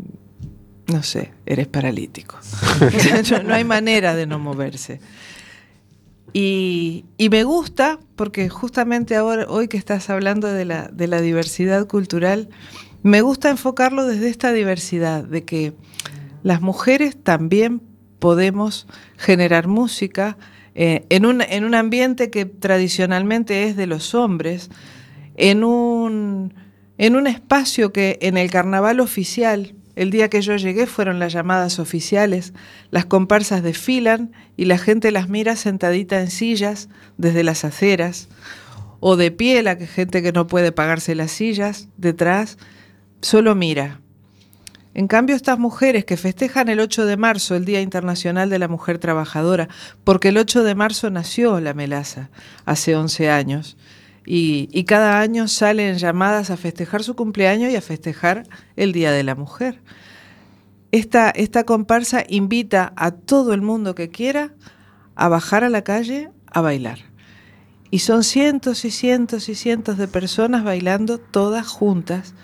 no 0.92 1.04
sé, 1.04 1.30
eres 1.46 1.68
paralítico. 1.68 2.40
no 3.44 3.54
hay 3.54 3.62
manera 3.62 4.16
de 4.16 4.26
no 4.26 4.40
moverse. 4.40 4.98
Y, 6.32 7.04
me 7.30 7.44
gusta, 7.44 8.00
porque 8.16 8.48
justamente 8.48 9.14
ahora, 9.14 9.46
hoy 9.48 9.68
que 9.68 9.76
estás 9.76 10.10
hablando 10.10 10.48
de 10.48 10.64
la, 10.64 10.88
de 10.88 11.06
la 11.06 11.20
diversidad 11.20 11.86
cultural, 11.86 12.48
me 13.04 13.20
gusta 13.20 13.48
enfocarlo 13.48 14.06
desde 14.06 14.28
esta 14.28 14.52
diversidad, 14.52 15.22
de 15.22 15.44
que 15.44 15.72
las 16.42 16.60
mujeres 16.60 17.16
también 17.22 17.80
podemos 18.18 18.88
generar 19.18 19.68
música 19.68 20.36
eh, 20.74 21.04
en, 21.10 21.26
un, 21.26 21.42
en 21.42 21.64
un 21.64 21.74
ambiente 21.74 22.30
que 22.30 22.44
tradicionalmente 22.44 23.64
es 23.64 23.76
de 23.76 23.86
los 23.86 24.14
hombres, 24.14 24.70
en 25.36 25.64
un, 25.64 26.54
en 26.98 27.16
un 27.16 27.26
espacio 27.26 27.92
que 27.92 28.18
en 28.22 28.36
el 28.36 28.50
carnaval 28.50 29.00
oficial, 29.00 29.74
el 29.94 30.10
día 30.10 30.30
que 30.30 30.40
yo 30.40 30.56
llegué 30.56 30.86
fueron 30.86 31.18
las 31.18 31.32
llamadas 31.32 31.78
oficiales, 31.78 32.54
las 32.90 33.04
comparsas 33.04 33.62
desfilan 33.62 34.32
y 34.56 34.64
la 34.64 34.78
gente 34.78 35.10
las 35.10 35.28
mira 35.28 35.56
sentadita 35.56 36.20
en 36.20 36.30
sillas 36.30 36.88
desde 37.18 37.44
las 37.44 37.64
aceras, 37.64 38.28
o 39.00 39.16
de 39.16 39.30
pie, 39.30 39.62
la 39.62 39.76
gente 39.76 40.22
que 40.22 40.32
no 40.32 40.46
puede 40.46 40.72
pagarse 40.72 41.14
las 41.14 41.32
sillas, 41.32 41.88
detrás, 41.96 42.56
solo 43.20 43.54
mira. 43.54 44.00
En 44.94 45.08
cambio, 45.08 45.34
estas 45.34 45.58
mujeres 45.58 46.04
que 46.04 46.16
festejan 46.16 46.68
el 46.68 46.80
8 46.80 47.06
de 47.06 47.16
marzo, 47.16 47.54
el 47.54 47.64
Día 47.64 47.80
Internacional 47.80 48.50
de 48.50 48.58
la 48.58 48.68
Mujer 48.68 48.98
Trabajadora, 48.98 49.68
porque 50.04 50.28
el 50.28 50.36
8 50.36 50.64
de 50.64 50.74
marzo 50.74 51.10
nació 51.10 51.60
la 51.60 51.72
melaza, 51.72 52.28
hace 52.66 52.94
11 52.94 53.30
años, 53.30 53.76
y, 54.24 54.84
cada 54.84 55.20
año 55.20 55.48
salen 55.48 55.98
llamadas 55.98 56.50
a 56.50 56.56
festejar 56.56 57.02
su 57.02 57.16
cumpleaños 57.16 57.72
y 57.72 57.76
a 57.76 57.80
festejar 57.80 58.44
el 58.76 58.92
Día 58.92 59.10
de 59.10 59.24
la 59.24 59.34
Mujer. 59.34 59.80
Esta, 60.92 61.30
esta 61.30 61.64
comparsa 61.64 62.24
invita 62.28 62.92
a 62.96 63.10
todo 63.10 63.54
el 63.54 63.62
mundo 63.62 63.94
que 63.94 64.10
quiera 64.10 64.52
a 65.16 65.28
bajar 65.28 65.64
a 65.64 65.70
la 65.70 65.82
calle 65.82 66.30
a 66.46 66.60
bailar. 66.60 66.98
Y 67.90 68.00
son 68.00 68.24
cientos 68.24 68.84
y 68.84 68.90
cientos 68.90 69.48
y 69.48 69.54
cientos 69.54 69.98
de 69.98 70.08
personas 70.08 70.64
bailando 70.64 71.18
todas 71.18 71.66
juntas. 71.66 72.34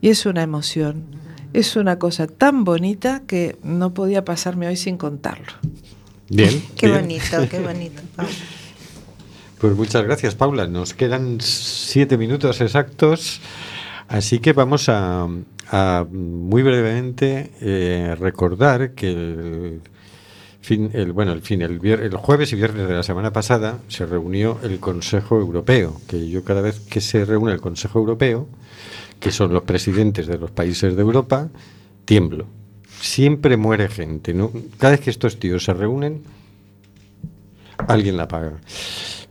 Y 0.00 0.08
es 0.08 0.26
una 0.26 0.42
emoción. 0.42 1.19
Es 1.52 1.76
una 1.76 1.98
cosa 1.98 2.26
tan 2.26 2.64
bonita 2.64 3.22
que 3.26 3.56
no 3.62 3.92
podía 3.92 4.24
pasarme 4.24 4.68
hoy 4.68 4.76
sin 4.76 4.96
contarlo. 4.96 5.52
Bien. 6.28 6.62
qué 6.76 6.90
bonito, 6.90 7.48
qué 7.50 7.60
bonito. 7.60 8.02
Pues 9.60 9.76
muchas 9.76 10.02
gracias, 10.04 10.34
Paula. 10.34 10.66
Nos 10.66 10.94
quedan 10.94 11.38
siete 11.42 12.16
minutos 12.16 12.62
exactos, 12.62 13.42
así 14.08 14.38
que 14.38 14.54
vamos 14.54 14.88
a, 14.88 15.28
muy 16.10 16.62
brevemente 16.62 17.50
eh, 17.60 18.16
recordar 18.18 18.92
que 18.92 19.10
el, 19.10 19.80
fin, 20.62 20.90
el, 20.94 21.12
bueno, 21.12 21.32
el, 21.32 21.42
fin, 21.42 21.60
el, 21.60 21.78
el 21.84 22.16
jueves 22.16 22.54
y 22.54 22.56
viernes 22.56 22.88
de 22.88 22.94
la 22.94 23.02
semana 23.02 23.34
pasada 23.34 23.80
se 23.88 24.06
reunió 24.06 24.58
el 24.62 24.80
Consejo 24.80 25.38
Europeo, 25.38 26.00
que 26.08 26.30
yo 26.30 26.42
cada 26.42 26.62
vez 26.62 26.80
que 26.80 27.02
se 27.02 27.26
reúne 27.26 27.52
el 27.52 27.60
Consejo 27.60 27.98
Europeo, 27.98 28.48
que 29.20 29.30
son 29.30 29.52
los 29.52 29.62
presidentes 29.62 30.26
de 30.26 30.38
los 30.38 30.50
países 30.50 30.96
de 30.96 31.02
Europa, 31.02 31.48
tiemblo. 32.04 32.46
Siempre 33.00 33.56
muere 33.56 33.88
gente. 33.88 34.34
Cada 34.78 34.92
vez 34.92 35.00
que 35.00 35.10
estos 35.10 35.38
tíos 35.38 35.64
se 35.64 35.74
reúnen, 35.74 36.22
alguien 37.86 38.16
la 38.16 38.28
paga. 38.28 38.60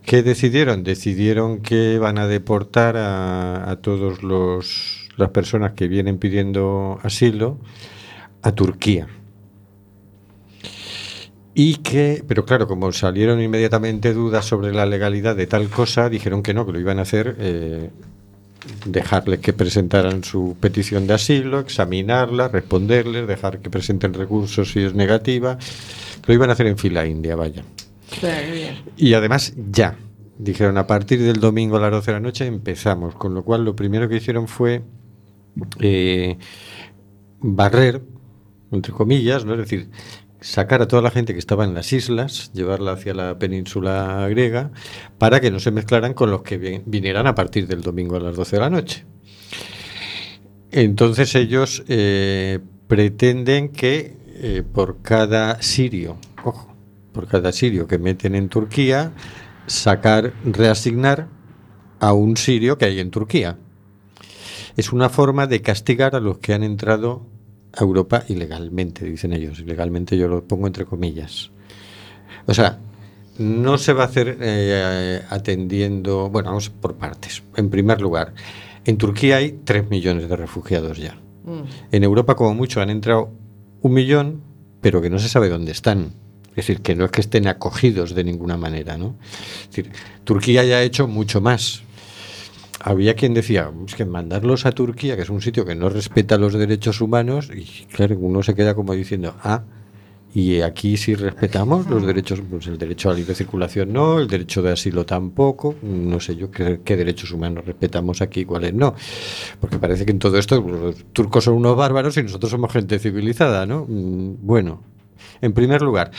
¿Qué 0.05 0.23
decidieron? 0.23 0.83
Decidieron 0.83 1.59
que 1.59 1.99
van 1.99 2.17
a 2.17 2.27
deportar 2.27 2.97
a, 2.97 3.69
a 3.69 3.75
todos 3.75 4.23
los 4.23 4.99
las 5.19 5.29
personas 5.29 5.73
que 5.73 5.87
vienen 5.87 6.17
pidiendo 6.17 6.97
asilo 7.03 7.59
a 8.41 8.53
Turquía. 8.53 9.07
Y 11.53 11.75
que, 11.77 12.23
pero 12.25 12.45
claro, 12.45 12.67
como 12.67 12.91
salieron 12.93 13.41
inmediatamente 13.41 14.13
dudas 14.13 14.45
sobre 14.45 14.71
la 14.71 14.85
legalidad 14.85 15.35
de 15.35 15.45
tal 15.45 15.69
cosa, 15.69 16.09
dijeron 16.09 16.41
que 16.41 16.53
no, 16.53 16.65
que 16.65 16.71
lo 16.71 16.79
iban 16.79 16.99
a 16.99 17.01
hacer, 17.01 17.35
eh, 17.37 17.89
dejarles 18.85 19.39
que 19.39 19.53
presentaran 19.53 20.23
su 20.23 20.55
petición 20.59 21.07
de 21.07 21.13
asilo, 21.13 21.59
examinarla, 21.59 22.47
responderles, 22.47 23.27
dejar 23.27 23.59
que 23.59 23.69
presenten 23.69 24.13
recursos 24.13 24.71
si 24.71 24.81
es 24.81 24.93
negativa. 24.93 25.57
Lo 26.25 26.33
iban 26.33 26.49
a 26.49 26.53
hacer 26.53 26.67
en 26.67 26.77
fila 26.77 27.05
india, 27.05 27.35
vaya. 27.35 27.63
Y 28.97 29.13
además, 29.13 29.53
ya. 29.71 29.97
Dijeron, 30.37 30.77
a 30.77 30.87
partir 30.87 31.21
del 31.21 31.39
domingo 31.39 31.77
a 31.77 31.81
las 31.81 31.91
12 31.91 32.11
de 32.11 32.13
la 32.13 32.19
noche 32.21 32.45
empezamos. 32.45 33.15
Con 33.15 33.33
lo 33.33 33.43
cual, 33.43 33.65
lo 33.65 33.75
primero 33.75 34.07
que 34.07 34.17
hicieron 34.17 34.47
fue 34.47 34.81
eh, 35.79 36.37
barrer, 37.41 38.01
entre 38.71 38.93
comillas, 38.93 39.45
¿no? 39.45 39.53
Es 39.53 39.59
decir, 39.59 39.89
sacar 40.41 40.81
a 40.81 40.87
toda 40.87 41.01
la 41.01 41.11
gente 41.11 41.33
que 41.33 41.39
estaba 41.39 41.65
en 41.65 41.73
las 41.73 41.91
islas, 41.93 42.51
llevarla 42.53 42.93
hacia 42.93 43.13
la 43.13 43.37
península 43.39 44.27
griega, 44.29 44.71
para 45.17 45.39
que 45.39 45.51
no 45.51 45.59
se 45.59 45.71
mezclaran 45.71 46.13
con 46.13 46.31
los 46.31 46.43
que 46.43 46.81
vinieran 46.85 47.27
a 47.27 47.35
partir 47.35 47.67
del 47.67 47.81
domingo 47.81 48.15
a 48.15 48.19
las 48.19 48.35
12 48.35 48.55
de 48.55 48.61
la 48.61 48.69
noche. 48.69 49.05
Entonces 50.71 51.35
ellos 51.35 51.83
eh, 51.87 52.59
pretenden 52.87 53.69
que 53.69 54.17
eh, 54.41 54.63
por 54.63 55.01
cada 55.01 55.61
sirio, 55.61 56.17
ojo, 56.43 56.75
por 57.11 57.27
cada 57.27 57.51
sirio 57.51 57.87
que 57.87 57.97
meten 57.97 58.35
en 58.35 58.49
Turquía, 58.49 59.13
sacar, 59.65 60.33
reasignar 60.45 61.27
a 61.99 62.13
un 62.13 62.37
sirio 62.37 62.77
que 62.77 62.85
hay 62.85 62.99
en 62.99 63.11
Turquía. 63.11 63.57
Es 64.77 64.93
una 64.93 65.09
forma 65.09 65.47
de 65.47 65.61
castigar 65.61 66.15
a 66.15 66.19
los 66.19 66.37
que 66.37 66.53
han 66.53 66.63
entrado 66.63 67.25
a 67.73 67.83
Europa 67.83 68.23
ilegalmente, 68.27 69.05
dicen 69.05 69.33
ellos. 69.33 69.59
Ilegalmente 69.59 70.17
yo 70.17 70.27
lo 70.27 70.43
pongo 70.43 70.67
entre 70.67 70.85
comillas. 70.85 71.51
O 72.45 72.53
sea, 72.53 72.79
no 73.37 73.77
se 73.77 73.93
va 73.93 74.03
a 74.03 74.07
hacer 74.07 74.37
eh, 74.41 75.21
atendiendo, 75.29 76.29
bueno, 76.29 76.49
vamos 76.49 76.69
por 76.69 76.97
partes. 76.97 77.43
En 77.55 77.69
primer 77.69 78.01
lugar, 78.01 78.33
en 78.85 78.97
Turquía 78.97 79.37
hay 79.37 79.59
3 79.63 79.89
millones 79.89 80.29
de 80.29 80.35
refugiados 80.35 80.97
ya. 80.97 81.15
Mm. 81.45 81.61
En 81.91 82.03
Europa 82.03 82.35
como 82.35 82.53
mucho 82.53 82.81
han 82.81 82.89
entrado 82.89 83.31
un 83.81 83.93
millón, 83.93 84.41
pero 84.81 85.01
que 85.01 85.09
no 85.09 85.19
se 85.19 85.29
sabe 85.29 85.49
dónde 85.49 85.71
están. 85.71 86.13
Es 86.49 86.67
decir, 86.67 86.81
que 86.81 86.95
no 86.95 87.05
es 87.05 87.11
que 87.11 87.21
estén 87.21 87.47
acogidos 87.47 88.13
de 88.13 88.23
ninguna 88.23 88.57
manera, 88.57 88.97
¿no? 88.97 89.15
Es 89.61 89.69
decir, 89.69 89.91
Turquía 90.25 90.65
ya 90.65 90.77
ha 90.77 90.83
hecho 90.83 91.07
mucho 91.07 91.39
más. 91.39 91.83
Había 92.81 93.15
quien 93.15 93.33
decía, 93.33 93.71
que 93.95 94.05
mandarlos 94.05 94.65
a 94.65 94.71
Turquía, 94.71 95.15
que 95.15 95.23
es 95.23 95.29
un 95.29 95.41
sitio 95.41 95.65
que 95.65 95.75
no 95.75 95.89
respeta 95.89 96.37
los 96.37 96.53
derechos 96.53 97.01
humanos, 97.01 97.51
y 97.53 97.85
claro, 97.85 98.17
uno 98.19 98.41
se 98.41 98.55
queda 98.55 98.73
como 98.73 98.93
diciendo, 98.93 99.35
ah, 99.43 99.63
y 100.33 100.61
aquí 100.61 100.95
sí 100.95 101.15
respetamos 101.15 101.89
los 101.89 102.05
derechos, 102.05 102.41
pues 102.47 102.67
el 102.67 102.77
derecho 102.77 103.09
a 103.09 103.13
la 103.13 103.19
libre 103.19 103.33
circulación 103.33 103.91
no, 103.91 104.19
el 104.19 104.27
derecho 104.27 104.61
de 104.61 104.71
asilo 104.71 105.05
tampoco, 105.05 105.75
no 105.81 106.19
sé 106.19 106.35
yo 106.35 106.51
qué, 106.51 106.79
derechos 106.85 107.31
humanos 107.31 107.65
respetamos 107.65 108.21
aquí, 108.21 108.45
cuáles 108.45 108.73
no. 108.73 108.93
Porque 109.59 109.79
parece 109.79 110.05
que 110.05 110.11
en 110.11 110.19
todo 110.19 110.37
esto 110.37 110.61
los 110.61 111.03
turcos 111.13 111.45
son 111.45 111.55
unos 111.55 111.75
bárbaros 111.75 112.15
y 112.17 112.23
nosotros 112.23 112.51
somos 112.51 112.71
gente 112.71 112.99
civilizada, 112.99 113.65
¿no? 113.65 113.85
Mm, 113.89 114.35
bueno, 114.41 114.83
en 115.41 115.53
primer 115.53 115.81
lugar, 115.81 116.11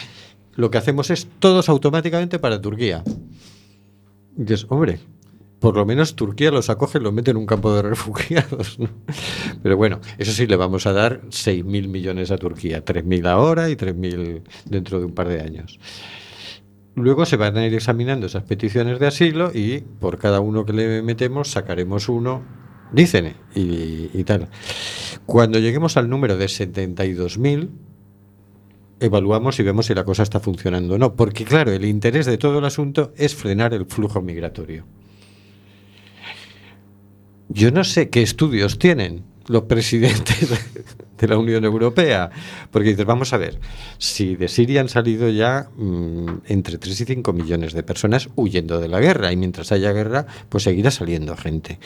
lo 0.57 0.71
que 0.71 0.79
hacemos 0.79 1.11
es 1.11 1.29
todos 1.39 1.69
automáticamente 1.69 2.41
para 2.41 2.61
Turquía. 2.61 3.05
Y 4.37 4.43
dices, 4.43 4.67
hombre, 4.71 4.99
por 5.61 5.77
lo 5.77 5.85
menos 5.85 6.17
Turquía 6.17 6.51
los 6.51 6.71
acoge 6.71 6.99
y 6.99 7.03
los 7.03 7.13
mete 7.13 7.31
en 7.31 7.37
un 7.37 7.47
campo 7.47 7.73
de 7.75 7.83
refugiados. 7.91 8.79
Pero 9.63 9.77
bueno, 9.77 10.01
eso 10.19 10.33
sí, 10.33 10.47
le 10.47 10.57
vamos 10.57 10.87
a 10.87 10.93
dar 10.93 11.21
6.000 11.29 11.89
millones 11.89 12.31
a 12.31 12.39
Turquía, 12.39 12.85
3.000 12.85 13.27
ahora 13.29 13.71
y 13.71 13.77
3.000 13.77 14.43
dentro 14.65 14.99
de 14.99 15.05
un 15.05 15.13
par 15.13 15.29
de 15.29 15.41
años. 15.41 15.79
Luego 16.97 17.25
se 17.25 17.37
van 17.37 17.57
a 17.57 17.67
ir 17.67 17.75
examinando 17.75 18.27
esas 18.27 18.43
peticiones 18.43 18.99
de 18.99 19.07
asilo 19.07 19.53
y 19.55 19.81
por 19.81 20.19
cada 20.19 20.41
uno 20.41 20.65
que 20.65 20.73
le 20.73 21.03
metemos 21.03 21.51
sacaremos 21.51 22.09
uno, 22.09 22.43
dicen, 22.93 23.35
y, 23.55 24.25
tal. 24.25 24.49
Cuando 25.25 25.59
lleguemos 25.59 25.97
al 25.97 26.09
número 26.09 26.37
de 26.37 26.47
72.000, 26.47 27.69
evaluamos 28.99 29.59
y 29.61 29.63
vemos 29.63 29.87
si 29.87 29.95
la 29.95 30.05
cosa 30.05 30.23
está 30.23 30.41
funcionando 30.41 30.95
o 30.95 30.99
no. 30.99 31.15
Porque 31.15 31.45
claro, 31.45 31.71
el 31.71 31.85
interés 31.85 32.27
de 32.27 32.39
todo 32.39 32.59
el 32.59 32.65
asunto 32.65 33.13
es 33.17 33.35
frenar 33.35 33.73
el 33.73 33.87
flujo 33.87 34.21
migratorio. 34.21 34.85
Yo 37.53 37.73
no 37.73 37.83
sé 37.83 38.11
qué 38.11 38.23
estudios 38.23 38.79
tienen 38.79 39.25
los 39.49 39.65
presidentes 39.65 40.49
de 41.19 41.29
la 41.29 41.37
Unión 41.37 41.65
Europea, 41.65 42.31
porque 42.71 42.91
dices, 42.91 43.05
vamos 43.05 43.33
a 43.33 43.39
ver, 43.39 43.59
si 43.99 44.37
de 44.37 44.47
Siria 44.47 44.81
han 44.81 44.89
salido 44.89 45.29
ya 45.29 45.69
mmm, 45.77 46.39
entre 46.47 46.79
3 46.79 47.01
y 47.01 47.05
5 47.05 47.33
millones 47.33 47.73
de 47.73 47.83
personas 47.83 48.29
huyendo 48.37 48.79
de 48.79 48.87
la 48.87 49.01
guerra, 49.01 49.33
y 49.33 49.37
mientras 49.37 49.73
haya 49.73 49.93
guerra, 49.93 50.27
pues 50.49 50.63
seguirá 50.63 50.93
saliendo 50.93 51.37
gente. 51.37 51.81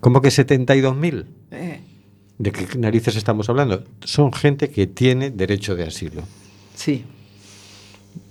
¿Cómo 0.00 0.20
que 0.20 0.28
72.000? 0.28 1.24
Eh. 1.52 1.80
¿De 2.38 2.52
qué 2.52 2.78
narices 2.78 3.16
estamos 3.16 3.48
hablando? 3.48 3.84
Son 4.04 4.30
gente 4.34 4.68
que 4.68 4.86
tiene 4.86 5.30
derecho 5.30 5.74
de 5.74 5.84
asilo. 5.84 6.22
Sí. 6.74 7.06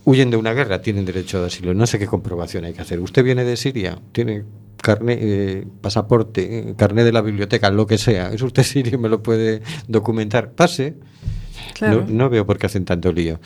Huyen 0.03 0.29
de 0.29 0.37
una 0.37 0.53
guerra, 0.53 0.83
tienen 0.83 1.05
derecho 1.05 1.41
de 1.41 1.47
asilo. 1.47 1.73
No 1.73 1.87
sé 1.87 1.97
qué 1.97 2.05
comprobación 2.05 2.65
hay 2.65 2.73
que 2.73 2.81
hacer. 2.81 2.99
Usted 2.99 3.23
viene 3.23 3.43
de 3.43 3.57
Siria, 3.57 3.97
tiene 4.11 4.43
carne, 4.85 5.17
eh, 5.19 5.67
pasaporte, 5.81 6.59
eh, 6.59 6.75
carnet 6.77 7.05
de 7.05 7.11
la 7.11 7.21
biblioteca, 7.21 7.71
lo 7.71 7.87
que 7.87 7.97
sea. 7.97 8.31
Es 8.31 8.43
usted 8.43 8.61
sirio, 8.73 8.99
me 8.99 9.09
lo 9.09 9.23
puede 9.23 9.63
documentar. 9.87 10.51
Pase. 10.51 10.93
Claro. 11.73 12.05
No, 12.07 12.25
no 12.25 12.29
veo 12.29 12.45
por 12.45 12.59
qué 12.59 12.67
hacen 12.67 12.85
tanto 12.85 13.11
lío. 13.11 13.39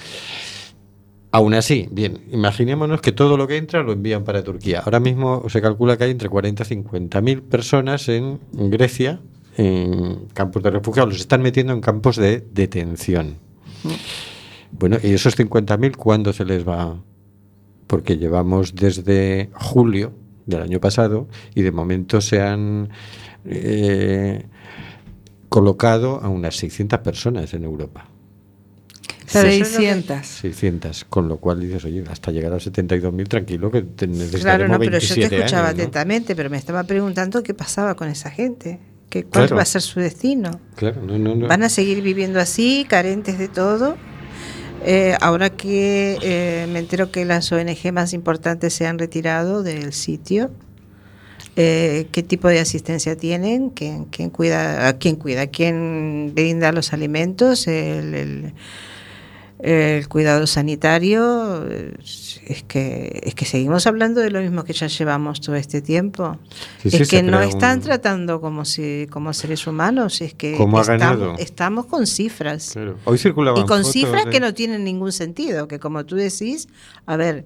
Aún 1.31 1.53
así, 1.53 1.87
bien, 1.91 2.25
imaginémonos 2.31 2.99
que 2.99 3.13
todo 3.13 3.37
lo 3.37 3.47
que 3.47 3.55
entra 3.55 3.83
lo 3.83 3.93
envían 3.93 4.25
para 4.25 4.43
Turquía. 4.43 4.81
Ahora 4.83 4.99
mismo 4.99 5.45
se 5.47 5.61
calcula 5.61 5.95
que 5.95 6.03
hay 6.03 6.11
entre 6.11 6.27
40 6.27 6.63
y 6.63 6.65
50 6.65 7.21
mil 7.21 7.41
personas 7.43 8.09
en 8.09 8.39
Grecia, 8.51 9.21
en 9.55 10.25
campos 10.33 10.61
de 10.63 10.71
refugiados. 10.71 11.13
Los 11.13 11.21
están 11.21 11.41
metiendo 11.41 11.71
en 11.71 11.79
campos 11.79 12.17
de 12.17 12.43
detención. 12.51 13.37
Bueno, 14.71 14.97
¿y 15.01 15.13
esos 15.13 15.37
50.000 15.37 15.95
cuándo 15.95 16.33
se 16.33 16.45
les 16.45 16.67
va? 16.67 16.97
Porque 17.87 18.17
llevamos 18.17 18.75
desde 18.75 19.51
julio 19.53 20.11
del 20.49 20.61
año 20.61 20.79
pasado 20.79 21.27
y 21.55 21.61
de 21.61 21.71
momento 21.71 22.21
se 22.21 22.41
han 22.41 22.89
eh, 23.45 24.45
colocado 25.49 26.19
a 26.21 26.29
unas 26.29 26.55
600 26.57 26.99
personas 26.99 27.53
en 27.53 27.63
Europa. 27.63 28.05
600. 29.27 30.25
600, 30.25 31.05
con 31.05 31.27
lo 31.27 31.37
cual 31.37 31.59
dices, 31.59 31.85
oye, 31.85 32.03
hasta 32.09 32.31
llegar 32.31 32.51
a 32.53 32.57
72.000 32.57 33.27
tranquilo 33.27 33.69
que 33.69 33.83
te 33.83 34.07
necesitaremos 34.07 34.41
Claro, 34.43 34.67
no, 34.67 34.79
pero 34.79 34.97
yo 34.97 35.15
te 35.15 35.21
escuchaba 35.21 35.67
años, 35.67 35.77
¿no? 35.77 35.83
atentamente, 35.83 36.35
pero 36.35 36.49
me 36.49 36.57
estaba 36.57 36.83
preguntando 36.83 37.43
qué 37.43 37.53
pasaba 37.53 37.95
con 37.95 38.07
esa 38.07 38.31
gente, 38.31 38.79
que 39.09 39.23
cuál 39.23 39.45
Claro. 39.45 39.57
va 39.57 39.61
a 39.61 39.65
ser 39.65 39.81
su 39.83 39.99
destino. 39.99 40.59
Claro, 40.75 41.03
no, 41.05 41.19
no, 41.19 41.35
no. 41.35 41.47
¿Van 41.47 41.61
a 41.61 41.69
seguir 41.69 42.01
viviendo 42.01 42.39
así, 42.39 42.85
carentes 42.89 43.37
de 43.37 43.47
todo? 43.49 43.97
Eh, 44.85 45.15
ahora 45.21 45.49
que 45.49 46.17
eh, 46.21 46.67
me 46.69 46.79
entero 46.79 47.11
que 47.11 47.25
las 47.25 47.51
ONG 47.51 47.91
más 47.91 48.13
importantes 48.13 48.73
se 48.73 48.87
han 48.87 48.97
retirado 48.97 49.61
del 49.63 49.93
sitio, 49.93 50.51
eh, 51.55 52.07
¿qué 52.11 52.23
tipo 52.23 52.47
de 52.47 52.59
asistencia 52.59 53.17
tienen? 53.17 53.69
¿Quién, 53.71 54.05
quién 54.05 54.29
cuida? 54.29 54.87
¿A 54.87 54.97
quién 54.97 55.15
cuida? 55.17 55.47
¿Quién 55.47 56.31
brinda 56.33 56.71
los 56.71 56.93
alimentos? 56.93 57.67
¿El, 57.67 58.15
el- 58.15 58.53
el 59.59 60.07
cuidado 60.07 60.47
sanitario? 60.47 61.65
Es 61.99 62.63
que, 62.67 63.21
es 63.23 63.35
que 63.35 63.45
seguimos 63.45 63.85
hablando 63.87 64.21
de 64.21 64.31
lo 64.31 64.41
mismo 64.41 64.63
que 64.63 64.73
ya 64.73 64.87
llevamos 64.87 65.41
todo 65.41 65.55
este 65.55 65.81
tiempo. 65.81 66.37
Sí, 66.81 66.89
sí, 66.91 66.97
es 67.03 67.09
que 67.09 67.21
no 67.23 67.41
están 67.41 67.79
un- 67.79 67.83
tratando 67.83 68.41
como 68.41 68.65
si 68.65 69.07
como 69.11 69.33
seres 69.33 69.67
humanos, 69.67 70.21
es 70.21 70.33
que 70.33 70.53
estamos, 70.53 71.39
estamos 71.39 71.85
con 71.85 72.07
cifras. 72.07 72.71
Claro. 72.73 72.97
Hoy 73.05 73.17
circulaban 73.17 73.61
Y 73.63 73.65
con 73.67 73.79
fotos 73.79 73.91
cifras 73.91 74.25
que 74.27 74.39
no 74.39 74.53
tienen 74.53 74.83
ningún 74.83 75.11
sentido, 75.11 75.67
que 75.67 75.79
como 75.79 76.05
tú 76.05 76.15
decís, 76.15 76.67
a 77.05 77.17
ver, 77.17 77.45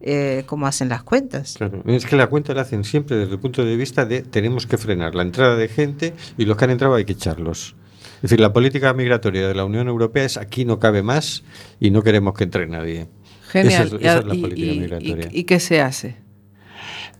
eh, 0.00 0.42
cómo 0.46 0.66
hacen 0.66 0.88
las 0.88 1.04
cuentas. 1.04 1.54
Claro, 1.56 1.80
es 1.86 2.04
que 2.04 2.16
la 2.16 2.26
cuenta 2.26 2.52
la 2.54 2.62
hacen 2.62 2.82
siempre 2.82 3.16
desde 3.16 3.34
el 3.34 3.38
punto 3.38 3.64
de 3.64 3.76
vista 3.76 4.04
de 4.04 4.22
tenemos 4.22 4.66
que 4.66 4.76
frenar 4.76 5.14
la 5.14 5.22
entrada 5.22 5.54
de 5.56 5.68
gente 5.68 6.12
y 6.36 6.44
los 6.44 6.56
que 6.56 6.64
han 6.64 6.70
entrado 6.72 6.94
hay 6.96 7.04
que 7.04 7.12
echarlos. 7.12 7.76
Es 8.22 8.30
decir, 8.30 8.40
la 8.40 8.52
política 8.52 8.92
migratoria 8.94 9.48
de 9.48 9.54
la 9.54 9.64
Unión 9.64 9.88
Europea 9.88 10.24
es 10.24 10.36
aquí 10.36 10.64
no 10.64 10.78
cabe 10.78 11.02
más 11.02 11.42
y 11.80 11.90
no 11.90 12.02
queremos 12.02 12.34
que 12.34 12.44
entre 12.44 12.66
nadie. 12.68 13.08
Genial. 13.48 13.86
Esa 13.88 13.96
es, 13.96 14.02
Y- 14.02 14.04
esa 14.06 14.18
es 14.20 14.24
la 14.26 14.34
política 14.34 14.72
y- 14.72 14.78
migratoria. 14.78 15.28
y- 15.32 15.40
¿Y 15.40 15.44
qué 15.44 15.58
se 15.60 15.80
hace? 15.80 16.16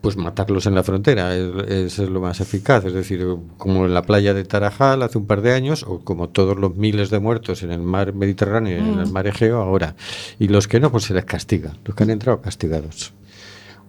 Pues 0.00 0.16
matarlos 0.16 0.66
en 0.66 0.74
la 0.74 0.82
frontera, 0.82 1.36
es, 1.36 1.98
es 1.98 2.08
lo 2.10 2.20
más 2.20 2.40
eficaz. 2.40 2.84
Es 2.84 2.92
decir, 2.92 3.24
como 3.56 3.84
en 3.86 3.94
la 3.94 4.02
playa 4.02 4.34
de 4.34 4.42
Tarajal 4.44 5.02
hace 5.02 5.16
un 5.18 5.26
par 5.26 5.42
de 5.42 5.52
años, 5.52 5.84
o 5.86 6.00
como 6.00 6.28
todos 6.28 6.56
los 6.56 6.76
miles 6.76 7.10
de 7.10 7.20
muertos 7.20 7.62
en 7.62 7.70
el 7.70 7.82
mar 7.82 8.12
Mediterráneo 8.12 8.76
y 8.76 8.80
en 8.80 8.98
el 8.98 9.06
Mm. 9.06 9.12
mar 9.12 9.26
Egeo 9.28 9.60
ahora. 9.60 9.94
Y 10.40 10.48
los 10.48 10.66
que 10.66 10.80
no, 10.80 10.90
pues 10.90 11.04
se 11.04 11.14
les 11.14 11.24
castiga. 11.24 11.72
Los 11.84 11.94
que 11.94 12.02
han 12.02 12.10
entrado 12.10 12.40
castigados. 12.40 13.12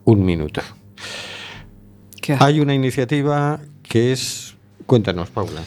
Un 0.04 0.24
minuto. 0.26 0.62
Hay 2.40 2.60
una 2.60 2.74
iniciativa 2.74 3.60
que 3.82 4.12
es... 4.14 4.56
Cuéntanos, 4.86 5.30
Paula. 5.30 5.62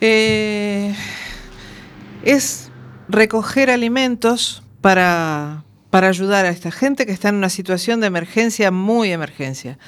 Eh, 0.00 0.94
es 2.24 2.70
recoger 3.08 3.70
alimentos 3.70 4.62
para, 4.80 5.64
para 5.90 6.08
ayudar 6.08 6.44
a 6.44 6.50
esta 6.50 6.70
gente 6.70 7.06
que 7.06 7.12
está 7.12 7.28
en 7.28 7.36
una 7.36 7.48
situación 7.48 8.00
de 8.00 8.08
emergencia, 8.08 8.70
muy 8.70 9.10
emergencia. 9.12 9.78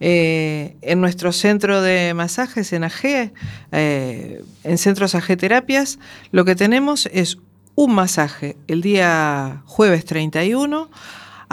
Eh, 0.00 0.76
en 0.82 1.00
nuestro 1.00 1.32
centro 1.32 1.80
de 1.80 2.12
masajes, 2.14 2.72
en 2.72 2.84
AG, 2.84 3.32
eh, 3.72 4.42
en 4.64 4.78
centros 4.78 5.14
AG 5.14 5.36
Terapias, 5.36 5.98
lo 6.32 6.44
que 6.44 6.56
tenemos 6.56 7.08
es 7.12 7.38
un 7.76 7.94
masaje 7.94 8.56
el 8.66 8.82
día 8.82 9.62
jueves 9.66 10.04
31 10.04 10.90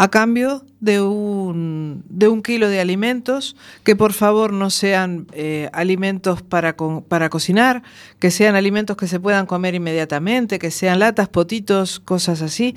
a 0.04 0.08
cambio 0.10 0.66
de 0.80 1.00
un, 1.00 2.04
de 2.10 2.28
un 2.28 2.42
kilo 2.42 2.68
de 2.70 2.80
alimentos, 2.80 3.56
que 3.84 3.96
por 3.96 4.14
favor 4.14 4.52
no 4.52 4.72
sean 4.72 5.28
eh, 5.32 5.70
alimentos 5.74 6.42
para, 6.42 6.76
co- 6.76 7.04
para 7.08 7.30
cocinar, 7.30 7.84
que 8.18 8.32
sean 8.32 8.56
alimentos 8.56 8.98
que 8.98 9.08
se 9.08 9.20
puedan 9.20 9.46
comer 9.46 9.76
inmediatamente, 9.76 10.58
que 10.58 10.72
sean 10.72 10.98
latas, 11.00 11.30
potitos, 11.30 12.00
cosas 12.00 12.42
así. 12.42 12.74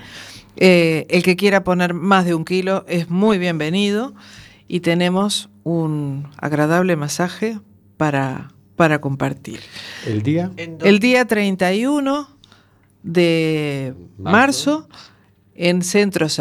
Eh, 0.56 1.06
el 1.08 1.22
que 1.22 1.34
quiera 1.36 1.64
poner 1.64 1.94
más 1.94 2.26
de 2.26 2.34
un 2.34 2.44
kilo 2.44 2.84
es 2.88 3.08
muy 3.08 3.38
bienvenido 3.38 4.14
y 4.68 4.80
tenemos 4.80 5.48
un 5.62 6.28
agradable 6.36 6.94
masaje 6.96 7.58
para, 7.96 8.52
para 8.76 9.00
compartir. 9.00 9.60
El 10.06 10.22
día... 10.22 10.50
El 10.58 10.98
día 10.98 11.24
31 11.24 12.28
de 13.02 13.94
Marzo. 14.18 14.80
marzo 14.86 14.88
en 15.56 15.82
centros 15.82 16.40